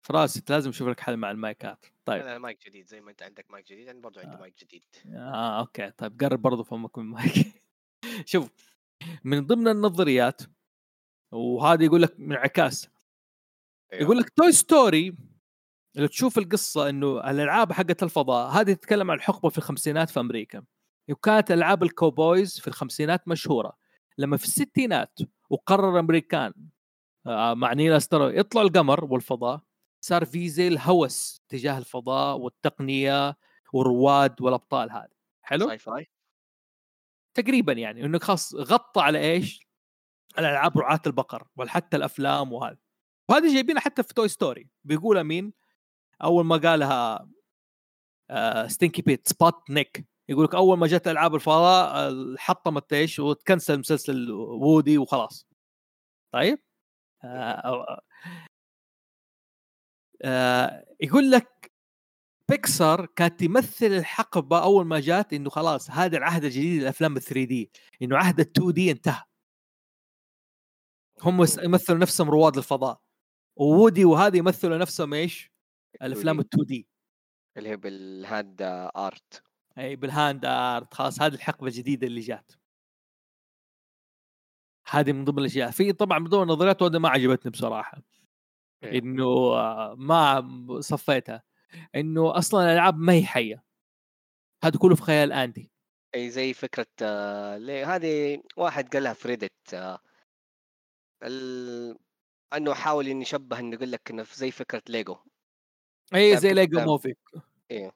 في 0.02 0.14
راسي 0.14 0.44
لازم 0.50 0.70
أشوف 0.70 0.88
لك 0.88 1.00
حل 1.00 1.18
مع 1.18 1.32
المايكات. 1.32 1.86
طيب. 2.06 2.22
أنا 2.22 2.38
مايك 2.38 2.66
جديد 2.66 2.88
زي 2.88 3.02
ما 3.02 3.12
أنت 3.12 3.24
عندك 3.24 3.52
مايك 3.52 3.68
جديد 3.68 3.90
أنا 3.90 4.02
برضو 4.02 4.20
عندي 4.20 4.36
آه. 4.36 4.40
مايك 4.40 4.64
جديد. 4.64 4.84
آه 5.14 5.60
أوكي. 5.60 5.92
طيب 5.92 6.24
قرب 6.24 6.42
برضو 6.42 6.64
فمك 6.64 6.98
من 6.98 7.04
المايك. 7.04 7.64
شوف 8.26 8.52
من 9.24 9.46
ضمن 9.46 9.68
النظريات 9.68 10.42
وهذا 11.32 11.84
يقول 11.84 12.02
لك 12.02 12.20
من 12.20 12.36
عكاس 12.36 12.90
أيوه. 13.94 14.04
يقول 14.04 14.18
لك 14.18 14.30
Toy 14.30 14.52
Story 14.52 15.16
لو 15.96 16.08
تشوف 16.08 16.38
القصة 16.38 16.90
إنه 16.90 17.30
الألعاب 17.30 17.72
حقت 17.72 18.04
الفضاء 18.04 18.50
هذه 18.50 18.74
تتكلم 18.74 19.12
عن 19.12 19.18
الحقبه 19.18 19.50
في 19.50 19.58
الخمسينات 19.58 20.10
في 20.10 20.20
أمريكا. 20.20 20.64
وكانت 21.10 21.52
ألعاب 21.52 21.84
ال 21.84 21.93
cowboys 21.93 22.60
في 22.60 22.68
الخمسينات 22.68 23.28
مشهورة. 23.28 23.78
لما 24.18 24.38
في 24.38 24.44
الستينات 24.44 25.20
وقرر 25.50 25.94
الامريكان 25.94 26.54
آه، 27.28 27.54
مع 27.54 27.74
نيل 27.74 27.94
أسترو. 27.94 28.28
يطلعوا 28.28 28.68
القمر 28.68 29.06
والفضاء. 29.06 29.62
صار 30.02 30.26
في 30.26 30.50
زي 30.50 30.68
الهوس 30.68 31.42
تجاه 31.50 31.78
الفضاء 31.78 32.38
والتقنية 32.38 33.38
والرواد 33.74 34.42
والأبطال 34.42 34.92
هذه. 34.92 35.18
حلو؟ 35.42 35.68
sci-fi. 35.68 36.10
تقريبا 37.34 37.74
يعني. 37.74 38.06
إنه 38.06 38.20
خلاص 38.20 38.56
غطى 38.56 39.02
على 39.02 39.20
إيش؟ 39.20 39.68
الالعاب 40.40 40.78
رعاة 40.78 41.02
البقر 41.08 41.48
وحتى 41.58 41.98
الأفلام 41.98 42.54
وهذا. 42.54 42.78
وهذه 43.30 43.54
جايبينها 43.54 43.82
حتى 43.82 44.04
في 44.04 44.14
Toy 44.14 44.28
Story. 44.28 44.70
بيقولها 44.84 45.24
مين؟ 45.24 45.54
أول 46.24 46.46
ما 46.46 46.58
قالها 46.58 47.30
آه 48.30 48.68
Stinky 48.68 49.02
Pete 49.02 49.28
Sputnik 49.28 50.06
يقول 50.30 50.44
لك 50.46 50.56
أول 50.56 50.78
ما 50.78 50.88
جت 50.88 51.08
ألعاب 51.08 51.36
الفضاء 51.36 52.14
حطمت 52.38 52.94
إيش؟ 52.94 53.20
وتكنسل 53.20 53.80
مسلسل 53.80 54.32
وودي 54.32 54.98
وخلاص. 54.98 55.48
طيب؟ 56.34 56.60
آه 57.24 58.02
آه 60.26 60.86
يقول 61.02 61.32
لك 61.32 61.72
بيكسار 62.50 63.06
كانت 63.06 63.40
تمثل 63.40 63.86
الحقبة 63.86 64.64
أول 64.64 64.86
ما 64.86 65.00
جات 65.00 65.34
إنه 65.34 65.50
خلاص 65.50 65.92
هذا 65.92 66.18
العهد 66.18 66.44
الجديد 66.44 66.82
للأفلام 66.82 67.18
ال 67.18 67.22
3D. 67.22 67.72
إنه 68.02 68.18
عهد 68.18 68.40
ال 68.40 68.52
2D 68.52 68.92
انتهى. 68.92 69.24
هم 71.22 71.46
يمثلوا 71.64 72.00
نفسهم 72.00 72.30
رواد 72.30 72.58
الفضاء. 72.58 73.02
وودي 73.56 74.06
وهذا 74.06 74.38
يمثلوا 74.38 74.78
نفسهم 74.78 75.14
إيش؟ 75.14 75.52
الأفلام 76.02 76.40
ال 76.40 76.46
2D. 76.46 76.88
اللي 77.58 77.70
هي 77.70 77.78
بال 77.78 78.06
hand 78.06 78.62
art. 78.96 79.47
إي 79.78 79.96
بال 79.96 80.12
hand 80.12 80.46
art 80.46 80.94
خلاص 80.94 81.22
هذه 81.22 81.34
الحقبة 81.34 81.68
الجديدة 81.68 82.08
اللي 82.08 82.22
جات. 82.22 82.52
هذه 84.90 85.12
من 85.12 85.26
ضمن 85.26 85.40
الأشياء. 85.40 85.72
في 85.72 85.94
طبعا 85.94 86.20
من 86.20 86.28
ضمن 86.30 86.44
النظريات 86.44 86.82
وهذه 86.82 86.98
ما 86.98 87.10
عجبتني 87.10 87.52
بصراحة. 87.52 88.02
إيه. 88.84 89.00
إنه 89.00 89.56
ما 89.96 90.48
صفيتها. 90.80 91.44
إنه 91.96 92.38
أصلا 92.38 92.64
الألعاب 92.64 92.98
ما 92.98 93.14
هي 93.14 93.26
حية. 93.26 93.64
هذا 94.64 94.80
كله 94.80 94.96
في 94.96 95.02
خيال 95.02 95.34
أندي. 95.34 95.72
إي 96.16 96.30
زي 96.30 96.54
فكرة 96.54 96.88
آه، 97.02 97.58
ليه 97.58 97.96
هذه 97.96 98.42
واحد 98.58 98.94
قالها 98.94 99.14
في 99.14 99.28
Reddit 99.28 99.74
آه، 99.74 100.00
ال... 101.24 101.98
إنه 102.54 102.74
حاول 102.74 103.08
إنه 103.08 103.22
يشبه 103.22 103.60
إنه 103.60 103.76
يقول 103.76 103.92
لك 103.92 104.12
إنه 104.12 104.24
زي 104.24 104.52
فكرة 104.52 104.82
ليجو 104.90 105.18
إي 106.16 106.32
كان 106.32 106.40
زي 106.40 106.54
Lego. 106.54 106.80
Movie 106.80 107.16
إيه. 107.72 107.92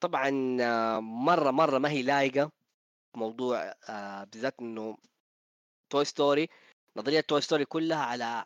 طبعا 0.00 0.30
مرة 1.00 1.50
مرة 1.50 1.78
ما 1.78 1.90
هي 1.90 2.02
لايقة 2.02 2.50
موضوع 3.16 3.74
آه، 3.88 4.24
بالذات 4.24 4.54
إنه 4.60 4.96
Toy 5.90 6.04
Story 6.04 6.48
نظرية 6.96 7.20
Toy 7.20 7.40
Story 7.40 7.64
كلها 7.64 8.04
على 8.04 8.44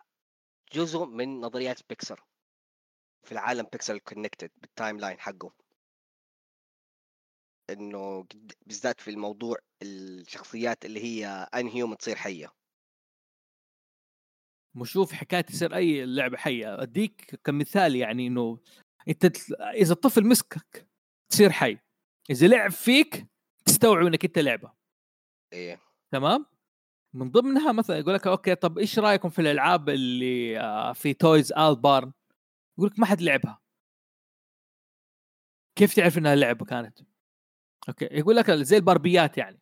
جزء 0.73 1.05
من 1.05 1.41
نظريات 1.41 1.81
بيكسر 1.89 2.25
في 3.23 3.33
العالم 3.33 3.67
بيكسر 3.73 3.99
connected 3.99 4.51
بال 4.57 4.99
timeline 4.99 5.21
حقه. 5.21 5.53
إنه 7.71 8.27
بالذات 8.67 9.01
في 9.01 9.11
الموضوع 9.11 9.57
الشخصيات 9.83 10.85
اللي 10.85 11.01
هي 11.01 11.27
inhuman 11.55 11.97
تصير 11.97 12.17
حية. 12.17 12.53
وشوف 14.77 15.13
حكاية 15.13 15.41
تصير 15.41 15.75
أي 15.75 16.07
لعبة 16.07 16.37
حية. 16.37 16.83
أديك 16.83 17.41
كمثال 17.45 17.97
يعني 17.97 18.27
إنه 18.27 18.59
أنت 19.09 19.25
إذا 19.61 19.93
الطفل 19.93 20.27
مسكك 20.27 20.90
تصير 21.31 21.51
حي. 21.51 21.79
إذا 22.31 22.47
لعب 22.47 22.71
فيك 22.71 23.27
تستوعب 23.65 24.07
إنك 24.07 24.25
أنت 24.25 24.39
لعبة. 24.39 24.73
إيه. 25.53 25.81
تمام؟ 26.13 26.47
من 27.15 27.31
ضمنها 27.31 27.73
مثلا 27.73 27.99
يقول 27.99 28.15
لك 28.15 28.27
okay 28.27 28.55
طب 28.55 28.79
إيش 28.79 28.99
رأيكم 28.99 29.29
في 29.29 29.39
الألعاب 29.39 29.89
اللي 29.89 30.61
آه، 30.61 30.93
في 30.93 31.15
Toys 31.15 31.53
Al 31.53 31.77
Barn 31.77 32.13
يقول 32.79 32.91
لك 32.91 32.99
ما 32.99 33.07
حد 33.07 33.21
لعبها. 33.21 33.61
كيف 35.79 35.95
تعرف 35.95 36.19
إنها 36.19 36.35
لعبة 36.35 36.65
كانت؟ 36.65 36.99
okay 37.89 38.05
يقول 38.05 38.37
لك 38.37 38.51
زي 38.51 38.77
الباربيات 38.77 39.39
يعني. 39.39 39.61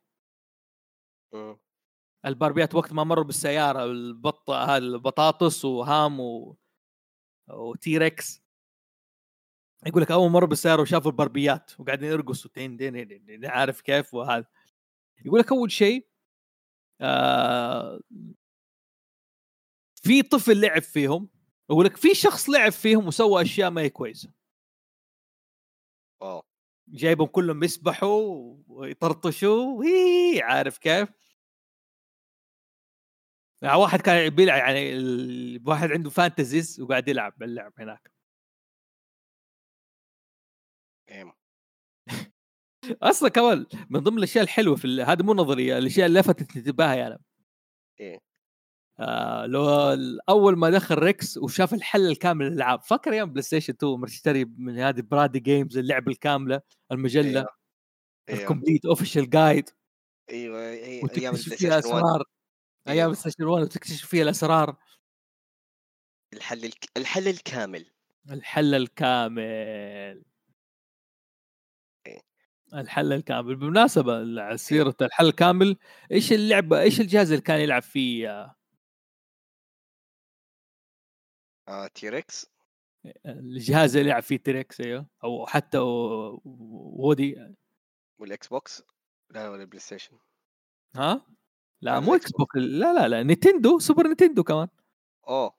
الباربيات 2.25 2.75
وقت 2.75 2.93
ما 2.93 3.03
مروا 3.03 3.23
بالسيارة 3.23 3.83
البط 3.83 4.49
هذا 4.49 4.77
البطاطس 4.77 5.65
وهام 5.65 6.19
و... 6.19 6.57
وتيركس 7.49 8.41
يقول 9.87 10.01
لك 10.01 10.11
أول 10.11 10.31
مرة 10.31 10.45
بالسياره 10.45 10.81
وشافوا 10.81 11.11
الباربيات 11.11 11.71
وقاعدين 11.79 12.09
يرقصوا 12.09 12.51
تين 12.53 12.77
دين 12.77 13.45
عارف 13.45 13.81
كيف 13.81 14.13
وهذا. 14.13 14.45
يقول 15.25 15.39
لك 15.39 15.51
أول 15.51 15.71
شيء 15.71 16.07
آه 17.01 17.99
في 19.95 20.21
طفل 20.23 20.61
لعب 20.61 20.81
فيهم 20.81 21.29
يقول 21.69 21.85
لك 21.85 21.97
في 21.97 22.15
شخص 22.15 22.49
لعب 22.49 22.71
فيهم 22.71 23.07
وسوى 23.07 23.41
أشياء 23.41 23.69
ما 23.69 23.81
هي 23.81 23.89
كويسة. 23.89 24.31
جايبهم 26.87 27.27
كلهم 27.27 27.63
يسبحوا 27.63 28.55
ويطرطشوا 28.67 29.77
وي 29.79 30.41
عارف 30.41 30.77
كيف؟ 30.77 31.09
يعني 33.61 33.77
واحد 33.77 34.01
كان 34.01 34.29
بيلعب 34.29 34.57
يعني 34.57 34.93
واحد 35.67 35.91
عنده 35.91 36.09
fantasies 36.09 36.81
وقاعد 36.81 37.07
يلعب 37.07 37.33
باللعب 37.37 37.73
هناك. 37.79 38.18
أصلا 42.91 43.29
كمان 43.29 43.65
من 43.89 43.99
ضمن 43.99 44.17
الأشياء 44.17 44.43
الحلوة 44.43 44.75
في 44.75 45.03
هذه 45.03 45.23
مو 45.23 45.33
نظرية 45.33 45.77
الأشياء 45.77 46.07
اللي 46.07 46.19
لفتت 46.19 46.57
انتباهي 46.57 47.07
أنا. 47.07 47.19
إيه. 47.99 48.19
آه 48.99 49.45
لو 49.45 49.69
أول 50.29 50.57
ما 50.57 50.69
دخل 50.69 50.95
ريكس 50.95 51.37
وشاف 51.37 51.73
الحل 51.73 52.07
الكامل 52.07 52.45
للألعاب. 52.45 52.81
فاكر 52.81 53.13
أيام 53.13 53.29
بلاي 53.31 53.41
ستيشن 53.41 53.73
2 53.73 53.93
لما 53.93 54.07
تشتري 54.07 54.45
من 54.45 54.79
هذه 54.79 55.01
BradyGames 55.01 55.77
اللعبة 55.77 56.11
الكاملة 56.11 56.61
المجلة؟ 56.91 57.39
أيوه. 57.39 57.49
أيوه. 58.29 58.41
ال 58.41 58.46
complete 58.46 58.85
official 58.85 59.29
guide 59.29 59.69
أيوه 60.29 60.59
إيه، 60.59 60.85
أيام 60.85 61.03
وتكتشف 61.03 61.53
البلاي 61.53 61.57
فيها 61.57 61.79
ستيشن 61.81 61.95
1 61.95 62.03
أسرار. 62.05 62.23
أيام 62.87 62.97
أيوه. 62.97 63.05
بلاي 63.05 63.15
ستيشن 63.15 63.43
1 63.43 63.63
وتكتشف 63.63 64.07
فيها 64.07 64.23
الأسرار. 64.23 64.75
الحل 66.33 66.65
الك... 66.65 66.89
الحل 66.97 67.27
الكامل. 67.27 67.85
الحل 68.31 68.75
الكامل. 68.75 69.41
إيه. 69.41 70.28
الحل 72.73 73.13
الكامل. 73.13 73.55
بالمناسبة 73.55 74.41
على 74.41 74.57
سيرة 74.57 74.95
الحل 75.01 75.25
الكامل 75.25 75.77
إيش 76.11 76.33
اللعبة 76.33 76.81
إيش 76.81 77.01
الجهاز 77.01 77.31
اللي 77.31 77.41
كان 77.41 77.59
يلعب 77.59 77.81
فيه 77.81 78.29
آه، 78.29 78.55
آه 81.67 81.87
تيركس 81.87 82.59
الجهاز 83.25 83.95
اللي 83.95 84.09
يلعب 84.09 84.23
فيه 84.23 84.37
تريكس 84.37 84.81
أيوه. 84.81 85.07
أو 85.23 85.45
حتى 85.45 85.77
وودي. 85.77 87.55
والإكس 88.19 88.47
بوكس؟ 88.47 88.83
لا 89.29 89.49
ولا 89.49 89.61
البلاي 89.61 89.79
ستيشن. 89.79 90.17
ها؟ 90.95 91.25
لا 91.81 91.99
مو 91.99 92.15
إكس 92.15 92.31
بوكس 92.31 92.57
لا 92.57 92.93
لا 92.93 93.07
لا 93.07 93.23
نينتندو 93.23 93.79
سوبر 93.79 94.07
نينتندو 94.07 94.43
كمان. 94.43 94.67
أوه. 95.27 95.53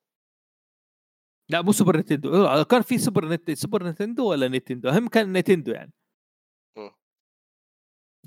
لا 1.49 1.63
مو 1.63 1.73
سوبر 1.73 1.97
نينتندو. 1.97 2.65
كان 2.65 2.83
في 2.83 2.99
سوبر 2.99 3.29
نت 3.29 3.51
سوبر 3.51 3.83
نينتندو 3.85 4.31
ولا 4.31 4.49
نينتندو؟ 4.49 4.89
هم 4.91 5.09
كان 5.09 5.33
نينتندو 5.33 5.73
يعني. 5.73 5.93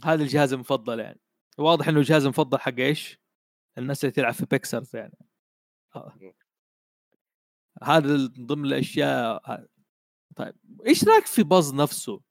هذا 0.04 0.24
الجهاز 0.24 0.54
المفضل 0.54 1.00
يعني 1.00 1.20
واضح 1.58 1.88
إنه 1.88 2.00
الجهاز 2.00 2.24
المفضل 2.24 2.60
حق 2.60 2.80
إيش؟ 2.80 3.20
الناس 3.78 4.04
اللي 4.04 4.12
تلعب 4.12 4.34
في 4.34 4.46
بيكسرز 4.46 4.96
يعني 4.96 5.18
آه. 5.96 6.34
هذا 7.84 8.14
من 8.38 8.46
ضمن 8.46 8.66
الأشياء 8.66 9.42
طيب 10.36 10.56
إيش 10.88 11.04
رأيك 11.04 11.26
في 11.26 11.44
باز 11.44 11.74
نفسه؟ 11.74 12.22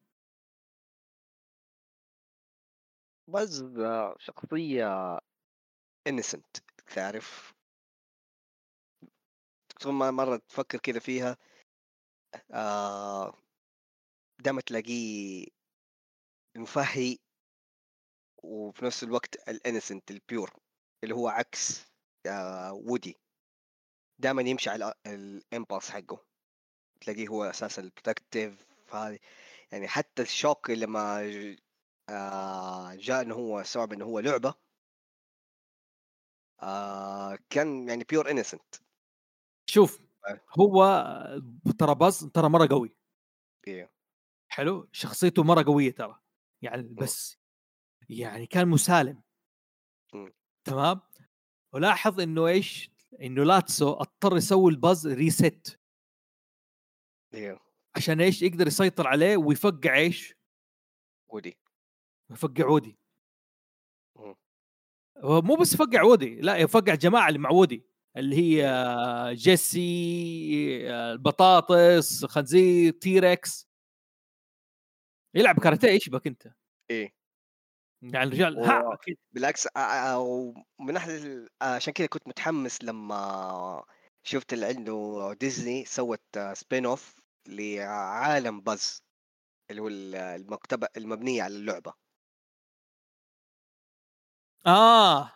بس 3.28 3.60
آه، 3.60 4.16
شخصية 4.18 5.18
innocent 6.06 6.56
تعرف 6.94 7.54
ثم 9.80 10.14
مرة 10.14 10.36
تفكر 10.36 10.78
كذا 10.78 10.98
فيها 10.98 11.36
آه 12.50 13.34
دائما 14.44 14.60
تلاقيه 14.60 15.46
مفهي 16.56 17.18
وفي 18.42 18.84
نفس 18.84 19.02
الوقت 19.02 19.48
ال 19.48 19.55
innocent 19.55 20.10
ال 20.10 20.18
pure 20.18 20.50
اللي 21.04 21.14
هو 21.14 21.28
عكس 21.28 21.92
آه 22.26 22.72
وودي 22.72 23.20
دائما 24.18 24.42
يمشي 24.42 24.70
على 24.70 24.94
ال 25.06 25.17
impulse 25.17 25.90
حقه. 25.90 26.24
تلاقيه 27.00 27.28
هو 27.28 27.44
أساسا 27.44 27.82
ال 27.82 27.90
protective 27.90 28.66
هذه. 28.92 29.18
يعني 29.72 29.88
حتى 29.88 30.22
ال 30.22 30.30
shock 30.30 30.70
لما 30.70 31.22
آه 32.08 32.94
جاء 32.94 33.22
إنه 33.22 33.34
هو 33.34 33.60
استوعب 33.60 33.92
إنه 33.92 34.04
هو 34.04 34.18
لعبة 34.18 34.54
آه 36.62 37.38
كان 37.50 37.88
يعني 37.88 38.04
pure 38.04 38.30
innocent 38.30 38.74
شوف 39.66 40.00
هو 40.60 40.84
ترى 41.78 41.94
باز 41.94 42.24
ترى 42.34 42.48
مرة 42.48 42.68
قوي. 42.70 42.96
أيوه 43.68 43.88
حلو؟ 44.48 44.88
شخصيته 44.92 45.42
مرة 45.42 45.62
قوية 45.62 45.94
ترى. 45.94 46.20
يعني 46.62 46.82
بس 46.82 47.41
يعني 48.18 48.46
كان 48.46 48.68
مسالم. 48.68 49.22
تمام؟ 50.64 51.00
ولاحظ 51.74 52.20
إنه 52.20 52.46
إيش؟ 52.46 52.90
إنه 53.20 53.44
Lotso 53.44 53.92
اضطر 53.92 54.36
يسوي 54.36 54.70
الباز 54.72 55.08
reset 55.08 55.80
أيوه 57.34 57.60
عشان 57.96 58.20
إيش؟ 58.20 58.42
يقدر 58.42 58.66
يسيطر 58.66 59.06
عليه 59.06 59.36
ويفقع 59.36 59.96
إيش؟ 59.96 60.34
وودي 61.28 61.58
يفقع. 62.30 62.64
هو 65.18 65.42
مو 65.42 65.56
بس 65.56 65.74
يفقع 65.74 66.02
وودي 66.02 66.40
لا 66.40 66.56
يفقع 66.56 66.92
الجماعه 66.92 67.28
اللي 67.28 67.38
مع 67.38 67.50
وودي. 67.50 67.86
اللي 68.16 68.36
هي 68.36 68.64
جيسي 69.34 70.90
البطاطس 70.90 72.24
خنزير 72.24 72.92
تيركس 72.92 73.68
يلعب 75.34 75.58
كاراتيه 75.58 75.88
إيش 75.88 76.08
بك 76.08 76.26
أنت؟ 76.26 76.54
إيه. 76.90 77.21
يعني 78.02 78.24
الرجال 78.28 78.58
و- 78.58 78.64
ها. 78.64 78.98
بالعكس 79.32 79.68
ومن 80.16 80.94
ناحية 80.94 81.46
عشان 81.62 81.92
كذا 81.92 82.06
كنت 82.06 82.28
متحمس 82.28 82.84
لما 82.84 83.84
شفت 84.22 84.52
اللي 84.52 84.66
عنده 84.66 85.32
ديزني 85.40 85.84
سوت 85.84 86.38
سبين 86.52 86.86
اوف 86.86 87.20
لعالم 87.48 88.60
باز 88.60 89.02
اللي 89.70 89.82
هو 89.82 89.88
ال- 89.88 90.14
المكتبة 90.14 90.88
المبنية 90.96 91.42
على 91.42 91.54
اللعبة 91.56 91.94
آه 94.66 95.32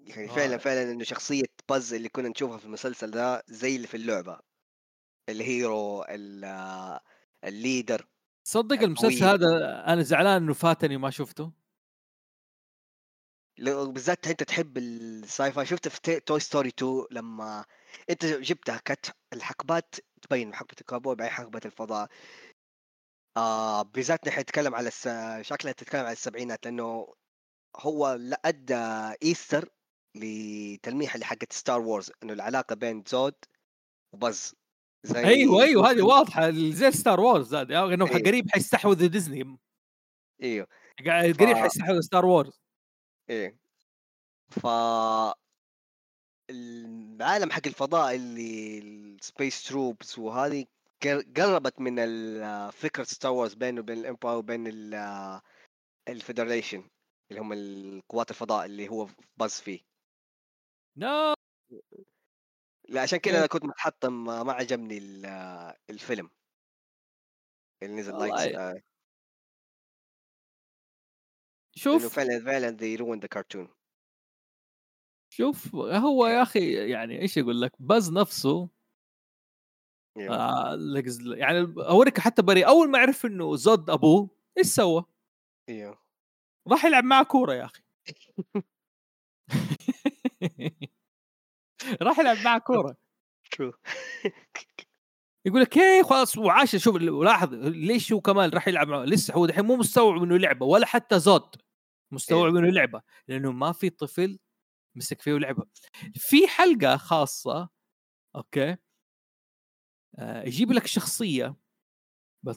يعني 0.00 0.30
آه. 0.30 0.34
فعلا 0.34 0.58
فعلا 0.58 0.82
إنه 0.82 1.04
شخصية 1.04 1.44
باز 1.68 1.94
اللي 1.94 2.08
كنا 2.08 2.28
نشوفها 2.28 2.58
في 2.58 2.64
المسلسل 2.64 3.10
ده 3.10 3.42
زي 3.48 3.76
اللي 3.76 3.86
في 3.86 3.96
اللعبة 3.96 4.40
ال 5.28 5.43
hero 5.43 6.02
ال- 6.04 7.00
ال 7.44 7.53
leader 7.53 8.08
صدق 8.44 8.82
القوية. 8.82 8.86
المسلسل 8.86 9.24
هذا 9.24 9.46
أنا 9.86 10.02
زعلان 10.02 10.42
إنه 10.42 10.52
فاتني 10.54 10.96
وما 10.96 11.10
شفته. 11.10 11.52
لو 13.58 13.92
بالذات 13.92 14.26
أنت 14.26 14.42
تحب 14.42 14.78
ال 14.78 15.52
sci-fi 15.52 15.66
شفت 15.66 15.88
في 15.88 16.20
Toy 16.20 16.40
Story 16.40 16.68
2 16.68 17.06
لما 17.10 17.64
أنت 18.10 18.24
جبتها 18.26 18.78
كانت 18.78 19.06
الحقبات 19.32 19.94
تبين 20.22 20.54
حقبة 20.54 20.76
الكابوي 20.80 21.16
بعدين 21.16 21.34
حقبة 21.34 21.60
الفضاء. 21.64 22.08
آه 23.36 23.82
بالذات 23.82 24.28
نحن 24.28 24.40
نتكلم 24.40 24.74
على 24.74 24.88
الس... 24.88 25.08
شكلها 25.48 25.72
تتكلم 25.72 26.00
على 26.00 26.12
السبعينات 26.12 26.64
لأنه 26.66 27.14
هو 27.76 28.18
أدى 28.44 28.74
Easter 29.22 29.68
لتلميح 30.14 31.14
اللي 31.14 31.26
حقت 31.26 31.52
Star 31.52 31.80
Wars 31.80 32.12
إنه 32.22 32.32
العلاقة 32.32 32.74
بين 32.74 33.04
زود 33.08 33.34
و 34.12 34.19
Buzz. 34.19 34.54
زي 35.04 35.24
أيوه 35.24 35.62
أيوه 35.62 35.90
هذه 35.90 36.02
واضحة 36.02 36.50
زي 36.50 36.90
Star 36.90 37.20
Wars 37.20 37.54
هذه. 37.54 37.94
إنه 37.94 38.06
إيه. 38.06 38.24
قريب 38.24 38.50
حيستحوذ 38.50 39.08
ديزني. 39.08 39.58
أيوه. 40.42 40.66
قريب 41.06 41.52
ف- 41.56 41.56
حيستحوذ 41.62 42.00
ستار 42.00 42.26
وورز 42.26 42.60
إيه. 43.30 43.56
ف 44.50 44.66
العالم 46.50 47.50
حق 47.50 47.66
الفضاء 47.66 48.14
اللي 48.14 48.78
ال 48.78 48.92
space 48.92 49.62
troops 49.62 50.18
وهذه 50.18 50.66
قر- 51.02 51.24
قربت 51.36 51.80
من 51.80 51.98
ال- 51.98 52.72
فكرة 52.72 53.04
Star 53.04 53.32
Wars 53.32 53.54
بينه 53.54 53.80
وبين 53.80 53.98
ال 53.98 54.03
empire 54.03 54.36
وبين 54.36 54.66
ال 56.08 56.15
federation 56.15 56.84
اللي 57.30 57.40
هم 57.40 57.52
القوات 57.52 58.30
الفضاء 58.30 58.66
اللي 58.66 58.88
هو 58.88 59.08
Buzz 59.36 59.60
فيه. 59.60 59.80
لا 60.96 61.34
لا 62.92 63.02
عشان 63.02 63.16
إيه. 63.16 63.22
كذا 63.22 63.38
أنا 63.38 63.46
كنت 63.46 63.64
متحطم 63.64 64.24
ما 64.24 64.52
عجبني 64.52 64.98
ال- 64.98 65.26
الفيلم. 65.90 66.30
اللي 67.82 67.96
نزل 67.96 68.18
Lightyear 68.18 68.54
لأنه 68.54 68.82
شوف 71.76 72.14
فعلا 72.14 72.44
فعلا 72.44 72.76
they 72.76 72.98
ruined 73.00 73.20
the 73.24 73.28
cartoon. 73.38 73.68
شوف 75.32 75.74
هو 75.74 76.26
يا 76.26 76.42
أخي 76.46 76.90
يعني 76.90 77.20
إيش 77.20 77.38
أقول 77.38 77.60
لك؟ 77.60 77.72
Buzz 77.78 78.12
نفسه. 78.12 78.68
Yeah. 80.18 80.30
آه 80.30 80.76
يعني 81.36 81.58
اوريك 81.76 82.20
حتى 82.20 82.42
بري 82.42 82.66
أول 82.66 82.90
ما 82.90 82.98
عرف 82.98 83.26
إنه 83.26 83.56
زود 83.56 83.90
أبوه 83.90 84.30
إيش 84.58 84.66
سوى؟ 84.66 85.04
أيوه 85.68 86.02
راح 86.68 86.84
يلعب 86.84 87.04
معاه 87.04 87.22
كورة 87.22 87.54
يا 87.54 87.64
أخي. 87.64 87.82
راح 92.02 92.18
يلعب 92.18 92.36
معاه 92.44 92.58
كورة. 92.58 92.96
true 93.56 93.72
يقول 95.46 95.60
لك 95.60 95.76
إيه 95.76 96.02
خلاص 96.02 96.38
وعاش 96.38 96.76
شوف 96.76 96.94
ولاحظ 96.94 97.54
ليش 97.54 98.12
هو 98.12 98.20
كمان 98.20 98.50
راح 98.50 98.68
يلعب 98.68 98.88
معه. 98.88 99.04
لسه 99.04 99.34
هو 99.34 99.46
دحين 99.46 99.64
مو 99.64 99.76
مستوعب 99.76 100.22
إنه 100.22 100.36
لعبة 100.36 100.66
ولا 100.66 100.86
حتى 100.86 101.18
زود 101.20 101.56
مستوعب 102.12 102.56
إنه 102.56 102.70
لعبة 102.70 103.02
لأنه 103.28 103.52
ما 103.52 103.72
في 103.72 103.90
طفل 103.90 104.38
مسك 104.94 105.22
فيه 105.22 105.32
لعبة. 105.32 105.64
في 106.14 106.48
حلقة 106.48 106.96
خاصة 106.96 107.68
أوكي؟ 108.36 108.76
آه 110.18 110.42
يجيب 110.42 110.72
لك 110.72 110.86
شخصية. 110.86 111.56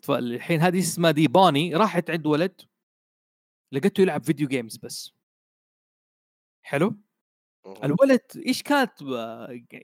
الحين 0.09 0.61
هذه 0.61 0.79
اسمها 0.79 1.11
دي 1.11 1.27
Bonnie. 1.27 1.75
راحت 1.75 2.09
عند 2.09 2.25
ولد 2.27 2.61
لقيته 3.71 4.01
يلعب 4.01 4.23
video 4.23 4.47
games 4.47 4.77
بس. 4.77 5.13
حلو؟ 6.63 7.04
الولد 7.83 8.21
إيش 8.47 8.63
كانت 8.63 8.91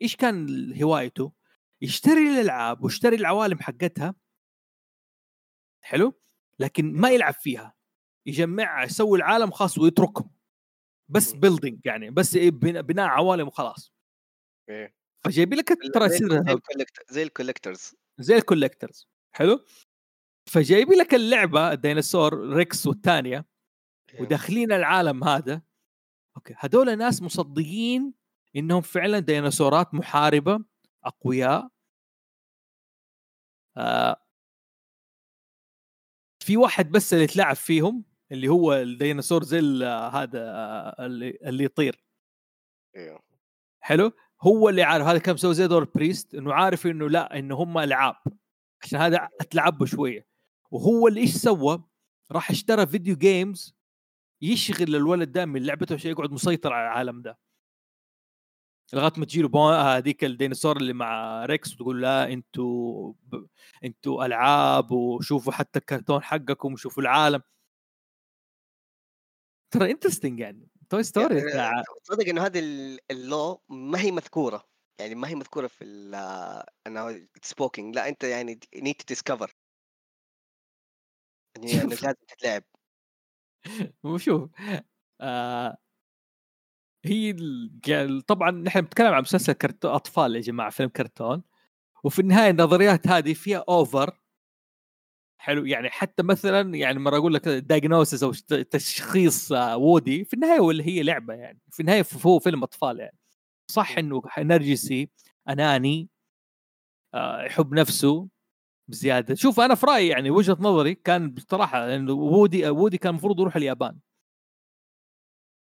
إيش 0.01 0.15
كان 0.15 0.47
هوايته؟ 0.84 1.34
يشتري 1.82 2.29
الألعاب 2.34 2.84
ويشتري 2.84 3.15
العوالم 3.15 3.59
حقتها. 3.59 4.15
حلو؟ 5.84 6.21
لكن 6.59 6.93
ما 6.93 7.09
يلعب 7.09 7.34
فيها. 7.34 7.73
يجمعها 8.25 8.84
يسوي 8.86 9.17
العالم 9.17 9.51
خاص 9.51 9.77
ويتركهم. 9.77 10.32
بس. 11.09 11.34
building 11.34 11.86
يعني 11.86 12.09
بس 12.11 12.36
إيه 12.36 12.51
بنا- 12.51 12.82
بناء 12.82 13.07
عوالم 13.07 13.47
وخلاص. 13.47 13.93
إيه. 14.69 14.95
فجايبين 15.25 15.59
لك 15.59 15.67
ترى 15.93 16.09
زي 16.09 16.15
يصير 16.15 16.27
زي 18.19 18.38
ال 18.38 18.44
collectors 18.44 19.07
حلو؟ 19.36 19.65
فجايبين 20.49 20.97
لك 20.97 21.13
اللعبة 21.13 21.71
الديناصور 21.71 22.53
Rex 22.53 22.88
والثانيه 22.88 23.45
وداخلين 24.19 24.71
العالم 24.71 25.23
هذا. 25.23 25.61
okay. 26.38 26.55
هذول 26.59 26.97
ناس 26.97 27.21
مصدقين 27.21 28.13
إنهم 28.55 28.82
فعلا 28.82 29.19
ديناصورات 29.19 29.93
محاربة 29.93 30.59
أقوياء. 31.05 31.69
آه. 33.77 34.15
في 36.43 36.57
واحد 36.57 36.91
بس 36.91 37.13
اللي 37.13 37.27
تلعب 37.27 37.55
فيهم 37.55 38.03
اللي 38.32 38.47
هو 38.47 38.73
الديناصور 38.73 39.43
زي 39.43 39.59
ال- 39.59 39.84
هذا 40.15 40.39
آه، 40.39 41.05
اللي, 41.05 41.38
اللي 41.45 41.63
يطير. 41.63 42.03
أيوه 42.95 43.19
حلو. 43.84 44.11
هو 44.41 44.69
اللي 44.69 44.84
عارف 44.84 45.05
هذا 45.07 45.17
كان 45.19 45.34
مسوي 45.34 45.53
زي 45.53 45.67
دور 45.67 45.84
priest 45.84 46.36
إنه 46.36 46.53
عارف 46.53 46.88
إنه 46.88 47.09
لا 47.09 47.39
إنه 47.39 47.55
هم 47.55 47.77
ألعاب. 47.77 48.15
عشان 48.84 48.99
هذا 48.99 49.29
اتلعبوا 49.41 49.86
شوية. 49.86 50.27
وهو 50.71 51.07
اللي 51.07 51.21
إيش 51.21 51.36
سوى؟ 51.36 51.84
راح 52.32 52.51
اشترى 52.51 52.88
video 52.88 53.16
games 53.16 53.76
يشغل 54.42 54.96
الولد 54.96 55.32
ده 55.32 55.46
من 55.46 55.64
لعبته 55.66 55.96
عشان 55.96 56.12
يقعد 56.12 56.32
مسيطر 56.32 56.74
على 56.74 56.84
العالم 56.88 57.22
ده. 57.22 57.38
لغاية 58.94 59.12
ما 59.18 59.26
تجيله 59.26 59.48
بو- 59.48 59.70
هذيك 59.70 60.24
الديناصور 60.24 60.78
اللي 60.78 60.94
مع 60.94 61.46
Rex 61.45 61.74
وتقول 61.74 62.02
لا 62.02 62.34
أنتوا 62.34 63.14
ب... 63.24 63.48
أنتوا 63.84 64.26
ألعاب 64.26 64.92
وشوفوا 64.92 65.54
حتى 65.54 65.80
الكرتون 65.80 66.24
حقكم 66.24 66.74
وشوفوا 66.74 67.04
العالم. 67.04 67.42
ترى 69.74 69.92
انترستنج 69.92 70.39
يعني. 70.39 70.68
توي 70.89 71.04
ستوري 71.04 71.39
يعني 71.52 71.84
تصدق 72.04 72.30
إنه 72.30 72.46
هذه 72.46 72.60
ال- 72.60 73.00
اللو 73.12 73.62
ما 73.70 74.00
هي 74.02 74.12
مذكورة. 74.12 74.68
يعني 75.00 75.16
ما 75.16 75.28
هي 75.28 75.36
مذكورة 75.36 75.68
في 75.68 75.84
ال 75.84 76.16
انه 76.88 77.28
سبوكينج 77.44 77.96
لا 77.96 78.10
أنت 78.10 78.24
يعني 78.24 78.60
نيد 78.76 78.96
تو 78.96 79.06
ديسكفر 79.08 79.52
يعني. 81.58 81.84
لازم 81.84 82.14
تتلعب. 82.28 82.64
وشوف 84.03 84.49
آه 85.22 85.78
هي 87.05 87.32
ال- 87.32 88.22
طبعا 88.22 88.51
نحن 88.51 88.82
بنتكلم 88.82 89.14
عن 89.14 89.22
مسلسل 89.22 89.53
كرتون 89.53 89.91
أطفال 89.91 90.36
يا 90.36 90.41
جماعة 90.41 90.70
فيلم 90.70 90.89
كرتون. 90.89 91.43
وفي 92.03 92.20
النهاية 92.20 92.49
النظريات 92.51 93.07
هذه 93.07 93.34
فيها 93.34 93.64
اوفر 93.70 94.20
حلو 95.38 95.66
يعني 95.66 95.89
حتى 95.89 96.24
مثلا 96.24 96.76
يعني 96.76 96.99
مرة 96.99 97.18
أقول 97.18 97.34
لك 97.34 97.47
diagnosis 97.47 98.24
أو 98.24 98.32
تشخيص 98.72 99.51
آه، 99.51 99.78
Woody 99.78 100.26
في 100.26 100.34
النهاية 100.34 100.59
ولا 100.59 100.84
هي 100.84 101.03
لعبة 101.03 101.34
يعني. 101.34 101.59
في 101.72 101.80
النهاية 101.80 102.05
هو 102.26 102.39
فيلم 102.39 102.64
أطفال 102.64 102.99
يعني. 102.99 103.18
صح 103.72 103.97
إنه 103.97 104.22
نرجسي 104.39 105.09
أناني 105.49 106.09
آه، 107.14 107.41
يحب 107.43 107.74
نفسه. 107.74 108.28
بزيادة. 108.88 109.36
شوف 109.36 109.59
أنا 109.59 109.75
في 109.75 109.86
رأيي 109.86 110.07
يعني 110.07 110.29
وجهة 110.29 110.57
نظري 110.59 110.95
كان 110.95 111.32
بصراحة 111.32 111.95
انه 111.95 112.13
Woody 112.14 112.70
Woody 112.70 112.97
كان 112.97 113.09
المفروض 113.09 113.39
يروح 113.39 113.55
اليابان. 113.55 113.99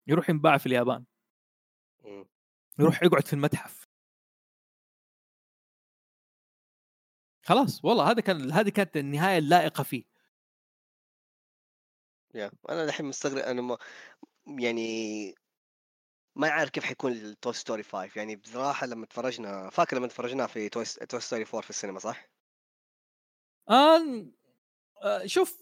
يروح 0.06 0.30
ينباع 0.30 0.58
في 0.58 0.66
اليابان. 0.66 1.04
يروح 2.78 3.02
يقعد 3.02 3.26
في 3.26 3.32
المتحف. 3.32 3.86
خلاص 7.44 7.84
والله 7.84 8.10
هذا 8.10 8.20
كان 8.20 8.52
هذه 8.52 8.68
كانت 8.68 8.96
النهاية 8.96 9.38
اللائقة 9.38 9.82
فيه. 9.84 10.04
يا 12.34 12.50
أنا 12.70 12.84
الحين 12.84 13.06
مستغرب 13.06 13.38
أنا 13.38 13.62
ما 13.62 13.78
يعني 14.46 15.34
ما 16.36 16.50
عارف 16.50 16.70
كيف 16.70 16.84
حيكون 16.84 17.12
ال 17.12 17.22
Toy 17.22 17.52
Story 17.52 17.82
5 17.82 18.10
يعني 18.16 18.36
بصراحة 18.36 18.86
لما 18.86 19.06
تفرجنا 19.06 19.70
فاكر 19.70 19.96
لما 19.96 20.06
تفرجنا 20.06 20.46
في 20.46 20.68
Toy 20.68 20.84
Toy 20.84 21.20
Story 21.20 21.44
4 21.44 21.60
في 21.60 21.70
السينما 21.70 21.98
صح؟ 21.98 22.28
آن 23.70 24.32
آه 25.02 25.26
شوف 25.26 25.58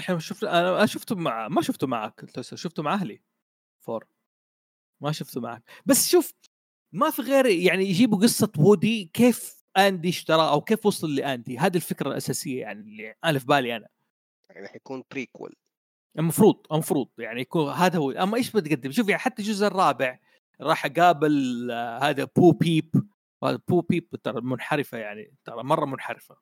إحنا 0.00 0.18
شفت 0.18 0.44
أنا 0.44 0.86
شفته 0.86 1.16
مع 1.16 1.48
ما 1.48 1.62
شفته 1.62 1.86
معك 1.86 2.24
شفته 2.40 2.82
مع 2.82 2.94
أهلي 2.94 3.22
four 3.80 4.06
ما 5.00 5.12
شفته 5.12 5.40
معك. 5.40 5.62
بس 5.86 6.08
شوف 6.08 6.32
ما 6.92 7.10
في 7.10 7.22
غير 7.22 7.46
يعني 7.46 7.84
يجيبوا 7.84 8.18
قصة 8.18 8.52
Woody 8.58 9.04
كيف 9.04 9.62
Andy 9.76 10.08
اشترى 10.08 10.48
أو 10.48 10.60
كيف 10.60 10.86
وصل 10.86 11.14
ل 11.14 11.21
Andy. 11.21 11.58
هذه 11.58 11.76
الفكرة 11.76 12.08
الأساسية 12.08 12.60
يعني 12.60 12.80
اللي 12.80 13.14
أنا 13.24 13.38
في 13.38 13.46
بالي 13.46 13.76
أنا. 13.76 13.88
يعني 14.50 14.68
حيكون 14.68 15.04
prequel 15.10 15.54
المفروض 16.18 16.66
المفروض 16.72 17.08
يعني 17.18 17.40
يكون 17.40 17.72
هذا 17.72 17.98
هو. 17.98 18.10
أما 18.10 18.36
إيش 18.36 18.50
بتقدم؟ 18.50 18.90
شوف 18.90 19.08
يعني 19.08 19.20
حتى 19.20 19.42
الجزء 19.42 19.66
الرابع 19.66 20.18
راح 20.60 20.86
أقابل 20.86 21.68
آه، 21.70 21.98
هذا 21.98 22.28
Bo 22.36 22.52
Peep 22.52 23.08
هذا 23.44 23.60
Bo 23.68 23.80
Peep 23.80 24.08
ترى 24.24 24.40
منحرفة 24.40 24.98
يعني 24.98 25.34
ترى 25.44 25.62
مرة 25.62 25.84
منحرفة. 25.86 26.36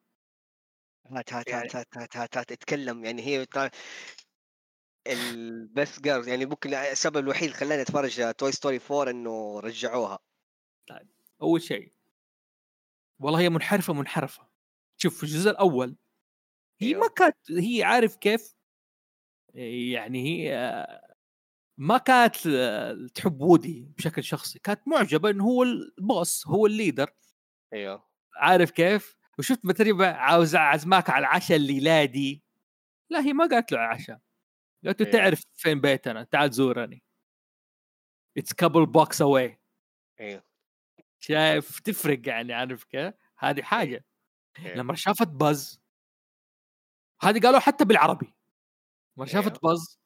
هات 1.17 1.33
هات 1.33 1.47
يعني- 1.47 1.63
هات 1.63 1.75
هات 1.75 1.97
هات 1.97 2.17
هات, 2.17 2.37
هات 2.37 2.51
اتكلم 2.51 3.05
يعني 3.05 3.21
هي 3.21 3.45
البس 5.07 5.99
gears 5.99 6.27
يعني 6.27 6.45
ممكن 6.45 6.73
السبب 6.73 7.17
الوحيد 7.17 7.43
اللي 7.43 7.55
خلاني 7.57 7.81
أتفرج 7.81 8.33
Toy 8.33 8.51
Story 8.51 8.79
4 8.91 9.09
إنه 9.11 9.59
رجعوها. 9.59 10.19
أول 11.41 11.61
شيء. 11.61 11.93
والله 13.19 13.39
هي 13.39 13.49
منحرفة 13.49 13.93
منحرفة. 13.93 14.47
شوف 14.97 15.17
في 15.17 15.23
الجزء 15.23 15.51
الأول 15.51 15.97
هي 16.81 16.87
أيوه. 16.87 17.01
ما 17.01 17.07
كانت 17.07 17.37
هي 17.51 17.83
عارف 17.83 18.15
كيف؟ 18.15 18.55
يعني 19.53 20.23
هي 20.25 20.87
ما 21.77 21.97
كانت 21.97 22.35
تحب 23.15 23.41
وودي 23.41 23.93
بشكل 23.97 24.23
شخصي. 24.23 24.59
كانت 24.59 24.87
معجبة 24.87 25.29
إنه 25.29 25.43
هو 25.43 25.63
البوس 25.63 26.47
هو 26.47 26.65
الليدر 26.65 27.09
أيوه. 27.73 28.09
عارف 28.35 28.71
كيف؟ 28.71 29.20
وشفت 29.41 29.65
بتريبة 29.65 30.07
عاوز 30.07 30.55
أعزمك 30.55 31.09
على 31.09 31.19
العشاء 31.19 31.57
الليلة 31.57 32.05
دي 32.05 32.43
لا 33.09 33.19
هي 33.19 33.33
ما 33.33 33.47
قالت 33.47 33.71
له 33.71 33.77
العشاء 33.77 34.19
قالت 34.85 35.01
له 35.01 35.07
أيوه. 35.07 35.19
تعرف 35.19 35.45
فين 35.53 35.81
بيتنا 35.81 36.23
تعال 36.23 36.51
زورني. 36.51 37.03
اتس 38.37 38.53
كابل 38.53 38.85
بوكس 38.85 39.21
اواي 39.21 39.59
أيوه 40.19 40.43
شايف؟ 41.19 41.79
تفرق 41.79 42.27
يعني 42.27 42.53
عارف 42.53 42.83
كيف؟ 42.83 43.13
هذه 43.37 43.61
حاجة. 43.61 44.05
أيوه. 44.59 44.75
لما 44.75 44.95
شافت 44.95 45.27
باز 45.27 45.81
هذه 47.21 47.39
قالوا 47.39 47.59
حتى 47.59 47.85
بالعربي. 47.85 48.33
لما 49.17 49.25
شافت 49.25 49.47
أيوه. 49.47 49.59
باز 49.63 49.99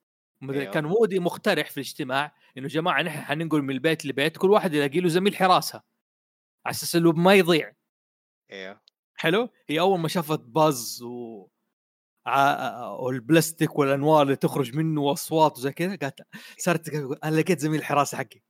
أيوه. 0.44 0.74
كان 0.74 0.86
وودي 0.86 1.20
مقترح 1.20 1.70
في 1.70 1.78
الاجتماع 1.78 2.36
إنه 2.58 2.68
جماعة 2.68 3.02
نحن 3.02 3.22
حننقل 3.22 3.62
من 3.62 3.72
البيت 3.72 4.06
لبيت 4.06 4.38
كل 4.38 4.52
واحد 4.52 4.74
يلاقي 4.74 5.00
له 5.00 5.10
زميل 5.10 5.36
حراسة. 5.36 5.84
على 6.66 6.74
أساس 6.74 6.96
إنه 6.96 7.12
ما 7.12 7.34
يضيع. 7.34 7.74
أيوه 8.52 8.85
حلو؟ 9.16 9.50
هي 9.70 9.80
أول 9.80 10.00
ما 10.00 10.08
شافت 10.08 10.40
باز 10.40 11.02
و 11.04 11.48
ع- 12.26 12.88
والبلاستيك 13.00 13.80
والأنوار 13.80 14.22
اللي 14.22 14.36
تخرج 14.36 14.76
منه 14.76 15.02
وأصوات 15.02 15.58
وزي 15.58 15.72
كذا 15.72 15.96
قالت 15.96 16.22
صارت 16.58 16.90
أنا 17.24 17.36
لقيت 17.36 17.60
زميل 17.60 17.80
الحراسه 17.80 18.18
حقي. 18.18 18.42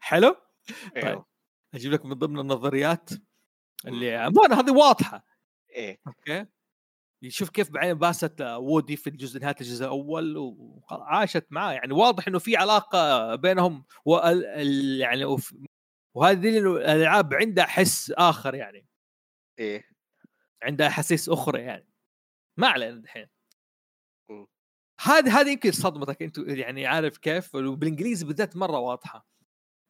حلو؟ 0.00 0.36
إيوه. 0.96 1.26
أجيب 1.74 1.92
لك 1.92 2.06
من 2.06 2.12
ضمن 2.14 2.38
النظريات 2.38 3.10
اللي 3.86 4.06
هذه 4.52 4.72
واضحة. 4.72 5.24
إيه. 5.70 6.00
أوكي. 6.06 6.46
يشوف 7.22 7.50
كيف 7.50 7.70
بعدين 7.70 7.94
باست 7.94 8.40
وودي 8.40 8.96
في 8.96 9.10
الجزء 9.10 9.40
نهاية 9.40 9.54
الجزء 9.60 9.84
الأول 9.84 10.36
وعاشت 10.36 11.46
معاه. 11.50 11.72
يعني 11.72 11.92
واضح 11.92 12.28
إنه 12.28 12.38
في 12.38 12.56
علاقة 12.56 13.34
بينهم 13.34 13.84
وال... 14.04 15.00
يعني 15.00 15.24
وف... 15.24 15.54
وهذه 16.14 16.58
الألعاب 16.58 17.34
عندها 17.34 17.66
حس 17.66 18.10
آخر 18.10 18.54
يعني. 18.54 18.86
إيه. 19.58 19.84
عندها 20.62 20.86
احاسيس 20.88 21.28
أخرى 21.28 21.60
يعني. 21.62 21.88
ما 22.56 22.68
علينا 22.68 23.02
مم. 24.30 24.46
هذه 25.00 25.40
هذه 25.40 25.50
يمكن 25.50 25.72
صدمتك 25.72 26.22
انت 26.22 26.38
يعني 26.38 26.86
عارف 26.86 27.18
كيف؟ 27.18 27.54
وبالانجليزي 27.54 28.26
بالذات 28.26 28.56
مرة 28.56 28.78
واضحة. 28.78 29.26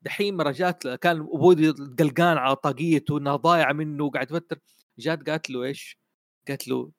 دحين 0.03 0.53
جات 0.53 0.89
كان 0.89 1.21
وودي 1.21 1.71
قلقان 1.71 2.37
على 2.39 2.57
طاقيته 2.57 3.19
إنها 3.19 3.37
ضايعة 3.37 3.73
منه 3.73 4.05
وقاعد 4.05 4.31
يفتر 4.31 4.59
جات 4.99 5.31
قالت 5.31 5.51
له 5.51 5.65
إيش؟ 5.65 5.99
قالت 6.49 6.69
له 6.69 6.93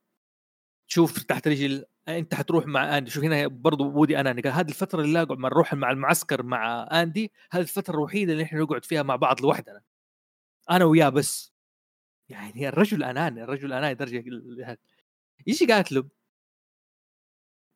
شوف 0.91 1.23
تحت 1.23 1.47
رجل 1.47 1.85
أنت 2.07 2.35
حتروح 2.35 2.65
مع 2.67 2.97
أندي. 2.97 3.11
شوف 3.11 3.23
هنا 3.23 3.47
برضو 3.47 3.91
وودي 3.91 4.19
اناني 4.19 4.41
قال 4.41 4.53
هذه 4.53 4.69
الفترة 4.69 5.01
اللي 5.01 5.21
أقعد 5.21 5.37
مع 5.37 5.49
نروح 5.49 5.73
مع 5.73 5.91
المعسكر 5.91 6.43
مع 6.43 6.89
أندي 7.01 7.31
هذه 7.51 7.61
الفترة 7.61 7.95
الوحيدة 7.95 8.33
اللي 8.33 8.43
إحنا 8.43 8.59
نقعد 8.59 8.85
فيها 8.85 9.03
مع 9.03 9.15
بعض 9.15 9.41
لوحدنا. 9.41 9.81
أنا 10.71 10.85
وياه 10.85 11.09
بس. 11.09 11.53
يعني 12.29 12.69
الرجل 12.69 13.03
أناني 13.03 13.43
الرجل 13.43 13.73
أناني 13.73 13.93
درجة 13.95 14.23
إيش 15.47 15.63
قالت 15.63 15.91
له؟ 15.91 16.09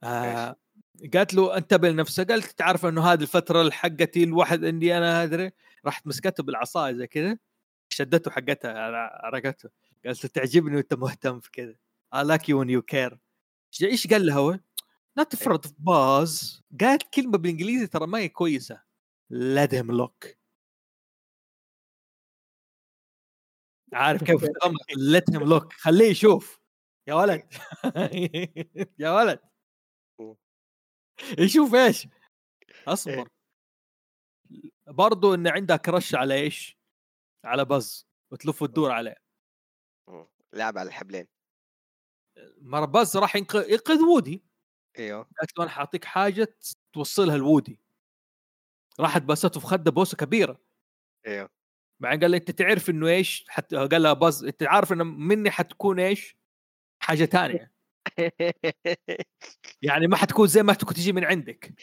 آه 0.03 0.55
قالت 1.13 1.33
له 1.33 1.57
انتبه 1.57 1.89
لنفسك. 1.89 2.31
قالت 2.31 2.59
تعرف 2.59 2.85
إنه 2.85 3.03
هذه 3.13 3.21
الفترة 3.21 3.69
حقتي 3.69 4.23
الواحد 4.23 4.63
اني 4.63 4.97
أنا 4.97 5.23
أدري. 5.23 5.51
راحت 5.85 6.07
مسكته 6.07 6.43
بالعصاية 6.43 6.93
زي 6.93 7.07
كذا. 7.07 7.37
شدته 7.89 8.31
حقتها 8.31 8.71
عرقته 9.25 9.69
قالت 10.05 10.23
له 10.25 10.29
تعجبني 10.33 10.75
وأنت 10.75 10.93
مهتم 10.93 11.39
في 11.39 11.51
كذا. 11.51 11.75
I 12.13 12.21
like 12.21 12.47
you 12.47 12.57
when 12.57 12.69
you 12.69 12.81
care. 12.81 13.17
إيش 13.81 14.07
قال 14.07 14.25
لها 14.25 14.35
هو؟ 14.35 14.59
لا 15.17 15.23
تفرط 15.23 15.67
في 15.67 15.73
باز 15.77 16.63
قالت 16.81 17.13
كلمة 17.13 17.37
بالإنجليزي 17.37 17.87
ترى 17.87 18.07
ما 18.07 18.19
هي 18.19 18.29
كويسة. 18.29 18.83
Let 19.33 19.69
him 19.71 19.87
look. 19.91 20.35
عارف 23.93 24.23
كيف؟ 24.23 24.43
Let 25.13 25.33
him 25.35 25.43
look. 25.43 25.73
خليه 25.73 26.11
يشوف. 26.11 26.59
يا 27.07 27.13
ولد. 27.13 27.47
يا 28.99 29.11
ولد. 29.11 29.39
يشوف 31.39 31.75
إيش؟ 31.75 32.07
أصبر. 32.87 33.29
برضو 34.87 35.33
إن 35.33 35.47
عندها 35.47 35.77
كرش 35.77 36.15
على 36.15 36.33
إيش؟ 36.33 36.77
على 37.45 37.65
باز 37.65 38.07
وتلف 38.31 38.61
وتدور 38.61 38.91
عليه. 38.91 39.15
لعب 40.53 40.77
على 40.77 40.87
الحبلين. 40.87 41.32
مره 42.61 42.85
باز 42.85 43.17
راح 43.17 43.35
ينق- 43.35 43.69
ينقذ 43.69 44.01
وودي. 44.01 44.43
إيوه. 44.99 45.23
قالت 45.39 45.57
له 45.57 45.63
أنا 45.63 45.71
حاعطيك 45.71 46.05
حاجة 46.05 46.57
توصلها 46.93 47.37
لوودي. 47.37 47.79
راحت 48.99 49.21
باسته 49.21 49.59
في 49.59 49.65
خدة 49.67 49.91
بوسة 49.91 50.17
كبيرة. 50.17 50.59
إيوه. 51.27 51.49
بعدين 52.01 52.21
قال 52.21 52.31
لي 52.31 52.37
أنت 52.37 52.51
تعرف 52.51 52.89
إنه 52.89 53.07
إيش؟ 53.07 53.45
حت... 53.49 53.75
قال 53.75 54.01
لها 54.03 54.13
باز 54.13 54.43
أنت 54.43 54.63
عارف 54.63 54.93
إنه 54.93 55.03
مني 55.03 55.51
حتكون 55.51 55.99
إيش؟ 55.99 56.37
حاجة 57.03 57.25
تانية. 57.25 57.73
يعني 59.81 60.07
ما 60.07 60.17
حتكون 60.17 60.47
زي 60.47 60.63
ما 60.63 60.73
تكون 60.73 60.93
تجي 60.95 61.13
من 61.13 61.23
عندك. 61.25 61.73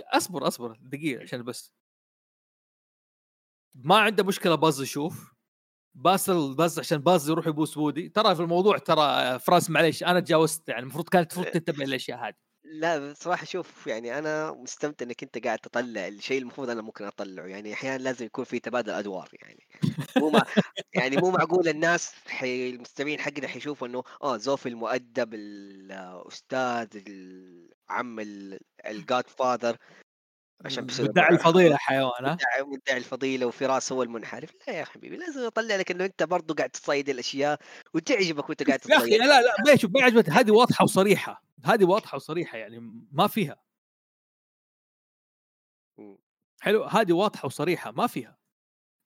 أصبر 0.00 0.46
أصبر 0.48 0.76
دقيقة 0.80 1.22
عشان 1.22 1.42
بس. 1.42 1.72
ما 3.74 3.96
عنده 3.98 4.24
مشكلة 4.24 4.54
باز 4.54 4.80
يشوف. 4.80 5.34
باز 5.98 6.30
باز 6.30 6.78
عشان 6.78 6.98
باز 6.98 7.30
يروح 7.30 7.46
يبوس 7.46 7.76
وودي 7.76 8.08
ترى 8.08 8.34
في 8.34 8.42
الموضوع 8.42 8.78
ترى 8.78 9.38
فراس 9.38 9.70
معليش 9.70 10.02
أنا 10.04 10.20
تجاوزت 10.20 10.68
يعني 10.68 10.82
المفروض 10.82 11.08
كانت 11.08 11.32
المفروض 11.32 11.54
تنتبه 11.54 11.84
للأشياء 11.84 12.18
هذه. 12.18 12.34
لا 12.64 13.10
بصراحة 13.10 13.44
شوف 13.44 13.86
يعني 13.86 14.18
أنا 14.18 14.52
مستمتع 14.52 15.06
إنك 15.06 15.22
أنت 15.22 15.44
قاعد 15.44 15.58
تطلع 15.58 16.08
الشيء 16.08 16.42
المفروض 16.42 16.70
أنا 16.70 16.82
ممكن 16.82 17.04
أطلعه. 17.04 17.46
يعني 17.46 17.72
أحيانا 17.72 18.02
لازم 18.02 18.26
يكون 18.26 18.44
في 18.44 18.58
تبادل 18.58 18.92
أدوار 18.92 19.28
يعني. 19.42 19.66
مو 20.16 20.30
مع 20.30 20.42
يعني 20.94 21.16
مو 21.16 21.30
معقول 21.30 21.68
الناس 21.68 22.14
حي... 22.26 22.70
المستمعين 22.70 23.20
حقنا 23.20 23.48
حيشوفوا 23.48 23.88
إنه 23.88 24.02
آه 24.22 24.36
زوفي 24.36 24.68
المؤدب 24.68 25.34
الأستاذ 25.34 26.88
العم 27.06 28.20
الجاد 28.86 29.28
فاذر 29.28 29.76
عشان 30.64 30.86
مدعي 31.00 31.34
الفضيلة 31.34 31.76
حيوان 31.76 32.24
ها؟ 32.24 32.36
مدعي 32.60 32.96
الفضيلة 32.96 33.46
وفراس 33.46 33.92
هو 33.92 34.02
المنحرف. 34.02 34.50
لا 34.68 34.74
يا 34.74 34.84
حبيبي 34.84 35.16
لازم 35.16 35.40
اطلع 35.40 35.76
لك 35.76 35.90
إنه 35.90 36.04
أنت 36.04 36.22
برضه 36.22 36.54
قاعد 36.54 36.70
تصيد 36.70 37.08
الأشياء 37.08 37.60
وتعجبك 37.94 38.48
وأنت 38.48 38.62
قاعد 38.62 38.78
تصيد. 38.78 38.92
يا 38.92 38.98
أخي 38.98 39.18
لا 39.18 39.40
لا 39.40 39.54
ما 39.66 39.76
شوف 39.76 39.90
ما 39.94 40.02
عجبتني 40.02 40.34
هذه 40.34 40.50
واضحة 40.50 40.82
وصريحة 40.82 41.42
هذه 41.64 41.84
واضحة 41.84 42.16
وصريحة 42.16 42.58
يعني 42.58 42.78
ما 43.12 43.26
فيها. 43.26 43.62
حلو 46.60 46.84
هذه 46.84 47.12
واضحة 47.12 47.46
وصريحة 47.46 47.90
ما 47.90 48.06
فيها. 48.06 48.38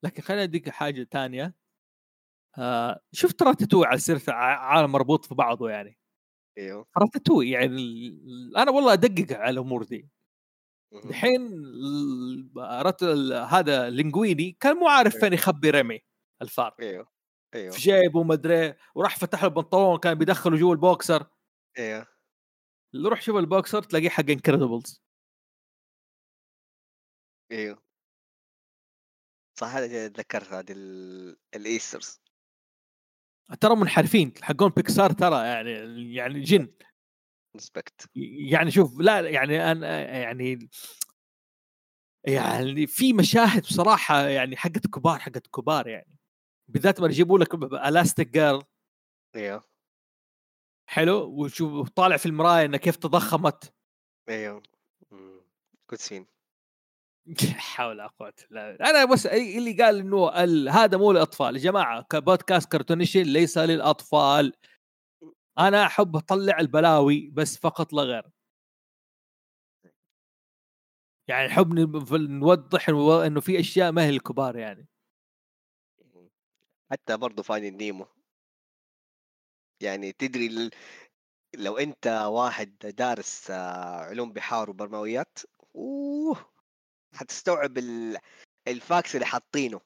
لكن 0.02 0.22
خليني 0.22 0.42
اديك 0.42 0.68
حاجة 0.68 1.08
ثانية 1.10 1.54
آه 2.58 3.00
شفت 3.12 3.42
راتاتوي 3.42 3.86
على 3.86 3.98
سيرة 3.98 4.20
عالم 4.28 4.92
مربوط 4.92 5.24
في 5.24 5.34
بعضه 5.34 5.70
يعني؟ 5.70 5.98
إيوه. 6.58 6.86
راتاتوي 6.98 7.50
يعني 7.50 8.08
أنا 8.56 8.70
والله 8.70 8.92
أدقق 8.92 9.36
على 9.38 9.50
الأمور 9.50 9.82
دي. 9.84 10.08
الحين 10.94 11.48
هذا 13.48 13.90
لينجويني 13.90 14.56
كان 14.60 14.76
مو 14.76 14.88
عارف 14.88 15.16
فين 15.16 15.32
يخبي 15.32 15.70
رمي 15.70 16.00
الفار. 16.42 16.74
إيوه 16.80 17.08
إيوه. 17.54 17.72
في 17.72 17.80
جيبه 17.80 18.22
ما 18.22 18.34
أدري 18.34 18.74
وراح 18.94 19.18
فتح 19.18 19.42
له 19.42 19.48
البنطلون 19.48 19.98
كان 19.98 20.14
بيدخله 20.14 20.56
جوا 20.56 20.72
البوكسر. 20.74 21.26
أيوه 21.78 22.06
روح 22.94 23.22
شوف 23.22 23.36
البوكسر 23.36 23.82
تلاقيه 23.82 24.08
حق 24.08 24.30
انكريدبلز 24.30 25.02
إيوه. 27.52 27.82
صح 29.58 29.66
هذا 29.66 30.08
تذكرت 30.08 30.52
هذه 30.52 30.72
ال 31.56 31.62
Easter 31.62 31.95
eggs. 31.95 32.22
ترى 33.60 33.76
منحرفين 33.76 34.32
حقون 34.42 34.68
بيكسار 34.68 35.12
ترى 35.12 35.46
يعني 35.46 35.70
يعني 36.14 36.40
جن. 36.40 36.74
respect 37.56 38.10
يعني 38.50 38.70
شوف 38.70 39.00
لا 39.00 39.20
يعني 39.20 39.72
أنا 39.72 40.00
يعني 40.18 40.68
يعني 42.24 42.86
في 42.86 43.12
مشاهد 43.12 43.62
بصراحة 43.62 44.20
يعني 44.20 44.56
حقت 44.56 44.86
كبار 44.86 45.18
حقت 45.18 45.46
كبار 45.46 45.88
يعني. 45.88 46.18
بالذات 46.68 47.00
ما 47.00 47.06
يجيبوا 47.06 47.38
لك 47.38 47.54
Elastigirl 47.54 48.62
أيوه. 49.36 49.64
حلو؟ 50.86 51.42
وشوف 51.42 51.88
طالع 51.88 52.16
في 52.16 52.26
المراية 52.26 52.64
انها 52.64 52.78
كيف 52.78 52.96
تضخمت. 52.96 53.74
أيوه. 54.28 54.62
كوتسين 55.90 56.26
حول 57.56 57.96
لا 57.96 58.06
قوة 58.06 58.34
أنا 58.80 59.04
بس 59.04 59.26
اللي 59.26 59.72
قال 59.72 59.98
إنه 59.98 60.30
هذا 60.70 60.96
مو 60.96 61.12
للاطفال 61.12 61.56
يا 61.56 61.62
جماعة 61.62 62.02
كبودكاست 62.02 62.72
كرتونيشن 62.72 63.22
ليس 63.22 63.58
للأطفال. 63.58 64.52
أنا 65.58 65.86
أحب 65.86 66.16
أطلع 66.16 66.60
البلاوي 66.60 67.30
بس 67.30 67.58
فقط 67.58 67.92
لا 67.92 68.02
غير. 68.02 68.30
يعني 71.28 71.46
نحب 71.48 71.74
نوضح 72.14 72.88
إنه 73.26 73.40
في 73.40 73.60
أشياء 73.60 73.92
ما 73.92 74.04
هي 74.04 74.08
الكبار 74.10 74.56
يعني. 74.56 74.88
حتى 76.90 77.16
برضه 77.16 77.42
Finding 77.42 77.76
Nemo 77.76 78.06
يعني 79.80 80.12
تدري 80.12 80.70
لو 81.54 81.78
أنت 81.78 82.06
واحد 82.06 82.78
دارس 82.78 83.50
آه، 83.50 83.96
علوم 83.96 84.32
بحار 84.32 84.70
وبرمويات 84.70 85.38
أوه! 85.76 86.52
حتستوعب 87.14 87.78
ال 88.68 88.76
facts 88.76 89.14
اللي 89.14 89.26
حاطينه. 89.26 89.80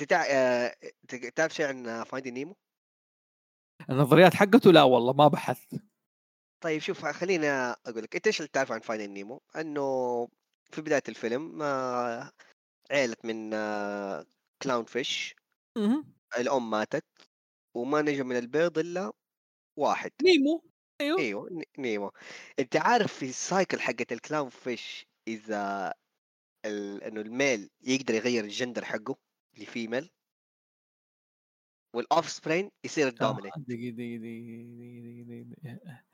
أنت 0.00 0.12
آه، 0.12 0.76
تعرف 1.36 1.54
شيء 1.54 1.66
عن 1.66 2.04
Finding 2.04 2.38
Nemo؟ 2.38 2.56
النظريات 3.90 4.34
حقته 4.34 4.72
لا 4.72 4.82
والله 4.82 5.12
ما 5.12 5.28
بحثت 5.28 5.82
طيب 6.60 6.80
شوف 6.80 7.06
خلينا 7.06 7.76
أقول 7.86 8.02
لك 8.02 8.16
أنت 8.16 8.26
إيش 8.26 8.40
اللي 8.40 8.48
تعرف 8.52 8.72
عن 8.72 8.80
Finding 8.80 9.10
Nemo؟ 9.10 9.42
أنه 9.56 10.28
في 10.70 10.82
بداية 10.82 11.02
الفيلم 11.08 11.62
آه، 11.62 12.30
عيلة 12.90 13.16
من 13.24 13.50
clownfish 14.62 15.34
الأم 16.38 16.70
ماتت 16.70 17.04
وما 17.74 18.02
نجا 18.02 18.22
من 18.22 18.36
البيض 18.36 18.78
إلا 18.78 19.12
واحد. 19.78 20.10
نيمو. 20.22 20.64
أيوه. 21.00 21.18
أيوه 21.18 21.62
نيمو. 21.78 22.12
أنت 22.58 22.76
عارف 22.76 23.12
في 23.12 23.28
ال 23.28 23.37
cycle 23.37 23.80
حقت 23.80 24.12
ال 24.12 24.48
clownfish 24.48 25.06
إذا 25.28 25.94
ال... 26.66 27.02
إنه 27.04 27.20
ال 27.20 27.30
male 27.30 27.70
يقدر 27.80 28.14
يغير 28.14 28.44
الجندر 28.44 28.84
حقه 28.84 29.16
ل 29.58 29.64
female؟ 29.64 30.10
وال 31.94 32.28
offspring 32.28 32.70
يصير 32.84 33.08
ال 33.08 33.13
dominant 33.13 33.52
دقيقة 33.56 33.90
دقيقة 33.90 34.16
دقيقة 34.16 35.42
دقيقة 35.42 36.10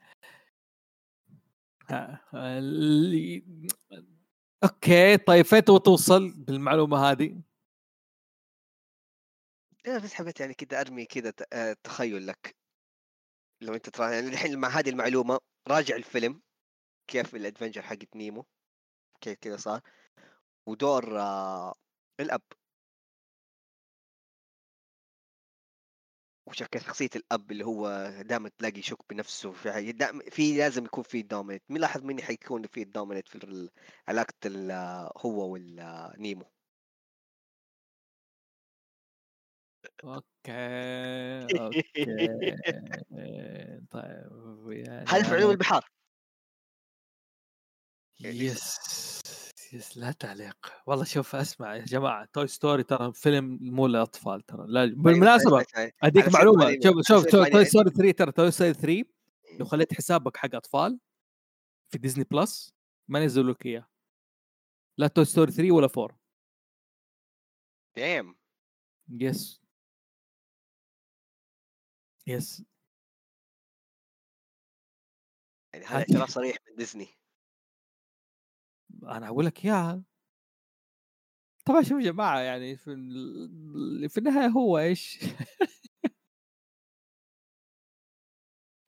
أوكي 4.63 5.17
طيب 5.17 5.45
فين 5.45 5.63
توصل 5.63 6.31
بالمعلومة 6.31 7.11
هذه؟ 7.11 7.41
أنا 9.87 9.97
بس 9.97 10.13
حبيت 10.13 10.39
يعني 10.39 10.53
كذا 10.53 10.81
ارمي 10.81 11.05
كذا 11.05 11.33
آه، 11.53 11.75
تخيل 11.83 12.27
لك 12.27 12.55
لو 13.61 13.73
انت 13.73 13.89
ترى 13.89 14.13
يعني 14.13 14.27
الحين 14.27 14.59
مع 14.59 14.67
هذه 14.67 14.89
المعلومة 14.89 15.39
راجع 15.67 15.95
الفيلم 15.95 16.41
كيف 17.07 17.35
ال 17.35 17.40
adventure 17.40 17.81
حقت 17.81 18.15
نيمو 18.15 18.45
كيف 19.21 19.37
كذا 19.39 19.57
صار 19.57 19.81
ودور 20.67 21.19
آه 21.19 21.73
الاب 22.19 22.41
وشكل 26.47 26.81
شخصية 26.81 27.09
الأب 27.15 27.51
اللي 27.51 27.65
هو 27.65 28.11
دائما 28.21 28.49
تلاقي 28.49 28.79
يشك 28.79 28.97
بنفسه 29.09 29.51
في 29.51 29.93
في 30.31 30.57
لازم 30.57 30.85
يكون 30.85 31.03
في 31.03 31.21
dominant 31.21 31.63
مين 31.69 31.81
لاحظ 31.81 32.03
مين 32.03 32.21
حيكون 32.21 32.67
في 32.67 32.83
dominant 32.83 33.27
في 33.27 33.69
علاقة 34.07 34.33
هو 35.17 35.53
والنيمو 35.53 36.51
أوكي 40.03 40.51
أوكي. 41.59 41.81
طيب 43.91 45.05
هذا 45.09 45.23
في 45.23 45.35
علوم 45.35 45.51
البحار؟ 45.51 45.85
Yes. 48.19 49.16
Yes 49.73 49.97
لا 49.97 50.11
تعليق. 50.11 50.57
والله 50.85 51.03
شوف 51.05 51.35
أسمع 51.35 51.75
يا 51.75 51.85
جماعة 51.85 52.25
Toy 52.33 52.47
Story 52.47 52.83
ترى 52.83 53.13
فيلم 53.13 53.57
مو 53.61 53.87
للأطفال 53.87 54.41
ترى 54.41 54.65
لا 54.67 54.85
بالمناسبة 54.85 55.65
أديك 56.03 56.33
معلومة 56.33 56.79
شوف 56.83 57.07
شوف 57.07 57.25
Toy 57.25 57.65
Story 57.65 57.89
3 57.89 58.11
ترى 58.11 58.31
Toy 58.31 58.51
Story 58.51 58.73
3 58.73 59.03
لو 59.59 59.65
خليت 59.65 59.93
حسابك 59.93 60.37
حق 60.37 60.55
أطفال 60.55 60.99
في 61.91 61.97
Disney 61.97 62.23
Plus 62.31 62.73
ما 63.07 63.25
نزلوا 63.25 63.53
لك 63.53 63.65
إياه. 63.65 63.87
لا 64.97 65.07
Toy 65.07 65.25
Story 65.25 65.51
3 65.51 65.71
ولا 65.71 65.87
4 65.97 66.19
damn 67.95 68.35
yes 69.09 69.61
yes 72.27 72.63
يعني 75.73 75.85
هذا 75.85 75.97
اعتراف 75.97 76.29
صريح 76.29 76.57
من 76.69 76.75
ديزني 76.75 77.07
أنا 79.03 79.27
أقول 79.27 79.45
لك 79.45 79.65
إياها. 79.65 80.03
طبعا 81.65 81.81
شوف 81.81 81.91
يا 81.99 82.11
جماعة 82.11 82.39
يعني 82.39 82.75
في 82.77 82.85
في 84.09 84.17
النهاية 84.17 84.47
هو 84.47 84.77
إيش؟ 84.79 85.19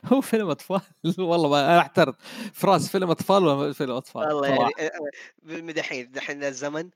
هو 0.06 0.22
فيلم 0.22 0.50
أطفال؟ 0.50 0.82
والله 1.20 1.50
ما 1.50 1.66
أنا 1.66 1.80
احترت 1.80 2.22
فراس 2.54 2.90
فيلم 2.90 3.10
أطفال 3.12 3.44
ولا 3.44 3.74
فيلم 3.74 3.92
أطفال؟ 3.92 4.34
والله 4.34 4.72
يعني 5.44 5.72
دحين 5.74 6.12
دحين 6.12 6.44
الزمن 6.44 6.90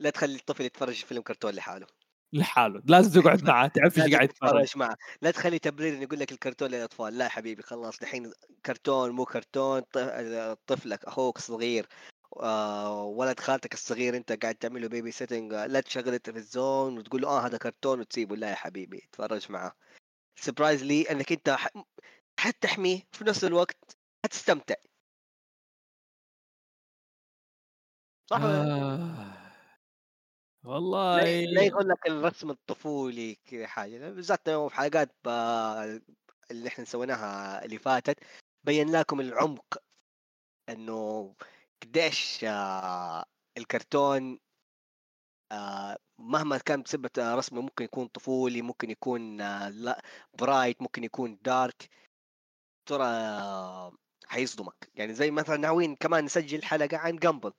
لا 0.00 0.10
تخلي 0.10 0.34
الطفل 0.36 0.64
يتفرج 0.64 0.94
فيلم 0.94 1.22
كرتون 1.22 1.54
لحاله. 1.54 1.86
لحاله. 2.32 2.82
لازم 2.86 3.22
تقعد 3.22 3.44
معاه 3.48 3.66
تعرف 3.66 3.98
إيش 3.98 4.14
قاعد 4.14 4.30
يتفرج. 4.30 4.76
معه. 4.76 4.96
لا 5.22 5.30
تخلي 5.30 5.58
تبرير 5.58 6.02
يقول 6.02 6.18
لك 6.20 6.32
الكرتون 6.32 6.68
للأطفال. 6.70 7.18
لا 7.18 7.28
حبيبي 7.28 7.62
خلاص 7.62 7.98
دحين 7.98 8.32
كرتون 8.66 9.10
مو 9.10 9.24
كرتون 9.24 9.80
طفلك 10.66 11.04
أخوك 11.04 11.38
صغير. 11.38 11.86
آه 11.90 12.11
ولد 13.16 13.40
خالتك 13.40 13.74
الصغير 13.74 14.16
انت 14.16 14.32
قاعد 14.32 14.54
تعمل 14.54 14.82
له 14.82 14.88
babysitting 14.88 15.54
لا 15.54 15.80
تشغل 15.80 16.14
التلفزيون 16.14 16.98
وتقول 16.98 17.22
له 17.22 17.28
آه 17.28 17.40
هذا 17.46 17.58
كرتون. 17.58 18.00
وتسيبه 18.00 18.36
لا 18.36 18.50
يا 18.50 18.54
حبيبي 18.54 19.08
تفرج 19.12 19.52
معه 19.52 19.76
surprisingly 20.36 21.10
إنك 21.10 21.32
أنت 21.32 21.56
حتحميه 22.40 23.02
في 23.12 23.24
نفس 23.24 23.44
الوقت 23.44 23.96
حتستمتع. 24.24 24.74
صح 28.30 28.40
آه. 28.42 29.32
والله 30.64 31.44
لا 31.44 31.62
يقول 31.62 31.88
لك 31.88 32.06
الرسم 32.06 32.50
الطفولي 32.50 33.34
كذا 33.34 33.66
حاجة 33.66 34.10
بالذات 34.10 34.50
في 34.50 34.68
حلقات 34.74 35.14
اللي 36.50 36.68
إحنا 36.68 36.84
سويناها 36.84 37.64
اللي 37.64 37.78
فاتت 37.78 38.18
بين 38.64 38.92
لكم 38.92 39.20
العمق 39.20 39.82
إنه 40.68 41.34
قديش 41.82 42.44
آه 42.44 43.24
الكرتون 43.58 44.38
آه 45.52 45.96
مهما 46.18 46.58
كان 46.58 46.82
بسبة 46.82 47.10
رسمه 47.18 47.60
ممكن 47.60 47.84
يكون 47.84 48.06
طفولي 48.06 48.62
ممكن 48.62 48.90
يكون 48.90 49.40
آه 49.40 49.68
لا 49.68 50.02
bright 50.40 50.82
ممكن 50.82 51.04
يكون 51.04 51.38
dark 51.42 51.88
ترى 52.86 53.04
آه 53.04 53.92
حيصدمك. 54.26 54.90
يعني 54.94 55.14
زي 55.14 55.30
مثلا 55.30 55.56
ناويين 55.56 55.96
كمان 55.96 56.24
نسجل 56.24 56.64
حلقة 56.64 56.96
عن 56.96 57.16
جامبل 57.16 57.52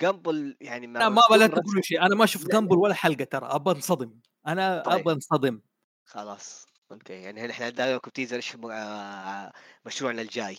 جامبل 0.00 0.56
يعني 0.60 0.86
لا 0.86 1.08
ما 1.08 1.20
لا 1.30 1.46
تقولوا 1.46 1.82
شيء. 1.82 2.02
أنا 2.02 2.14
ما 2.14 2.26
شفت 2.26 2.50
جامبل 2.50 2.76
ولا 2.76 2.94
حلقة 2.94 3.24
ترى. 3.24 3.46
أبى 3.46 3.70
أنصدم. 3.70 4.20
أنا 4.46 4.82
طيب. 4.82 4.94
أبى 5.00 5.12
أنصدم. 5.12 5.60
خلاص. 6.06 6.66
أوكي. 6.92 7.12
يعني 7.12 7.46
نحن 7.46 7.72
دايركم 7.72 8.10
تيزر 8.10 8.36
إيش 8.36 8.56
آه، 8.72 9.52
مشروعنا 9.86 10.22
الجاي؟ 10.22 10.58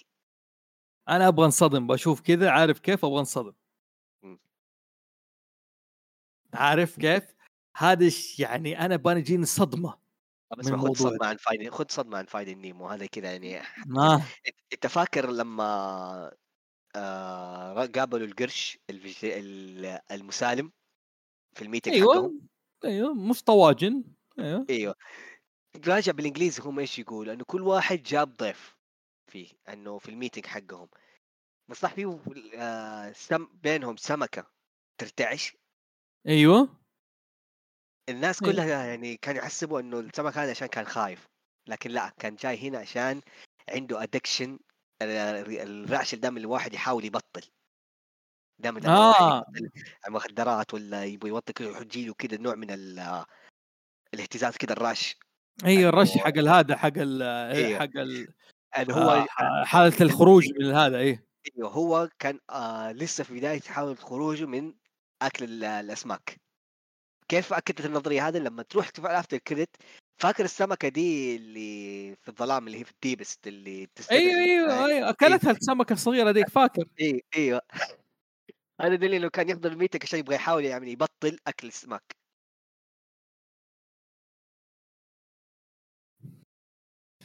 أنا 1.10 1.28
أبغى 1.28 1.46
انصدم 1.46 1.88
بشوف 1.88 2.22
كذا 2.22 2.50
عارف 2.50 2.80
كيف؟ 2.80 3.06
أبغى 3.06 3.20
انصدم. 3.20 3.54
عارف 6.54 7.00
كيف؟ 7.00 7.24
هذا 7.78 8.12
يعني 8.40 8.86
أنا 8.86 8.96
باني 8.96 9.22
جيني 9.22 9.46
صدمة 9.46 10.02
بس 10.58 10.68
من 10.68 10.82
خذ 10.82 10.94
صدمة 10.94 11.26
عن 11.26 11.38
فايدن 11.38 11.72
خذ 11.72 11.86
صدمة 11.90 12.18
عن 12.18 12.26
فايدن 12.26 12.58
نيمو 12.58 12.88
هذا 12.88 13.06
كذا 13.06 13.32
يعني. 13.32 13.62
ما. 13.86 14.24
أنت 14.74 14.88
فاكر 14.88 15.32
لما 15.32 16.32
آه 16.96 17.86
قابلوا 17.86 18.28
القرش 18.28 18.80
المسالم 20.12 20.72
في 21.54 21.62
ال 21.62 21.66
meeting 21.66 21.94
أيوه. 21.94 22.14
حقهم. 22.14 22.48
أيوه 22.86 23.14
مش 23.14 23.44
طواجن 23.44 24.04
أيوه. 24.40 24.66
أيوه. 24.70 24.96
راجع 25.88 26.12
بالإنجليزي 26.12 26.62
هم 26.64 26.80
إيش 26.80 27.00
يقول 27.00 27.30
إنه 27.30 27.44
كل 27.44 27.62
واحد 27.62 28.04
جاب 28.04 28.36
ضيف. 28.36 28.81
فيه 29.32 29.50
إنه 29.70 29.98
في 29.98 30.10
ال 30.10 30.14
meeting 30.14 30.46
حقهم 30.46 30.90
بس 31.68 31.78
صح 31.80 31.94
فيه 31.94 32.20
آه 32.56 33.12
سم 33.12 33.48
بينهم 33.54 33.98
سمكة 33.98 34.52
ترتعش 34.98 35.58
أيوه 36.28 36.70
الناس 38.10 38.44
أيوه. 38.44 38.54
كلها 38.54 38.86
يعني 38.86 39.18
كانوا 39.18 39.42
يحسبوا 39.42 39.80
إنه 39.80 40.00
السمك 40.00 40.38
هذا 40.38 40.52
عشان 40.52 40.68
كان 40.68 40.86
خايف 40.86 41.28
لكن 41.68 41.92
لا 41.92 42.14
كان 42.20 42.36
جاي 42.36 42.68
هنا 42.68 42.80
عشان 42.80 43.22
عنده 43.70 44.04
addiction 44.04 44.60
الرعش 45.02 46.16
دائما 46.16 46.40
الواحد 46.40 46.74
يحاول 46.74 47.06
يبطل 47.06 47.42
دائما 48.60 48.88
آه. 48.88 49.46
المخدرات 50.08 50.74
ولا 50.74 51.06
يبغى 51.06 51.30
يبطل 51.30 51.66
يجي 51.82 52.06
له 52.06 52.14
كذا 52.14 52.38
نوع 52.38 52.56
من 52.56 52.72
الاهتزاز 54.14 54.58
كذا 54.58 54.74
الرش 54.74 55.16
أيوه 55.66 55.90
الرش 55.90 56.18
حق 56.18 56.38
هذا 56.38 56.78
حق 56.78 56.98
ال 56.98 57.22
أيوه. 57.22 57.80
حق 57.80 57.98
ال 57.98 58.34
يعني 58.76 58.94
هو 58.94 59.10
آه 59.42 59.64
حالة 59.64 60.02
الخروج 60.02 60.50
من 60.60 60.72
هذا 60.72 60.98
إيه. 60.98 61.26
أيوه 61.58 61.70
هو 61.70 62.10
كان 62.20 62.40
آه 62.50 62.92
لسه 62.92 63.24
في 63.24 63.34
بداية 63.34 63.62
حاول 63.62 63.98
خروجه 63.98 64.46
من 64.46 64.74
أكل 65.22 65.64
الأسماك. 65.64 66.42
كيف 67.28 67.54
أكدت 67.54 67.86
النظرية 67.86 68.28
هذه؟ 68.28 68.38
لما 68.38 68.64
تروح 68.64 68.90
تفعل 68.90 69.16
after 69.16 69.38
credit 69.38 69.78
فاكر 70.22 70.44
السمكة 70.44 70.88
دي 70.88 71.36
اللي 71.36 72.16
في 72.16 72.30
الظلام 72.30 72.68
اللي 72.68 72.80
هي 72.80 72.84
في 72.84 72.92
ال 72.92 72.99
deepest 72.99 73.48
اللي 73.48 73.88
أيوه 74.12 74.34
أيوه 74.34 74.86
أيوه 74.86 75.10
أكلتها 75.10 75.52
السمكة 75.52 75.94
الصغيرة 75.94 76.32
ديك 76.32 76.50
فاكر؟ 76.50 76.84
أيوه 77.02 77.22
أيوه. 77.36 77.62
هذا 78.82 78.96
دليل 78.96 79.14
إنه 79.14 79.30
كان 79.30 79.50
يحضر 79.50 79.72
ال 79.72 79.76
meeting 79.76 80.04
عشان 80.04 80.20
يبغى 80.20 80.36
يحاول 80.36 80.66
يعني 80.66 80.92
يبطل 80.92 81.38
أكل 81.48 81.68
السمك. 81.68 82.21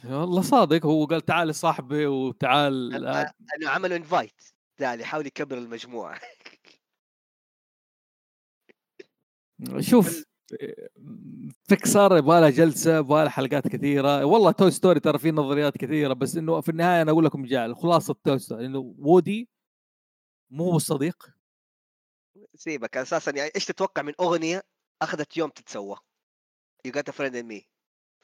والله 0.05 0.41
صادق 0.41 0.85
هو 0.85 1.05
قال 1.05 1.21
تعال 1.21 1.55
صاحبي 1.55 2.05
وتعال 2.05 2.93
انه 3.57 3.69
عملوا 3.69 3.97
invite 3.97 4.41
تعال 4.77 5.01
يحاول 5.01 5.27
يكبر 5.27 5.57
المجموعة. 5.57 6.19
شوف 9.89 10.25
بيكسار 11.69 12.17
يبغى 12.17 12.41
لها 12.41 12.49
جلسة 12.49 12.97
يبغى 12.97 13.23
لها 13.23 13.29
حلقات 13.29 13.67
كثيرة. 13.67 14.25
والله 14.25 14.51
Toy 14.51 14.71
Story 14.71 14.99
ترى 14.99 15.19
في 15.19 15.31
نظريات 15.31 15.77
كثيرة 15.77 16.13
بس 16.13 16.37
إنه 16.37 16.61
في 16.61 16.69
النهاية 16.69 17.01
أنا 17.01 17.11
أقول 17.11 17.25
لكم 17.25 17.45
جاء 17.45 17.73
خلاصة 17.73 18.15
Toy 18.23 18.39
Story 18.39 18.65
انه 18.65 18.95
وودي 18.99 19.49
مو 20.49 20.63
هو 20.71 20.75
الصديق 20.75 21.29
سيبك 22.55 22.97
أساسا 22.97 23.31
يعني 23.35 23.51
إيش 23.55 23.65
تتوقع 23.65 24.01
من 24.01 24.13
أغنية 24.19 24.63
أخذت 25.01 25.37
يوم 25.37 25.49
تتسوى؟ 25.49 25.97
you 26.85 26.91
got 26.91 27.09
a 27.09 27.13
friend 27.13 27.37
in 27.37 27.52
me 27.52 27.67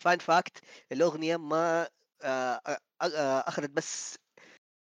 fun 0.04 0.20
fact 0.20 0.58
الأغنية 0.92 1.38
ما 1.38 1.88
آه، 2.22 2.62
آه، 2.68 2.80
آه، 3.02 3.40
أخذت 3.48 3.70
بس 3.70 4.18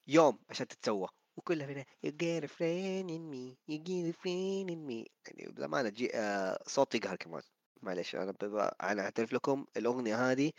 يوم 0.09 0.39
عشان 0.51 0.69
تتسوى. 0.69 1.09
وكلها 1.37 1.67
من 1.67 1.85
you 2.07 2.11
got 2.11 2.45
a 2.45 2.49
friend 2.49 3.11
in 3.11 3.31
me 3.33 3.57
you 3.71 3.79
got 3.79 4.14
a 4.15 4.17
friend 4.23 4.71
in 4.71 4.87
me. 4.89 5.07
يعني 5.27 5.53
بأمانة 5.53 5.89
جي 5.89 6.17
آه 6.17 6.59
صوت 6.67 6.95
يقهر 6.95 7.17
كمان. 7.17 7.43
معلش 7.83 8.17
أنا 8.17 8.35
أنا 8.83 9.03
أعترف 9.03 9.33
لكم 9.33 9.67
الأغنية 9.77 10.31
هذه 10.31 10.53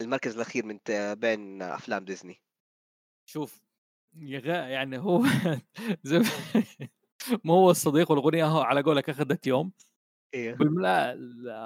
المركز 0.00 0.34
الأخير 0.34 0.66
من 0.66 0.78
بين 1.14 1.62
أفلام 1.62 2.04
ديزني. 2.04 2.42
شوف 3.26 3.60
يعني 4.16 4.98
هو 4.98 5.18
ما 7.44 7.54
هو 7.54 7.70
الصديق 7.70 8.10
والأغنية 8.10 8.46
هو 8.46 8.60
على 8.60 8.82
قولك 8.82 9.10
أخذت 9.10 9.46
يوم. 9.46 9.72
أيوه 10.34 10.56
بالملا 10.56 11.16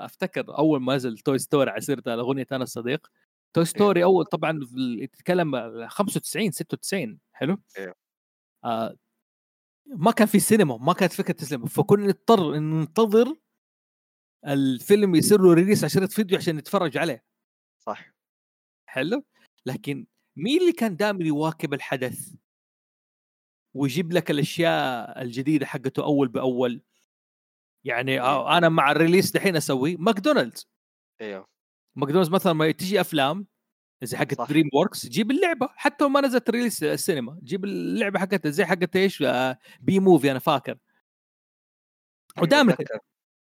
أفتكر 0.05 0.59
أول 0.59 0.81
ما 0.81 0.95
نزل 0.95 1.19
Toy 1.19 1.39
Story 1.39 1.71
على 1.71 1.81
سيرة 1.81 2.03
الاغنيه 2.07 2.47
أنا 2.53 2.63
الصديق. 2.63 3.07
Toy 3.53 3.65
Story 3.65 4.01
إيه. 4.01 4.05
أول 4.05 4.25
طبعا 4.25 4.61
تتكلم 5.13 5.87
95 5.89 6.51
96 6.51 7.19
حلو؟ 7.33 7.59
إيه. 7.79 7.95
آه 8.65 8.97
ما 9.87 10.11
كان 10.11 10.27
في 10.27 10.41
سينما 10.41 10.77
ما 10.77 10.93
كانت 10.93 11.13
فكرة 11.13 11.43
السينما 11.43 11.67
فكنا 11.67 12.07
نضطر 12.07 12.59
ننتظر 12.59 13.37
الفيلم 14.47 15.15
يصير 15.15 15.41
له 15.41 15.55
release 15.55 15.97
على 15.97 16.09
فيديو 16.09 16.39
عشان 16.39 16.57
نتفرج 16.57 16.99
عليه. 16.99 17.25
صح. 17.79 18.13
حلو؟ 18.87 19.25
لكن 19.67 20.07
مين 20.37 20.61
اللي 20.61 20.73
كان 20.73 20.97
دائما 20.97 21.25
يواكب 21.25 21.75
الحدث؟ 21.75 22.35
ويجيب 23.75 24.13
لك 24.13 24.31
الأشياء 24.31 25.23
الجديدة 25.23 25.67
حقته 25.67 26.05
أول 26.05 26.29
بأول؟ 26.29 26.83
يعني 27.85 28.13
إيه. 28.13 28.59
أنا 28.59 28.69
مع 28.69 28.91
ال 28.93 28.98
release 28.98 29.31
دحين 29.31 29.57
أسوي 29.57 29.97
ماكدونالدز. 29.97 30.69
إيوه. 31.21 31.49
ماكدونالدز 31.97 32.31
مثلا 32.31 32.53
ما 32.53 32.71
تجي 32.71 33.01
أفلام 33.01 33.47
زي 34.03 34.17
حقت 34.17 34.49
DreamWorks 34.49 35.07
جيب 35.07 35.31
اللعبة. 35.31 35.69
حتى 35.77 36.09
ما 36.09 36.21
نزلت 36.21 36.51
release 36.51 36.83
السينما 36.83 37.39
جيب 37.43 37.65
اللعبة 37.65 38.19
حقتها 38.21 38.51
زي 38.51 38.65
حقت 38.65 38.97
إيش؟ 38.97 39.23
آه، 39.23 39.59
Bee 39.81 40.01
Movie 40.01 40.31
أنا 40.31 40.39
فاكر. 40.39 40.79
أيوة، 42.37 42.47
ودائما 42.47 42.77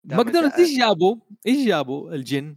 ماكدونالدز 0.05 0.61
إيش 0.61 0.79
جابوا؟ 0.79 1.17
إيش 1.47 1.67
جابوا 1.67 2.15
الجن؟ 2.15 2.57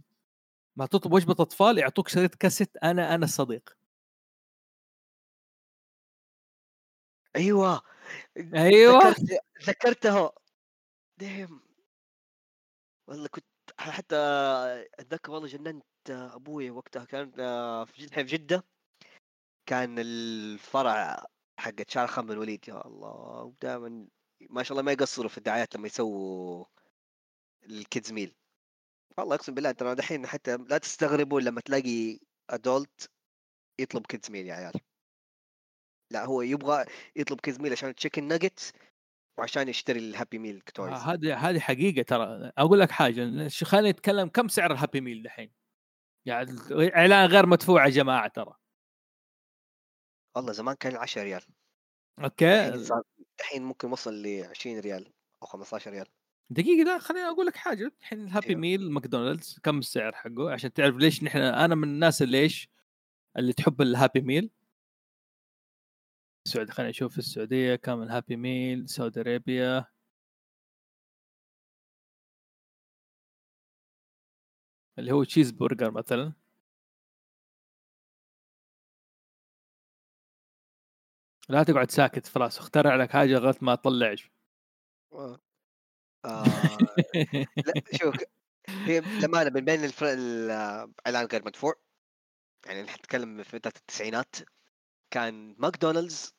ما 0.76 0.86
تطلب 0.86 1.12
وجبه 1.12 1.32
أطفال 1.32 1.78
يعطوك 1.78 2.08
شريط 2.08 2.34
كاسيت 2.34 2.76
أنا 2.76 3.14
أنا 3.14 3.24
الصديق 3.24 3.76
أيوه. 7.36 7.82
أيوه. 8.54 9.14
ذكرته. 9.68 10.30
damn 11.18 11.60
والله 13.08 13.28
كنت 13.28 13.44
حتى 13.78 14.16
أتذكر 14.98 15.32
والله 15.32 15.48
جننت 15.48 15.84
أبوي 16.10 16.70
وقتها 16.70 17.04
كان 17.04 17.30
في 17.84 18.02
جده 18.02 18.16
في 18.16 18.22
جدة 18.22 18.64
كان 19.66 19.98
الفرع 19.98 21.26
حق 21.58 21.74
شارع 21.88 22.06
خان 22.06 22.30
الوليد 22.30 22.68
يا 22.68 22.86
الله. 22.86 23.54
دائما 23.62 24.08
ما 24.50 24.62
شاء 24.62 24.72
الله 24.72 24.82
ما 24.82 24.92
يقصروا 24.92 25.28
في 25.28 25.38
الدعايات 25.38 25.76
لما 25.76 25.86
يسووا 25.86 26.64
ال 27.62 27.72
kids 27.72 28.12
meal. 28.12 28.34
والله 29.18 29.34
أقسم 29.34 29.54
بالله 29.54 29.72
ترى 29.72 29.94
دحين 29.94 30.26
حتى 30.26 30.56
لا 30.56 30.78
تستغربوا 30.78 31.40
لما 31.40 31.60
تلاقي 31.60 32.18
adult 32.50 33.10
يطلب 33.80 34.06
kids 34.06 34.30
meal 34.30 34.46
يا 34.46 34.54
عيال. 34.54 34.80
لا 36.10 36.24
هو 36.24 36.42
يبغى 36.42 36.84
يطلب 37.16 37.40
kids 37.40 37.60
meal 37.60 37.72
عشان 37.72 37.94
chicken 37.94 38.28
nuggets 38.28 38.72
وعشان 39.38 39.68
يشتري 39.68 39.98
ال 39.98 40.05
Happy 40.05 40.38
Meal 40.38 40.60
toys 40.60 40.92
هذه 40.92 41.36
هذه 41.36 41.58
حقيقة 41.58 42.02
ترى. 42.02 42.52
أقول 42.58 42.80
لك 42.80 42.90
حاجة 42.90 43.48
خلينا 43.48 43.90
نتكلم 43.90 44.28
كم 44.28 44.48
سعر 44.48 44.72
ال 44.72 44.77
Happy 44.77 45.00
Meal 45.00 45.22
دحين؟ 45.22 45.52
يعني 46.26 46.56
إعلان 46.72 47.30
غير 47.30 47.46
مدفوع 47.46 47.84
يا 47.84 47.90
جماعة 47.90 48.28
ترى. 48.28 48.54
والله 50.36 50.52
زمان 50.52 50.74
كان 50.74 50.96
10 50.96 51.22
ريال. 51.22 51.42
okay. 52.24 52.68
الحين 53.40 53.62
ممكن 53.62 53.92
وصل 53.92 54.22
ل 54.22 54.44
20 54.44 54.78
ريال 54.80 55.12
أو 55.42 55.46
15 55.46 55.90
ريال. 55.90 56.06
دقيقة 56.50 56.84
لا 56.84 56.98
خليني 56.98 57.26
أقول 57.26 57.46
لك 57.46 57.56
حاجة. 57.56 57.92
الحين 58.00 58.24
ال 58.24 58.28
Happy 58.28 58.48
أيوه. 58.48 58.60
Meal 58.60 58.90
ماكدونالدز 58.90 59.58
كم 59.62 59.78
السعر 59.78 60.12
حقه؟ 60.14 60.52
عشان 60.52 60.72
تعرف 60.72 60.96
ليش 60.96 61.22
نحن 61.22 61.38
أنا 61.38 61.74
من 61.74 61.84
الناس 61.84 62.22
اللي 62.22 62.38
إيش؟ 62.38 62.68
اللي 63.36 63.52
تحب 63.52 63.82
ال 63.82 63.88
Happy 63.88 64.20
Meal 64.20 64.50
السعوديه 66.48 66.72
خليني 66.72 66.90
أشوف 66.90 67.12
في 67.12 67.18
السعودية 67.18 67.76
كم 67.76 68.02
ال 68.02 68.08
Happy 68.08 68.36
Meal 68.36 68.88
Saudi 68.88 69.20
Arabia 69.20 69.86
اللي 74.98 75.12
هو 75.12 75.24
تشيز 75.24 75.50
برجر 75.50 75.90
مثلا 75.90 76.32
لا 81.48 81.62
تقعد 81.62 81.90
ساكت 81.90 82.26
فراس 82.26 82.58
اخترع 82.58 82.96
لك 82.96 83.10
حاجة 83.10 83.38
لغاية 83.38 83.58
ما 83.60 83.74
تطلع 83.74 84.14
آه. 85.12 85.40
لا 87.66 87.82
شوف 87.92 88.14
هي 88.68 89.00
للأمانة 89.00 89.50
من 89.50 89.64
بين. 89.64 89.90
الإعلان 90.02 91.26
غير 91.32 91.44
مدفوع 91.46 91.74
يعني 92.66 92.82
نتكلم 92.82 93.42
في 93.42 93.58
فترة 93.58 93.72
التسعينات 93.76 94.36
كان 95.10 95.54
ماكدونالدز 95.58 96.37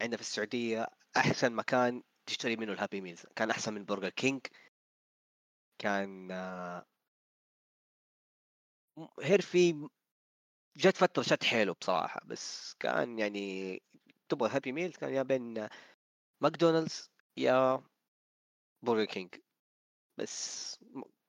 عندنا 0.00 0.16
في 0.16 0.22
السعودية 0.22 0.86
أحسن 1.16 1.52
مكان 1.52 2.02
تشتري 2.26 2.56
منه 2.56 2.72
ال 2.72 2.77
Happy 2.77 3.00
Meals. 3.00 3.26
كان 3.36 3.50
أحسن 3.50 3.74
من 3.74 3.84
برجر 3.84 4.08
كينج. 4.08 4.40
كان 5.78 6.30
آه، 6.30 6.86
هيرفي 9.22 9.88
جت 10.76 10.96
فترة 10.96 11.22
شدت 11.22 11.44
حيلها 11.44 11.74
بصراحة. 11.80 12.20
بس 12.24 12.74
كان 12.80 13.18
يعني 13.18 13.82
تبغى 14.28 14.50
Happy 14.50 14.72
Meal 14.72 14.92
كان 14.92 15.12
يا 15.14 15.22
بين 15.22 15.68
ماكدونالدز 16.40 17.10
يا 17.36 17.82
برجر 18.82 19.04
كينج. 19.04 19.34
بس 20.18 20.78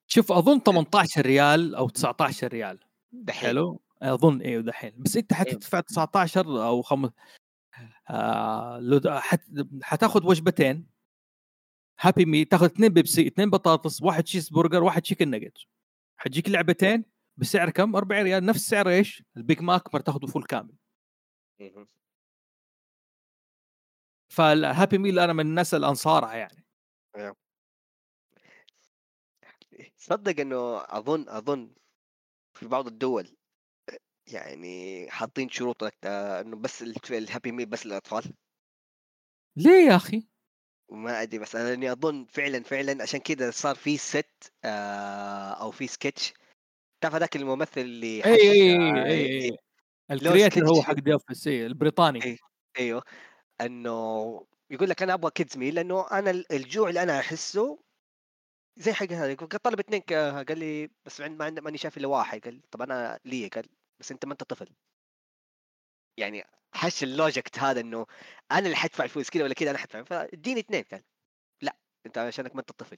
شوف 0.07 0.31
أظن 0.31 0.59
18 0.59 1.21
ريال 1.21 1.75
أو 1.75 1.89
19 1.89 2.47
ريال. 2.47 2.79
دحين. 3.11 3.49
حلو؟ 3.49 3.81
أظن 4.01 4.41
أيوه 4.41 4.61
دحين. 4.63 4.93
بس 4.97 5.17
أنت 5.17 5.33
حتدفع 5.33 5.79
19 5.79 6.67
أو 6.67 6.81
خم... 6.81 7.09
آه. 8.09 9.21
حتاخذ 9.83 10.25
وجبتين 10.25 10.87
Happy 11.99 12.25
Meal 12.25 12.45
تاخذ 12.45 12.65
اثنين 12.65 12.93
بيبسي 12.93 13.27
اثنين 13.27 13.49
بطاطس 13.49 14.01
واحد 14.01 14.23
تشيز 14.23 14.49
برجر 14.49 14.83
واحد 14.83 15.01
chicken 15.01 15.29
nugget 15.29 15.57
حتجيك 16.17 16.49
لعبتين 16.49 17.05
بسعر 17.37 17.69
كم؟ 17.69 17.95
4 17.95 18.21
ريال. 18.21 18.45
نفس 18.45 18.59
سعر 18.59 18.89
إيش؟ 18.89 19.23
ال 19.37 19.43
Big 19.43 19.61
Mac 19.61 19.95
ما 19.95 20.01
تاخذه 20.01 20.25
full 20.25 20.43
كامل. 20.43 20.75
فال 24.29 24.49
Happy 24.49 24.97
Meal 24.97 25.19
أنا 25.19 25.33
من 25.33 25.45
الناس 25.45 25.73
الانصارها 25.73 26.33
يعني. 26.33 26.65
صدق 29.97 30.39
إنه 30.39 30.77
اظن 30.77 31.29
أظن 31.29 31.73
في 32.53 32.67
بعض 32.67 32.87
الدول 32.87 33.37
يعني 34.33 35.05
حاطين 35.11 35.49
شروط 35.49 35.83
آه، 36.03 36.41
إنه 36.41 36.55
بس 36.55 36.81
ال- 36.81 36.95
ال 37.11 37.18
Happy 37.18 37.51
Meal 37.51 37.65
بس 37.65 37.85
للأطفال؟ 37.85 38.33
ليه 39.55 39.87
يا 39.89 39.95
أخي؟ 39.95 40.27
ما 40.91 41.21
أدري 41.21 41.39
بس 41.39 41.55
أنا 41.55 41.73
اني 41.73 41.91
أظن 41.91 42.25
فعلا 42.25 42.63
فعلا 42.63 43.03
عشان 43.03 43.19
كذا 43.19 43.51
صار 43.51 43.75
في 43.75 43.97
ست 43.97 44.53
آه 44.65 45.51
أو 45.61 45.71
في 45.71 45.87
سكتش 45.87 46.33
تعرف 47.01 47.15
هذاك 47.15 47.35
الممثل 47.35 47.81
اللي 47.81 48.25
اي 48.25 48.33
اي 48.35 48.71
اي 49.05 49.45
اي 49.45 49.57
ال 50.11 50.18
creator 50.18 50.67
هو. 50.67 50.81
حق 50.81 50.99
The 50.99 51.13
Office 51.13 51.47
البريطاني. 51.47 52.23
إيه. 52.23 52.37
أيوه. 52.79 53.03
إنه 53.61 54.45
يقول 54.69 54.89
لك 54.89 55.03
أنا 55.03 55.13
أبغى 55.13 55.31
kids 55.31 55.57
meal 55.57 55.75
لأنه 55.75 56.11
أنا 56.11 56.31
ال- 56.31 56.51
الجوع 56.51 56.89
اللي 56.89 57.03
أنا 57.03 57.19
أحسه 57.19 57.79
زي 58.77 58.93
حق 58.93 59.11
هذا. 59.11 59.33
طلب 59.35 59.79
اثنين 59.79 60.01
قال 60.01 60.59
لي 60.59 60.89
بس 61.05 61.21
عند- 61.21 61.41
ما 61.41 61.49
ماني 61.49 61.77
شايف 61.77 61.97
إلا 61.97 62.07
واحد. 62.07 62.39
قال 62.41 62.61
طب 62.71 62.81
أنا 62.81 63.19
لي 63.25 63.47
قال 63.47 63.65
بس 63.99 64.11
أنت 64.11 64.25
ما 64.25 64.31
أنت 64.33 64.43
طفل. 64.43 64.69
يعني 66.17 66.43
إيش 66.73 67.03
ال 67.03 67.13
logic 67.13 67.59
هذا 67.59 67.79
إنه 67.81 68.05
أنا 68.51 68.59
اللي 68.59 68.75
حدفع 68.75 69.03
الفلوس 69.03 69.29
كذا 69.29 69.43
ولا 69.43 69.53
كذا 69.53 69.69
أنا 69.71 69.77
حدفع 69.77 70.03
فاديني 70.03 70.59
اثنين 70.59 70.83
قال 70.83 71.03
لا 71.61 71.77
أنت 72.05 72.17
عشانك 72.17 72.55
ما 72.55 72.61
أنت 72.61 72.71
طفل. 72.71 72.97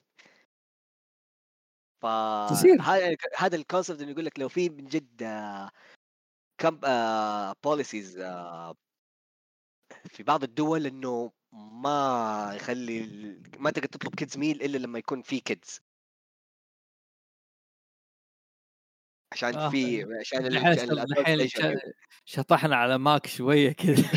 ف. 2.01 2.05
هذا 2.81 3.15
هذا 3.37 3.55
ال 3.55 3.61
concept 3.61 4.01
إنه 4.01 4.11
يقول 4.11 4.25
لك 4.25 4.39
لو 4.39 4.49
في 4.49 4.69
من 4.69 4.85
جد 4.87 5.23
آه، 5.23 5.71
كم 6.57 6.79
policies 7.63 8.17
في 10.09 10.23
بعض 10.23 10.43
الدول 10.43 10.85
إنه 10.85 11.31
ما 11.53 12.51
يخلي 12.55 13.01
ما 13.59 13.71
تقدر 13.71 13.87
تطلب 13.87 14.15
kids 14.15 14.37
meal 14.37 14.61
إلا 14.61 14.77
لما 14.77 14.99
يكون 14.99 15.21
في 15.21 15.39
kids 15.39 15.81
عشان 19.31 19.55
آه، 19.55 19.69
في 19.69 20.05
عشان 20.19 20.45
الحين 20.45 21.79
شطحنا 22.25 22.75
على 22.75 22.97
ماك 22.97 23.27
شوية 23.27 23.71
كذا 23.71 24.03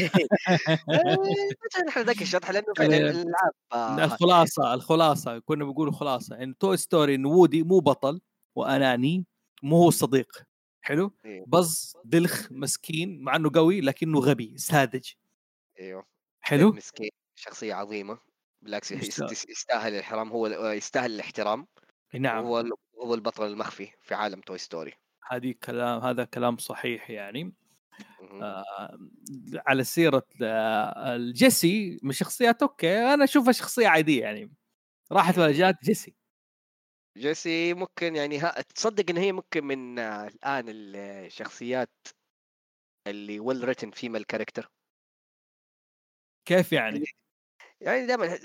عشان 1.71 1.89
إحنا 1.89 2.03
ذاك 2.03 2.23
الشطح 2.23 2.51
لأنه 2.51 2.75
فعلا 2.79 2.97
الألعاب 2.97 3.53
آه، 3.73 4.05
الخلاصة 4.05 4.75
الخلاصة 4.75 5.39
كنا 5.39 5.65
بنقول 5.65 5.95
خلاصه 5.95 6.43
ان 6.43 6.59
Toy 6.59 6.77
Story 6.77 7.15
إن 7.15 7.27
وودي 7.27 7.63
مو 7.63 7.79
بطل 7.79 8.21
وأناني 8.55 9.25
مو 9.63 9.77
هو 9.77 9.89
الصديق. 9.89 10.43
حلو؟ 10.83 11.13
إيه، 11.25 11.45
بز 11.47 11.97
دلخ 12.05 12.53
مسكين 12.53 13.21
مع 13.21 13.37
إنه 13.37 13.51
قوي 13.55 13.81
لكنه 13.81 14.19
غبي 14.19 14.59
ساذج. 14.59 15.11
أيوه. 15.81 16.07
حلو؟ 16.41 16.73
مسكين 16.73 17.11
شخصية 17.35 17.75
عظيمة. 17.75 18.19
بالعكس 18.63 18.93
يست- 18.93 19.49
يستاهل. 19.51 19.95
الاحترام 19.95 20.29
هو 20.33 20.47
يستاهل 20.71 21.11
الاحترام. 21.15 21.67
نعم. 22.15 22.45
هو 22.45 22.65
هو 23.05 23.15
البطل 23.15 23.47
المخفي 23.47 23.89
في 24.03 24.15
عالم 24.15 24.41
توي 24.41 24.59
ستوري 24.59 24.93
هذه 25.29 25.55
كلام 25.65 26.01
هذا 26.01 26.25
كلام 26.25 26.57
صحيح 26.57 27.11
يعني. 27.11 27.53
آه 28.43 28.99
على 29.67 29.85
سيرة 29.85 30.27
آه 30.43 31.17
الجيسي 31.17 31.99
من 32.03 32.13
شخصيات 32.13 32.63
أوكي 32.63 33.15
أنا 33.15 33.25
أشوفها 33.25 33.53
شخصية 33.53 33.89
عادية 33.89 34.23
يعني. 34.23 34.53
راحت 35.13 35.39
ولا 35.39 35.53
جات؟ 35.53 35.85
جيسي. 35.85 36.15
جيسي 37.19 37.75
ممكن 37.75 38.17
يعني 38.17 38.39
ها 38.39 38.61
تصدق 38.63 39.11
إن 39.11 39.17
هي 39.17 39.33
ممكن 39.33 39.65
من 39.65 39.99
آه، 39.99 40.27
الآن 40.27 40.65
الشخصيات 40.69 41.91
اللي 43.07 43.41
well 43.41 43.65
written 43.65 43.91
female 43.91 44.25
character 44.25 44.71
كيف 46.45 46.73
يعني؟ 46.73 47.05
يعني 47.81 48.07
دائما 48.07 48.39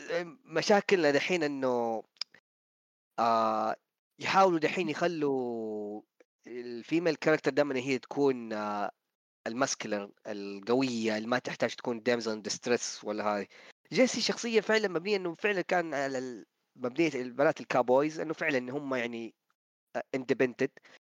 مشاكلنا 0.46 1.12
دحين 1.12 1.44
إنه 1.44 2.04
آه 3.20 3.76
يحاولوا 4.20 4.60
دحين 4.60 4.90
يخلوا 4.90 6.02
ال 6.48 6.57
female 6.57 7.16
character 7.16 7.52
دائما 7.52 7.76
هي 7.76 8.00
تكون 8.00 8.54
آه 8.54 8.92
ال 9.48 9.55
muscular 9.55 10.12
القوية 10.28 11.18
اللي 11.18 11.28
ما 11.28 11.40
تحتاج 11.40 11.76
تكون 11.76 12.02
damsel 12.04 12.32
in 12.32 12.42
distress 12.42 13.04
ولا 13.04 13.24
هاي. 13.24 13.48
جيسي 13.94 14.22
شخصية 14.22 14.62
فعلا 14.62 14.88
مبنية 14.88 15.16
إنه 15.18 15.36
فعلا 15.36 15.62
كان 15.62 15.94
على 15.94 16.46
مبنية 16.76 17.12
البنات 17.16 17.62
ال 17.62 17.69
cowboys 17.69 18.20
إنه 18.20 18.34
فعلا 18.34 18.58
إن 18.58 18.70
هم 18.70 18.96
يعني 18.96 19.36
independent 20.16 20.72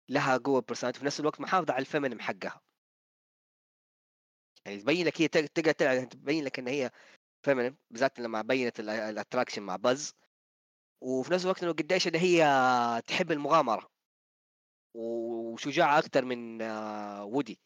لها 0.08 0.36
قوة 0.36 0.60
personality 0.60 1.00
في 1.00 1.06
نفس 1.06 1.20
الوقت 1.20 1.40
محافظة 1.40 1.72
على 1.74 1.80
ال 1.80 1.85
feminine 1.85 2.20
حقها. 2.20 2.60
يعني 4.66 4.78
تبين 4.80 5.06
لك 5.06 5.20
هي 5.22 5.28
تق- 5.28 5.46
تقدر 5.46 5.72
تلعب 5.72 6.08
تبين 6.08 6.44
لك 6.44 6.58
إن 6.58 6.68
هي 6.68 6.90
feminine 7.44 7.76
بالذات 7.90 8.20
لما 8.20 8.42
بينت 8.42 8.80
ال- 8.80 8.88
ال 8.90 8.97
attraction 8.97 9.62
مع 9.62 9.76
باز 9.76 10.14
وفي 11.02 11.32
نفس 11.32 11.44
الوقت 11.44 11.62
إنه 11.62 11.72
قديش 11.72 12.08
إن 12.08 12.16
هي 12.16 12.42
تحب 13.06 13.32
المغامرة. 13.32 13.91
وشجاعه 14.94 15.98
أكثر 15.98 16.24
من 16.24 16.62
آه، 16.62 17.24
وودي. 17.24 17.60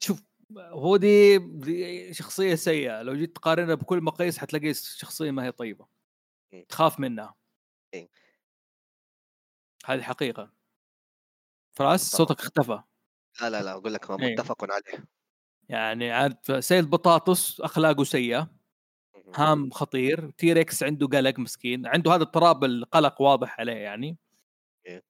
شوف 0.00 0.22
هو 0.58 0.96
دي, 0.96 1.38
دي 1.38 2.14
شخصية 2.14 2.54
سيئة. 2.54 3.02
لو 3.02 3.14
جيت 3.14 3.36
تقارنها 3.36 3.74
بكل 3.74 4.00
مقاييس 4.00 4.38
حتلاقي 4.38 4.74
شخصيه 4.74 5.30
ما 5.30 5.44
هي 5.44 5.52
طيبة. 5.52 5.86
إيه. 6.52 6.66
تخاف 6.66 7.00
منها. 7.00 7.34
إيه. 7.94 8.08
هذه 9.84 10.02
حقيقة. 10.02 10.52
فراس. 11.78 12.12
صوتك 12.12 12.40
اختفى. 12.40 12.82
لا 13.40 13.50
لا 13.50 13.62
لا 13.62 13.72
أقول 13.72 13.94
لك 13.94 14.10
إيه. 14.10 14.32
متفق 14.32 14.64
عليه. 14.64 15.04
يعني 15.68 16.10
عاد 16.10 16.60
سيد 16.60 16.90
بطاطس 16.90 17.60
أخلاقه 17.60 18.04
سيئة. 18.04 18.50
هام 19.34 19.70
خطير. 19.70 20.30
T-Rex 20.30 20.82
عنده 20.82 21.06
قلق 21.06 21.38
مسكين. 21.38 21.86
عنده 21.86 22.14
هذا 22.14 22.22
اضطراب 22.22 22.64
القلق 22.64 23.20
واضح 23.20 23.60
عليه 23.60 23.72
يعني. 23.72 24.18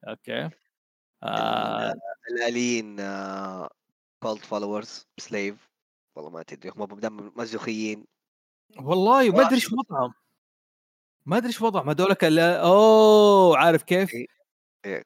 أوكي 0.08 0.50
آه 1.22 1.94
ال 2.30 2.40
aliens 2.40 2.96
cult 4.22 4.38
followers 4.38 5.06
slave 5.20 5.70
والله 6.16 6.30
ما 6.30 6.42
تدري 6.42 6.72
هم 6.76 7.32
مزوخيين 7.36 8.06
والله 8.78 9.30
ما 9.30 9.40
أدري 9.40 9.54
إيش. 9.54 9.72
وضعهم 9.72 10.14
ما 11.26 11.36
أدري 11.36 11.48
إيش 11.48 11.62
وضعهم 11.62 11.90
هذولك 11.90 12.24
أوه 12.24 13.58
عارف 13.58 13.82
كيف؟ 13.82 14.14
إيه. 14.14 14.26
إيه. 14.84 15.04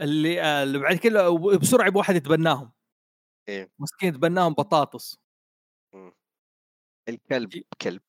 اللي 0.00 0.42
آه، 0.42 0.62
اللي 0.62 0.78
بعد 0.78 0.96
كذا 0.96 1.28
بسرعة 1.60 1.86
يبغى 1.86 1.98
واحد 1.98 2.14
يتبناهم 2.14 2.72
إيه. 3.48 3.70
مسكين 3.78 4.08
يتبناهم 4.08 4.52
بطاطس 4.52 5.18
الكلب. 7.08 7.62
كلب 7.80 8.02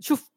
شوف 0.00 0.30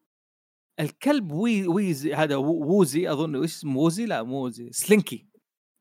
الكلب 0.80 1.32
وي 1.32 1.68
ويزي 1.68 2.14
هذا 2.14 2.36
وو- 2.36 2.64
ووزي 2.64 3.12
أظن 3.12 3.36
إيش 3.36 3.50
اسمه؟ 3.54 3.78
ووزي؟ 3.80 4.06
لا 4.06 4.22
مو 4.22 4.36
ووزي 4.36 4.72
سلينكي. 4.72 5.26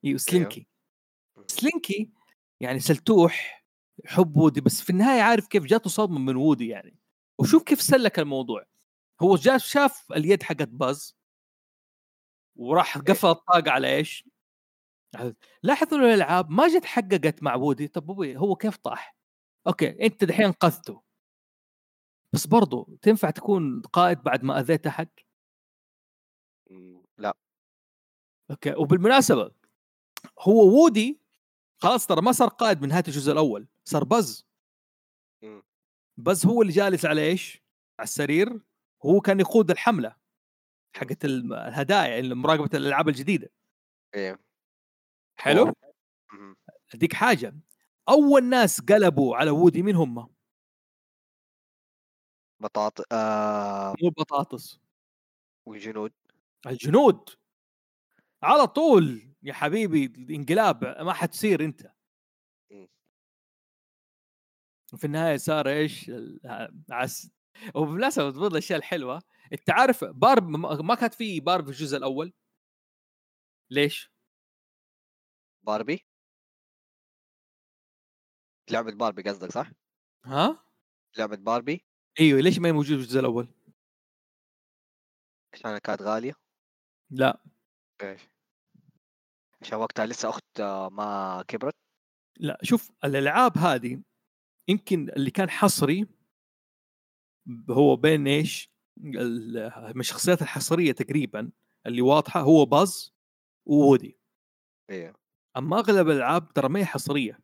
أيوه. 0.06 0.18
سلينكي. 0.18 0.68
سلينكي 1.48 2.11
يعني 2.60 2.80
سلتوح 2.80 3.65
يحب 4.06 4.38
وودي 4.38 4.61
بس 4.61 4.82
في 4.82 4.90
النهاية 4.90 5.22
عارف 5.22 5.48
كيف؟ 5.48 5.64
جاته 5.64 5.90
صدمة 5.90 6.20
من 6.20 6.36
وودي 6.36 6.68
يعني. 6.68 6.98
وشوف 7.40 7.64
كيف 7.64 7.82
سلك 7.82 8.20
الموضوع. 8.20 8.65
هو 9.22 9.36
جاء 9.36 9.57
شاف 9.57 10.11
اليد 10.11 10.44
حقت 10.44 10.68
باز 10.68 11.18
وراح 12.56 12.98
قفل 12.98 13.28
الطاقة 13.28 13.72
على 13.72 13.95
إيش؟ 13.95 14.30
لاحظوا 15.64 15.98
الألعاب 15.98 16.49
ما 16.49 16.68
جت 16.68 16.86
حققت 16.86 17.44
مع 17.44 17.56
وودي. 17.56 17.88
طب 17.88 18.11
هو 18.22 18.56
كيف 18.56 18.78
طاح؟ 18.78 19.15
أوكي 19.68 20.06
أنت 20.06 20.24
دحين 20.24 20.45
انقذته 20.45 21.03
بس 22.34 22.48
برضو 22.48 22.98
تنفع 23.02 23.30
تكون 23.30 23.82
قائد 23.82 24.24
بعد 24.24 24.44
ما 24.44 24.60
أذيت 24.60 24.88
أحد 24.88 25.10
لا 27.18 27.38
أوكي 28.52 28.74
وبالمناسبة 28.76 29.52
هو 30.40 30.68
وودي 30.68 31.22
خلاص 31.82 32.08
ترى 32.08 32.22
ما 32.22 32.32
صار 32.32 32.48
قائد 32.48 32.82
من 32.82 32.88
نهاية 32.88 33.04
الجزء 33.08 33.32
الأول 33.32 33.68
صار 33.86 34.04
بز. 34.04 34.48
بز 36.18 36.46
هو 36.46 36.62
اللي 36.62 36.74
جالس 36.74 37.06
على 37.06 37.22
إيش؟ 37.22 37.64
على 38.00 38.04
السرير 38.06 38.62
هو 39.06 39.22
كان 39.22 39.40
يقود 39.40 39.72
الحملة 39.72 40.16
حقت 40.96 41.26
الهدايا 41.26 42.20
اللي 42.20 42.36
مراقبه 42.36 42.70
الألعاب 42.74 43.10
الجديدة 43.10 43.50
إيه 44.16 44.40
حلو؟ 45.40 45.74
أديك 46.94 47.14
حاجة 47.14 47.56
أول 48.10 48.44
ناس 48.44 48.82
قلبوا 48.82 49.36
على 49.36 49.52
وودي 49.52 49.82
مين 49.84 49.96
هم؟ 49.96 50.33
بطاط 52.64 53.14
آه 53.14 53.94
مو 54.02 54.07
البطاطس 54.10 54.80
والجنود. 55.68 56.14
الجنود! 56.68 57.30
على 58.44 58.68
طول! 58.68 59.35
يا 59.44 59.53
حبيبي 59.53 60.06
الانقلاب 60.06 60.85
ما 60.85 61.14
حتصير 61.14 61.65
انت. 61.65 61.94
مم. 62.72 62.88
في 64.98 65.03
النهاية 65.07 65.38
صار 65.38 65.69
إيش؟ 65.69 66.10
ال- 66.10 66.40
عس 66.91 67.30
وبالمناسبة 67.76 68.31
من 68.31 68.48
الاشياء 68.48 68.80
الحلوة. 68.80 69.22
أنت 69.53 69.69
عارف 69.69 70.03
بارب 70.03 70.48
ما 70.49 70.81
ما 70.81 70.95
كانت 70.95 71.14
في 71.14 71.40
بارب 71.40 71.64
في 71.65 71.69
الجزء 71.72 71.98
الأول؟ 71.98 72.34
ليش؟ 73.72 74.11
باربي؟ 75.65 76.06
لعبة 78.72 78.91
باربي 78.91 79.22
قصدك 79.23 79.52
صح؟ 79.52 79.72
ها؟ 80.26 80.65
لعبة 81.18 81.35
باربي؟ 81.38 81.85
أيوه 82.19 82.41
ليش 82.41 82.60
ما 82.60 82.68
هي 82.68 82.72
موجودة 82.72 82.98
في 82.98 83.03
الجزء 83.03 83.19
الأول؟ 83.19 83.48
عشان 85.53 85.77
كانت 85.77 86.02
غالية؟ 86.02 86.34
لا. 87.10 87.41
إيش؟ 88.02 88.22
عشان 89.61 89.77
وقتها 89.77 90.06
لسه 90.06 90.30
أخت 90.30 90.61
ما 90.91 91.44
كبرت؟ 91.48 91.76
لا 92.40 92.60
شوف 92.64 92.91
الألعاب 93.03 93.57
هذه 93.57 94.02
يمكن 94.68 95.10
اللي 95.10 95.31
كان 95.31 95.49
حصري 95.49 96.07
هو 97.69 97.95
بين 97.95 98.27
إيش؟ 98.27 98.73
من 98.98 99.99
الشخصيات 99.99 100.41
الحصرية 100.41 100.91
تقريبا 100.91 101.52
اللي 101.85 102.02
واضحة 102.02 102.41
هو 102.41 102.65
باز 102.65 103.14
وودي. 103.65 104.19
إيه. 104.90 105.14
أما 105.57 105.80
أغلب 105.80 106.10
الألعاب 106.10 106.53
ترى 106.53 106.69
ما 106.69 106.80
هي 106.80 106.85
حصرية. 106.85 107.40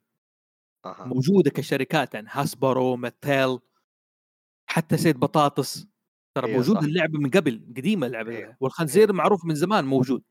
أها. 0.84 1.04
موجودة 1.04 1.50
كشركات 1.50 2.14
يعني 2.14 2.28
Hasbro 2.30 2.96
Mattel 2.96 3.58
حتى 4.70 4.96
سيد 4.96 5.16
بطاطس. 5.16 5.86
ترى 6.34 6.46
أيوة 6.46 6.58
موجود 6.58 6.76
صح. 6.76 6.82
اللعبة 6.82 7.18
من 7.18 7.30
قبل 7.30 7.72
قديمة 7.76 8.06
اللعبة. 8.06 8.36
أيوة. 8.36 8.56
والخنزير 8.60 9.12
معروف 9.12 9.44
من 9.44 9.54
زمان 9.54 9.84
موجود. 9.84 10.22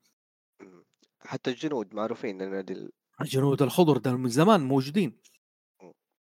حتى 1.21 1.49
الجنود 1.51 1.93
معروفين 1.95 2.41
إن 2.41 2.65
دي 2.65 2.73
ال- 2.73 2.91
الجنود 3.21 3.61
الخضر 3.61 3.97
ده 3.97 4.15
من 4.15 4.29
زمان 4.29 4.61
موجودين. 4.61 5.21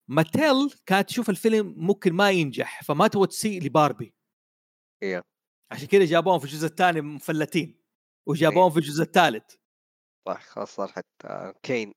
ماتيل 0.10 0.70
كانت 0.86 1.10
تشوف 1.10 1.30
الفيلم 1.30 1.74
ممكن 1.78 2.14
ما 2.14 2.32
ينجح 2.32 2.84
فما 2.84 3.08
تبغى 3.08 3.28
تسيء 3.28 3.64
لباربي. 3.64 4.14
إيه. 5.04 5.22
عشان 5.72 5.88
كذا 5.88 6.06
جابوهم 6.06 6.40
في 6.40 6.46
الجزء 6.46 6.68
الثاني 6.68 7.02
مفلتين 7.02 7.82
وجابوهم 8.28 8.70
في 8.72 8.78
الجزء 8.78 9.04
الثالث. 9.04 9.56
صح 10.28 10.42
خلاص 10.42 10.76
صار 10.76 10.88
حتى 10.88 11.54
كين. 11.64 11.94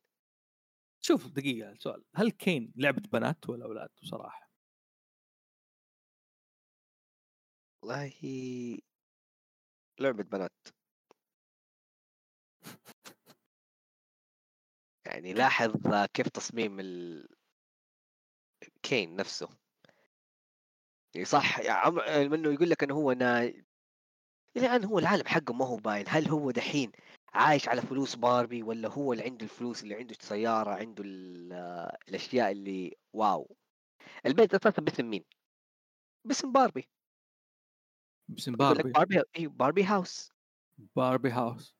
شوف 1.05 1.26
دقيقة 1.26 1.74
سؤال. 1.74 2.05
هل 2.16 2.30
كين 2.30 2.72
لعبة 2.76 3.02
بنات 3.12 3.48
ولا 3.48 3.64
أولاد؟ 3.64 3.88
بصراحة. 4.02 4.49
والله 7.82 8.12
لعبة 10.01 10.23
بنات. 10.24 10.52
يعني 15.07 15.32
لاحظ 15.32 15.73
كيف 16.15 16.28
تصميم 16.28 16.81
ال... 16.81 17.27
كين 18.82 19.16
نفسه. 19.16 19.48
يعني 21.15 21.24
صح 21.24 21.59
يعني 21.59 21.70
عم- 21.78 22.31
منه 22.31 22.52
يقول 22.52 22.70
لك 22.70 22.82
إنه 22.82 22.94
هو 22.94 23.12
نا... 23.12 23.52
الان 24.57 24.85
هو 24.85 24.98
العالم 24.98 25.27
حقه 25.27 25.55
ما 25.55 25.66
هو 25.66 25.77
باين. 25.77 26.05
هل 26.09 26.28
هو 26.28 26.51
دحين 26.51 26.93
عايش 27.35 27.69
على 27.69 27.82
فلوس 27.82 28.15
باربي 28.16 28.62
ولا 28.62 28.89
هو 28.89 29.12
اللي 29.12 29.24
عنده 29.24 29.44
الفلوس 29.44 29.82
اللي 29.82 29.94
عنده 29.94 30.15
سيارة 30.20 30.70
عنده 30.70 31.05
ال... 31.07 31.52
الأشياء 32.09 32.52
اللي 32.52 32.97
واو. 33.12 33.57
البيت 34.27 34.55
أساسا 34.55 34.82
باسم 34.82 35.11
مين؟ 35.11 35.24
باسم 36.24 36.52
باربي. 36.52 36.89
باسم 38.31 38.52
باربي 38.52 38.93
باربي 38.93 39.23
أيوه 39.39 39.52
Barbie 39.52 39.85
house. 39.85 40.32
Barbie 40.97 41.31
house. 41.31 41.77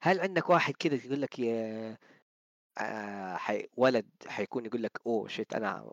هل 0.00 0.20
عندك 0.20 0.50
واحد 0.50 0.74
كذا 0.74 0.94
يقول 0.94 1.22
لك 1.22 1.38
يا 1.38 1.98
آه 2.78 3.36
حي... 3.36 3.66
ولد 3.76 4.08
حيكون 4.26 4.66
يقول 4.66 4.82
لك 4.82 5.00
oh 5.06 5.28
shit 5.28 5.54
أنا 5.54 5.92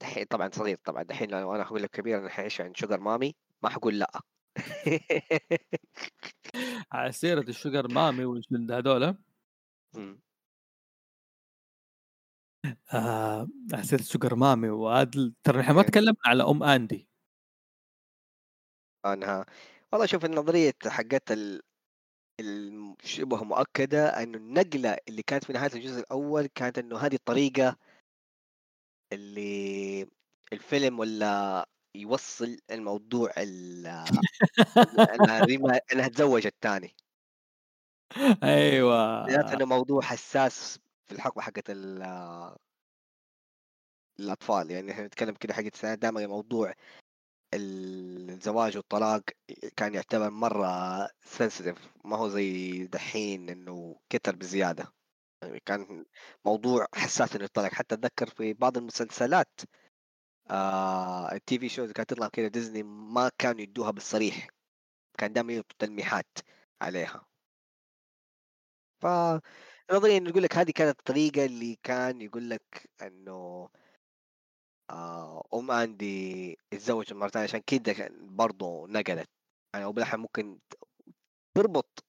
دحين 0.00 0.24
طبعا 0.24 0.50
صغير 0.52 0.76
طبعا 0.84 1.02
دحين 1.02 1.30
لو 1.30 1.54
أنا 1.54 1.62
أقول 1.62 1.82
لك 1.82 1.90
كبير 1.90 2.18
أنا 2.18 2.28
حعيش 2.28 2.60
عند 2.60 2.76
sugar 2.76 3.00
mommy 3.00 3.34
ما 3.62 3.68
حقول 3.68 3.98
لأ. 3.98 4.20
على 6.92 7.12
سيرة 7.12 7.40
ال 7.40 7.48
sugar 7.48 7.88
mommy 7.88 8.24
مم. 9.94 10.20
آه 12.94 13.48
على 13.72 13.82
سيرة 13.82 14.00
الشوجر 14.00 14.34
مامي 14.34 14.68
وعادل 14.68 15.34
ترى 15.44 15.60
إحنا 15.60 15.72
ما 15.74 15.80
إيه. 15.80 15.86
تكلمنا 15.86 16.14
على 16.24 16.42
أم 16.42 16.62
أندي. 16.62 17.11
انها 19.06 19.46
والله 19.92 20.06
شوف 20.06 20.24
النظرية 20.24 20.74
حقت 20.86 21.32
ال... 21.32 21.62
الشبه 22.40 23.44
مؤكدة 23.44 24.22
إنه 24.22 24.38
النقلة 24.38 24.98
اللي 25.08 25.22
كانت 25.22 25.44
في 25.44 25.52
نهاية 25.52 25.70
الجزء 25.74 26.00
الأول 26.00 26.46
كانت 26.46 26.78
إنه 26.78 26.98
هذه 26.98 27.14
الطريقة 27.14 27.76
اللي 29.12 30.06
الفيلم 30.52 30.98
ولا 30.98 31.66
يوصل 31.94 32.58
الموضوع 32.70 33.32
ال... 33.38 33.86
إنها 34.96 35.44
ريما... 35.50 35.80
إنها 35.92 36.08
تزوج 36.08 36.46
الثاني. 36.46 36.94
أيوه. 38.42 39.24
بالذات 39.24 39.52
إنه 39.52 39.64
موضوع 39.64 40.02
حساس 40.02 40.78
في 41.06 41.14
الحقبة 41.14 41.42
حقت 41.42 41.70
ال... 41.70 42.02
الأطفال. 44.20 44.70
يعني 44.70 44.92
إحنا 44.92 45.06
نتكلم 45.06 45.34
كده 45.34 45.54
حقت 45.54 45.86
دائما 45.86 46.26
موضوع 46.26 46.74
الزواج 47.54 48.76
والطلاق 48.76 49.22
كان 49.76 49.94
يعتبر 49.94 50.30
مرة 50.30 50.66
سنسيتيف 51.24 51.78
ما 52.04 52.16
هو 52.16 52.28
زي 52.28 52.86
دحين 52.86 53.48
إنه 53.50 54.00
كتر 54.10 54.36
بزيادة. 54.36 54.92
يعني 55.42 55.60
كان 55.66 56.04
موضوع 56.44 56.86
حساس 56.94 57.36
إنه 57.36 57.44
يطلق. 57.44 57.72
حتى 57.72 57.94
أتذكر 57.94 58.26
في 58.30 58.52
بعض 58.52 58.76
المسلسلات 58.78 59.60
آه 60.50 61.32
التي 61.32 61.58
في 61.58 61.68
شوز 61.68 61.92
كانت 61.92 62.10
تطلع 62.10 62.28
كده 62.28 62.48
ديزني 62.48 62.82
ما 62.82 63.30
كانوا 63.38 63.60
يدوها 63.60 63.90
بالصريح. 63.90 64.48
كان 65.18 65.32
دائما 65.32 65.52
يعطوا 65.52 65.76
تلميحات 65.78 66.38
عليها. 66.82 67.26
ف 69.02 69.06
نظريا 69.92 70.20
يقول 70.28 70.42
لك 70.42 70.56
هذه 70.56 70.70
كانت 70.70 70.98
الطريقة 70.98 71.44
اللي 71.44 71.78
كان 71.82 72.20
يقول 72.20 72.50
لك 72.50 72.90
إنه 73.02 73.68
آه 74.92 75.42
أم 75.54 75.70
اندي 75.70 76.58
اتزوجت 76.72 77.12
مرة 77.12 77.28
ثانية 77.28 77.44
عشان 77.44 77.60
كده 77.66 78.08
برضه 78.12 78.86
نقلت. 78.88 79.28
يعني 79.74 79.84
أو 79.84 79.92
بالاحرى 79.92 80.20
ممكن 80.20 80.58
تربط 81.54 82.04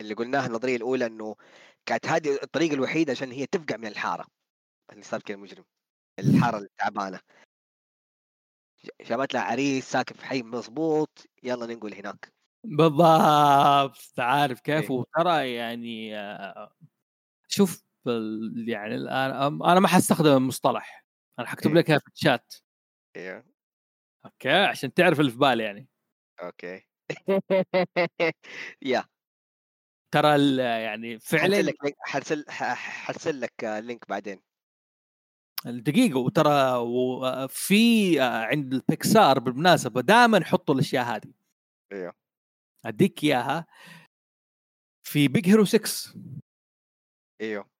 اللي 0.00 0.14
قلناها 0.14 0.46
النظرية 0.46 0.76
الأولى 0.76 1.06
إنه 1.06 1.36
كانت 1.86 2.06
هذه 2.06 2.38
الطريقة 2.42 2.74
الوحيدة 2.74 3.12
عشان 3.12 3.32
هي 3.32 3.46
تفقع 3.46 3.76
من 3.76 3.86
الحارة. 3.86 4.26
اللي 4.92 5.02
صار 5.02 5.22
كذا 5.22 5.36
مجرم. 5.36 5.64
الحارة 6.18 6.58
التعبانة. 6.58 7.20
جابت 9.00 9.34
لها 9.34 9.42
عريس 9.42 9.90
ساكن 9.90 10.14
في 10.14 10.24
حي 10.26 10.42
مضبوط. 10.42 11.26
يلا 11.42 11.66
ننقل 11.66 11.94
هناك. 11.94 12.32
بالضبط. 12.64 14.20
عارف 14.20 14.60
كيف؟ 14.60 14.90
إيه. 14.90 14.96
وترى 14.96 15.54
يعني 15.54 16.18
آه، 16.18 16.72
شوف 17.48 17.82
يعني 18.66 18.94
الآن 18.94 19.62
أنا 19.62 19.80
ما 19.80 19.88
حستخدم 19.88 20.36
المصطلح. 20.36 21.05
أنا 21.38 21.46
حكتب 21.48 21.70
إيه. 21.70 21.76
لك 21.76 21.90
إياها 21.90 21.98
في 21.98 22.08
الشات 22.14 22.54
أيوه 23.16 23.44
أوكي 24.24 24.50
عشان 24.50 24.94
تعرف 24.94 25.20
اللي 25.20 25.30
في 25.30 25.36
بالي 25.38 25.62
يعني. 25.64 25.88
أوكي. 26.42 26.86
yeah. 28.82 29.04
ترى 30.14 30.56
يعني 30.56 31.12
حرسل 31.18 31.38
فعلا 31.38 31.62
لك 31.62 31.74
link- 31.84 31.96
حرسل 32.00 32.44
حرسل 32.50 33.40
لك 33.40 33.52
link 33.64 34.08
بعدين. 34.08 34.42
دقيقة 35.64 36.18
وترى 36.18 36.48
في 37.48 38.20
عند 38.20 38.74
البيكسار 38.74 39.38
بالمناسبة 39.38 40.00
دائما 40.00 40.38
يحطوا 40.38 40.74
الأشياء 40.74 41.04
هذه. 41.04 41.32
أيوه 41.92 42.12
أديك 42.84 43.24
إياها. 43.24 43.66
في 45.06 45.28
بيج 45.28 45.48
هيرو 45.48 45.64
6 45.64 46.14
أيوه 47.40 47.70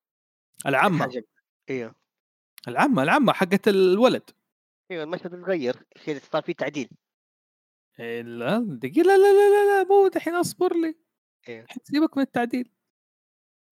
العامه 0.67 0.99
حاجة 1.01 1.25
أيوه 1.71 1.95
العمة 2.69 3.03
العمة 3.03 3.33
حقت 3.33 3.69
الولد. 3.69 4.31
أيوه 4.91 5.05
المشهد 5.05 5.35
اتغير 5.35 5.77
صار 6.33 6.43
في 6.43 6.55
تعديل. 6.55 6.89
إيه، 8.01 8.23
لا 8.23 8.59
دقيقة 8.69 9.03
لا 9.03 9.17
لا 9.17 9.33
لا 9.33 9.49
لا, 9.51 9.83
لا 9.83 9.89
مو 9.89 10.09
دحين 10.09 10.35
اصبر 10.35 10.73
لي. 10.77 10.95
أيوه 11.49 11.67
سيبك 11.83 12.17
من 12.17 12.23
التعديل. 12.23 12.71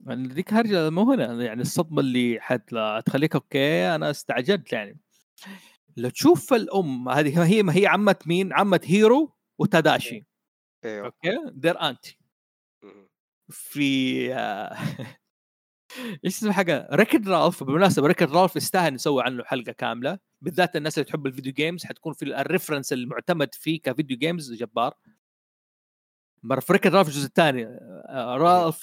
يعني 0.07 0.29
ذيك 0.29 0.53
هرجة 0.53 0.91
مو 0.91 1.13
هنا 1.13 1.45
يعني 1.45 1.63
الصدمة 1.63 2.01
اللي 2.01 2.39
حت 2.41 2.75
تخليك 3.07 3.35
أوكي 3.35 3.95
أنا 3.95 4.11
استعجلت 4.11 4.73
يعني. 4.73 5.01
لو 5.97 6.09
تشوف 6.11 6.53
الأم 6.53 7.09
هذه 7.09 7.45
هي 7.47 7.63
ما 7.63 7.77
هي 7.77 7.87
عمة 7.87 8.17
مين؟ 8.27 8.53
عمة 8.53 8.81
هيرو 8.85 9.33
وتاداشي. 9.59 10.27
أيوه 10.85 11.07
أوكي 11.07 11.39
their 11.53 11.81
aunty. 11.81 12.19
في 13.51 14.35
آه، 14.35 14.77
إيش 16.25 16.37
اسمه 16.37 16.53
حاجة؟ 16.53 16.89
Wreck-It 16.93 17.29
Ralph 17.29 17.65
بالمناسبة 17.65 18.07
Wreck-It 18.07 18.31
Ralph 18.31 18.57
يستاهل 18.57 18.95
نسوي 18.95 19.23
عنه 19.23 19.45
حلقة 19.45 19.73
كاملة. 19.73 20.19
بالذات 20.43 20.77
الناس 20.77 20.99
اللي 20.99 21.05
تحب 21.05 21.27
ال 21.27 21.31
video 21.31 21.53
games 21.53 21.85
حتكون 21.85 22.13
في 22.13 22.23
ال 22.41 22.46
reference 22.46 22.93
المعتمد 22.93 23.55
فيه 23.55 23.81
ك 23.83 23.89
video 23.89 24.17
games 24.19 24.53
جبار. 24.53 24.95
مرة 26.43 26.61
في 26.61 26.73
Wreck-It 26.73 26.95
Ralph 26.95 27.09
الجزء 27.09 27.27
الثاني 27.27 27.65
Ralph 28.37 28.83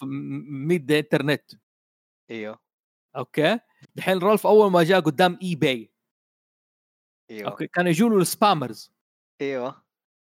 meet 0.67 0.91
internet 0.91 1.51
أيوه. 2.31 2.59
أوكي. 3.17 3.59
الحين 3.97 4.17
رالف 4.19 4.47
أول 4.47 4.71
ما 4.71 4.83
جاء 4.83 4.99
قدام 4.99 5.39
eBay 5.43 5.91
أيوه. 7.31 7.49
أوكي. 7.51 7.67
كانوا 7.67 7.89
يجوا 7.89 8.09
له 8.09 8.17
ال 8.17 8.26
spammers 8.26 8.93
أيوه. 9.41 9.83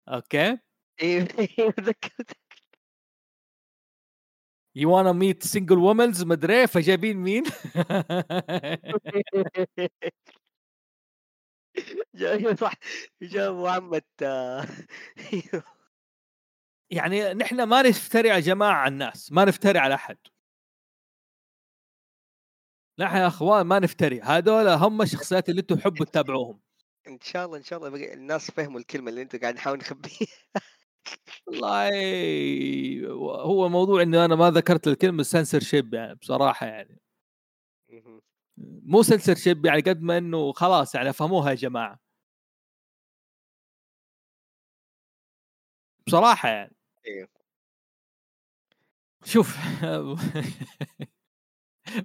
أوكي. 0.10 0.58
أيوه. 1.04 1.28
أيوه 1.60 1.72
تذكرت 1.72 2.41
you 4.76 4.92
wanna 4.98 5.12
meet 5.12 5.44
single 5.44 5.78
womens 5.78 6.24
مدري 6.24 6.68
فجايبين 6.68 7.18
مين؟ 7.18 7.44
صح 12.60 12.74
جابوا 13.22 13.70
عمة 13.70 14.02
يعني 16.90 17.34
نحن 17.34 17.64
ما 17.64 17.82
نفتري 17.82 18.30
يا 18.30 18.40
جماعة 18.40 18.74
على 18.74 18.92
الناس 18.94 19.32
ما 19.32 19.46
نفتري 19.46 19.80
على 19.80 19.94
أحد. 19.94 20.18
نحن 23.00 23.16
يا 23.18 23.28
أخوان 23.28 23.66
ما 23.66 23.80
نفتري 23.80 24.22
هذول 24.22 24.68
هم 24.68 25.02
الشخصيات 25.02 25.50
اللي 25.50 25.62
أنتم 25.62 25.76
تحبوا 25.76 26.06
تتابعوهم. 26.06 26.62
إن 27.08 27.20
شاء 27.22 27.46
الله 27.46 27.58
إن 27.58 27.64
شاء 27.64 27.88
الله 27.88 28.14
الناس 28.14 28.52
فهموا 28.52 28.80
الكلمة 28.80 29.10
اللي 29.10 29.22
انت 29.22 29.36
قاعد 29.36 29.56
نحاول 29.56 29.78
نخبيها. 29.78 30.28
والله 31.48 31.90
هو 33.42 33.70
موضوع 33.70 34.02
إني 34.02 34.26
أنا 34.26 34.36
ما 34.36 34.52
ذكرت 34.52 34.88
الكلمة 34.88 35.24
سنسر 35.24 35.60
شيب 35.60 35.94
يعني 35.94 36.16
بصراحة 36.16 36.66
يعني. 36.66 37.00
مو 38.84 39.04
سنسر 39.04 39.36
شيب 39.36 39.66
يعني 39.66 39.82
قد 39.82 40.02
ما 40.02 40.18
إنه 40.18 40.52
خلاص 40.54 40.96
يعني 40.96 41.14
فهموها 41.14 41.50
يا 41.50 41.56
جماعة. 41.56 42.00
بصراحة 46.08 46.50
يعني. 46.50 46.76
أيوه 47.08 47.28
شوف 49.26 49.58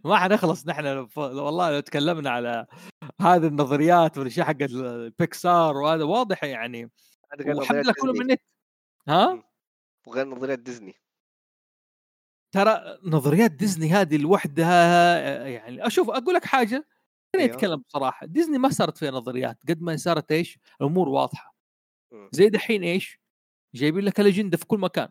ما 0.05 0.17
حنخلص 0.19 0.67
نحن 0.67 1.09
والله 1.17 1.71
لو 1.71 1.81
تكلمنا 1.81 2.31
على 2.31 2.67
هذه 3.21 3.47
النظريات 3.47 4.19
والأشياء 4.19 4.47
حقت 4.47 4.71
البيكسار 4.71 5.77
وهذا 5.77 6.05
واضح 6.05 6.45
يعني. 6.45 6.91
لله 7.41 7.93
كله 8.03 8.13
من 8.13 8.23
النت 8.23 8.41
ها؟ 9.09 9.43
وغير 10.07 10.27
نظريات 10.27 10.59
ديزني. 10.59 10.95
ترى 12.55 12.99
نظريات 13.05 13.51
ديزني 13.51 13.91
هذه 13.91 14.17
لوحدها 14.17 15.47
يعني 15.47 15.87
أشوف 15.87 16.11
أقول 16.11 16.35
لك 16.35 16.45
حاجة 16.45 16.89
خليني 17.33 17.47
أيوه. 17.49 17.57
اتكلم 17.57 17.83
بصراحة. 17.89 18.27
ديزني 18.27 18.59
ما 18.59 18.69
صارت 18.69 18.99
فيها 18.99 19.11
نظريات 19.11 19.59
قد 19.69 19.83
ما 19.83 19.97
صارت 19.97 20.33
إيش؟ 20.33 20.59
الأمور 20.81 21.09
واضحة. 21.09 21.57
زي 22.33 22.49
دحين 22.49 22.83
إيش؟ 22.83 23.21
جايبين 23.75 24.05
لك 24.05 24.21
الأجندة 24.21 24.57
في 24.57 24.67
كل 24.67 24.79
مكان. 24.79 25.09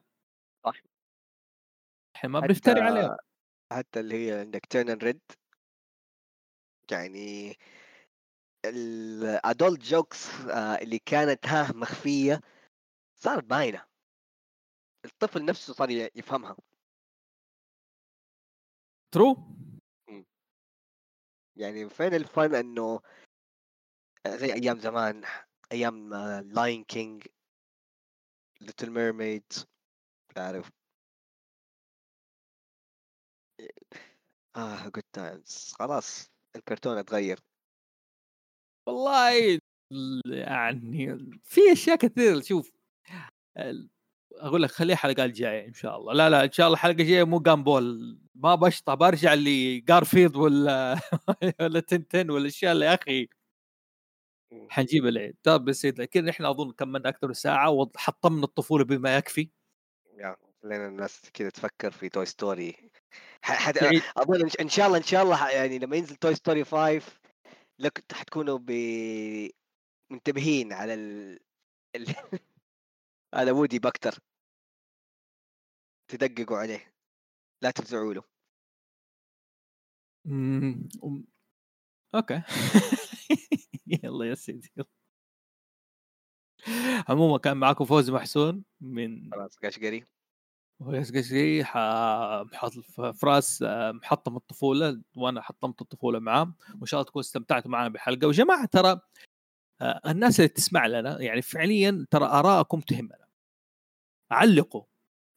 صح. 0.66 0.82
إحنا 2.16 2.30
ما 2.30 2.40
بنفتري 2.40 2.82
عليهم. 2.82 3.18
حتى 3.74 4.00
اللي 4.00 4.28
هي 4.28 4.40
عندك 4.40 4.66
Turning 4.66 4.98
Red 4.98 5.22
يعني 6.92 7.58
ال 8.66 8.85
adult 8.85 9.82
jokes 9.82 10.30
اللي 10.82 11.00
كانت 11.00 11.48
ها 11.48 11.72
مخفية. 11.76 12.42
صارت 13.26 13.44
باينة. 13.44 13.86
الطفل 15.06 15.46
نفسه 15.46 15.74
صار 15.74 15.90
يفهمها. 15.90 16.58
true 19.12 19.56
يعني 21.56 21.90
فين 21.90 22.14
الفن 22.14 22.56
إنه 22.56 23.02
زي 24.28 24.54
أيام 24.54 24.80
زمان 24.80 25.24
أيام 25.72 26.14
Lion 26.40 26.84
King 26.84 27.28
Little 28.62 28.92
Mermaid 28.92 29.54
تعرف؟ 30.36 30.70
آه 34.56 34.90
good 34.90 35.04
times 35.14 35.74
خلاص 35.80 36.32
الكرتون 36.56 36.98
اتغير. 36.98 37.40
والله 38.88 39.60
يعني 40.26 41.18
في 41.44 41.62
أشياء 41.72 41.98
كثير 41.98 42.42
شوف. 42.42 42.85
أقول 44.36 44.64
لك 44.64 44.72
خليها 44.72 44.94
الحلقة 44.96 45.26
الجاية 45.26 45.68
إن 45.68 45.74
شاء 45.74 45.98
الله. 45.98 46.14
لا 46.14 46.30
لا 46.30 46.44
إن 46.44 46.52
شاء 46.52 46.66
الله 46.68 46.76
الحلقة 46.78 47.02
الجاية 47.02 47.24
مو 47.24 47.40
Gumball 47.40 48.18
ما 48.36 48.56
بشطح 48.56 48.94
برجع 48.94 49.34
لجارفيلد 49.34 50.36
ولا 50.36 51.00
ولا 51.62 51.80
تنتن 51.80 52.30
والاشياء 52.32 52.72
اللي 52.72 52.86
يا 52.86 52.94
أخي. 52.94 53.28
حنجيب 54.70 55.06
العيد. 55.06 55.36
طيب 55.44 55.68
يا 55.68 55.74
سيدي 55.74 56.02
لكن 56.02 56.30
إحنا 56.30 56.50
أظن 56.50 56.72
كملنا 56.72 57.10
أكثر 57.10 57.28
من 57.28 57.34
ساعة 57.34 57.70
وحطمنا 57.70 58.44
الطفولة 58.44 58.84
بما 58.86 59.18
يكفي. 59.18 59.50
يا 60.18 60.36
خلينا 60.64 60.88
الناس 60.88 61.22
كذا 61.34 61.50
تفكر 61.50 61.92
في 61.92 62.10
Toy 62.10 62.26
Story 62.26 62.92
حد... 63.42 63.78
أظن 64.18 64.50
إن- 64.50 64.56
إن 64.62 64.70
شاء 64.70 64.88
الله 64.88 64.98
إن 64.98 65.04
شاء 65.04 65.24
الله 65.24 65.50
يعني 65.50 65.80
لما 65.80 65.96
ينزل 65.96 66.16
Toy 66.16 66.36
Story 66.36 66.64
5 66.64 67.02
لك 67.80 68.04
حتكونوا 68.12 68.60
ب... 68.62 68.72
منتبهين 70.12 70.74
على 70.74 70.94
ال... 70.94 71.40
هذا 73.36 73.52
وودي 73.52 73.80
picture 73.80 74.20
تدققوا 76.08 76.58
عليه. 76.58 76.94
لا 77.64 77.72
تفزعوا 77.72 78.14
له. 78.14 78.24
okay. 82.16 82.42
يلا 84.04 84.26
يا 84.26 84.36
سيدي 84.36 84.72
عموما 87.10 87.38
كان 87.38 87.58
معاكم 87.58 87.86
فوزي 87.86 88.12
محسون 88.12 88.64
من 88.82 89.32
خلاص 89.32 89.58
قشقري. 89.58 90.06
فراس 93.14 93.62
آه، 93.62 93.92
محطم 93.92 94.36
الطفولة 94.36 95.02
وأنا 95.16 95.42
حطمت 95.42 95.82
الطفولة 95.82 96.20
معاه 96.20 96.54
وإن 96.76 96.86
شاء 96.86 97.00
الله 97.00 97.10
تكونوا 97.10 97.26
استمتعتوا 97.26 97.72
معنا 97.72 97.90
بالحلقة 97.90 98.28
وجماعة 98.28 98.66
ترى 98.66 99.02
آه، 99.82 100.02
الناس 100.12 100.40
اللي 100.40 100.50
تسمع 100.50 100.88
لنا 100.88 101.22
يعني 101.22 101.42
فعليا 101.42 102.06
ترى 102.12 102.26
آرائكم 102.26 102.80
تهمنا. 102.82 103.25
علقوا 104.32 104.84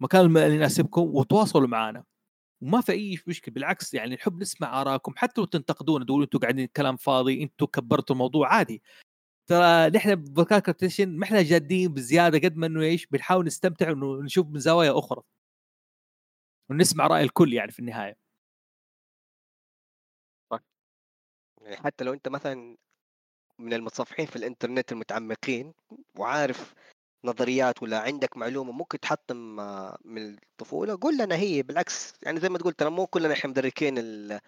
مكان 0.01 0.36
اللي 0.36 0.55
يناسبكم 0.55 1.02
وتواصلوا 1.02 1.69
معنا 1.69 2.05
وما 2.62 2.81
في 2.81 2.93
أي 2.93 3.19
مشكلة 3.27 3.55
بالعكس 3.55 3.94
يعني 3.94 4.15
نحب 4.15 4.40
نسمع 4.40 4.81
آرائكم 4.81 5.12
حتى 5.16 5.40
لو 5.40 5.47
تنتقدونا 5.47 6.05
تقولوا 6.05 6.24
أنتم 6.24 6.39
قاعدين 6.39 6.66
كلام 6.66 6.97
فاضي 6.97 7.43
أنتم 7.43 7.66
كبرتوا 7.66 8.15
الموضوع 8.16 8.55
عادي. 8.55 8.82
ترى 9.47 9.90
نحن 9.90 10.15
بفكار 10.15 10.60
كابتيشن 10.60 11.19
ما 11.19 11.24
إحنا 11.24 11.43
جادين 11.43 11.94
بزيادة 11.94 12.39
قد 12.39 12.56
ما 12.56 12.66
إنه 12.66 12.82
إيش 12.82 13.06
بنحاول 13.06 13.47
نستمتع 13.47 13.90
ونشوف 13.93 14.47
من 14.47 14.60
زوايا 14.60 14.98
أخرى. 14.98 15.23
ونسمع 16.70 17.06
رأي 17.06 17.23
الكل 17.23 17.52
يعني 17.55 17.73
في 17.73 17.78
النهاية. 17.78 18.16
يعني 21.62 21.77
حتى 21.77 22.05
لو 22.05 22.12
أنت 22.12 22.28
مثلا 22.28 22.77
من 23.59 23.73
المتصفحين 23.73 24.27
في 24.27 24.36
الإنترنت 24.36 24.93
المتعمقين 24.93 25.74
وعارف 26.19 26.74
نظريات 27.24 27.82
ولا 27.82 27.98
عندك 28.00 28.36
معلومة 28.36 28.72
ممكن 28.72 29.00
تحطم 29.00 29.60
آه، 29.60 29.98
من 30.04 30.34
الطفولة؟ 30.38 30.98
قول 31.00 31.18
لنا 31.18 31.34
هي 31.36 31.62
بالعكس 31.62 32.14
يعني 32.22 32.40
زي 32.40 32.48
ما 32.48 32.58
تقول 32.58 32.72
ترى 32.72 32.90
مو 32.90 33.06
كلنا 33.06 33.32
إحنا 33.32 33.50
مدركين 33.50 33.98
ال- 33.98 34.40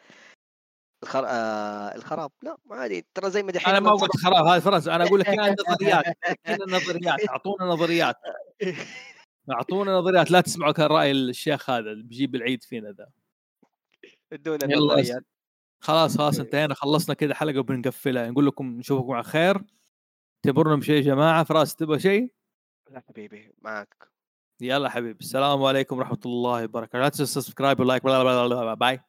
الخر... 1.02 1.24
آه 1.26 1.94
الخراب 1.94 2.30
لا 2.42 2.56
عادي 2.70 3.06
ترى 3.14 3.30
زي 3.30 3.42
ما 3.42 3.52
دحين 3.52 3.74
أنا 3.74 3.80
ما 3.80 3.90
قلت 3.90 4.16
خلاص 4.16 4.46
هذه 4.46 4.60
فرنسا 4.60 4.94
أنا 4.94 5.04
أقول 5.04 5.20
لك 5.20 5.26
كان 5.26 5.36
نظريات 5.70 6.04
كنا 6.46 6.76
نظريات 6.76 7.28
أعطونا 7.28 7.64
نظريات. 7.64 8.16
أعطونا 9.50 9.92
نظريات 9.92 10.30
لا 10.30 10.40
تسمعوا 10.40 10.72
كان 10.72 10.86
رأي 10.86 11.10
الشيخ 11.10 11.70
هذا 11.70 11.90
اللي 11.90 12.02
بيجيب 12.02 12.34
العيد 12.34 12.62
فينا 12.62 12.90
ذا. 12.92 13.08
ادونا 14.32 14.64
يلا 14.64 14.74
النظريات 14.94 15.24
خلاص 15.82 16.18
خلاص 16.18 16.38
انتهينا 16.40 16.74
خلصنا 16.74 17.14
كده 17.14 17.34
حلقة 17.34 17.58
وبنقفلها. 17.58 18.30
نقول 18.30 18.46
لكم 18.46 18.66
نشوفكم 18.66 19.12
على 19.12 19.24
خير. 19.24 19.62
تبرنا 20.42 20.76
بشيء 20.76 20.94
يا 20.96 21.00
جماعة؟ 21.00 21.44
فراس 21.44 21.76
تبغى 21.76 21.98
شيء؟ 21.98 22.32
لا 22.90 23.02
حبيبي 23.08 23.52
معك 23.62 24.08
يلا 24.60 24.88
حبيبي 24.88 25.20
السلام 25.20 25.64
عليكم 25.64 25.98
ورحمة 25.98 26.18
الله 26.26 26.64
وبركاته. 26.64 26.98
لا 26.98 27.08
تنسوا 27.08 27.42
subscribe 27.42 27.80
و 27.80 27.85
like 27.85 28.04
bye 28.74 29.00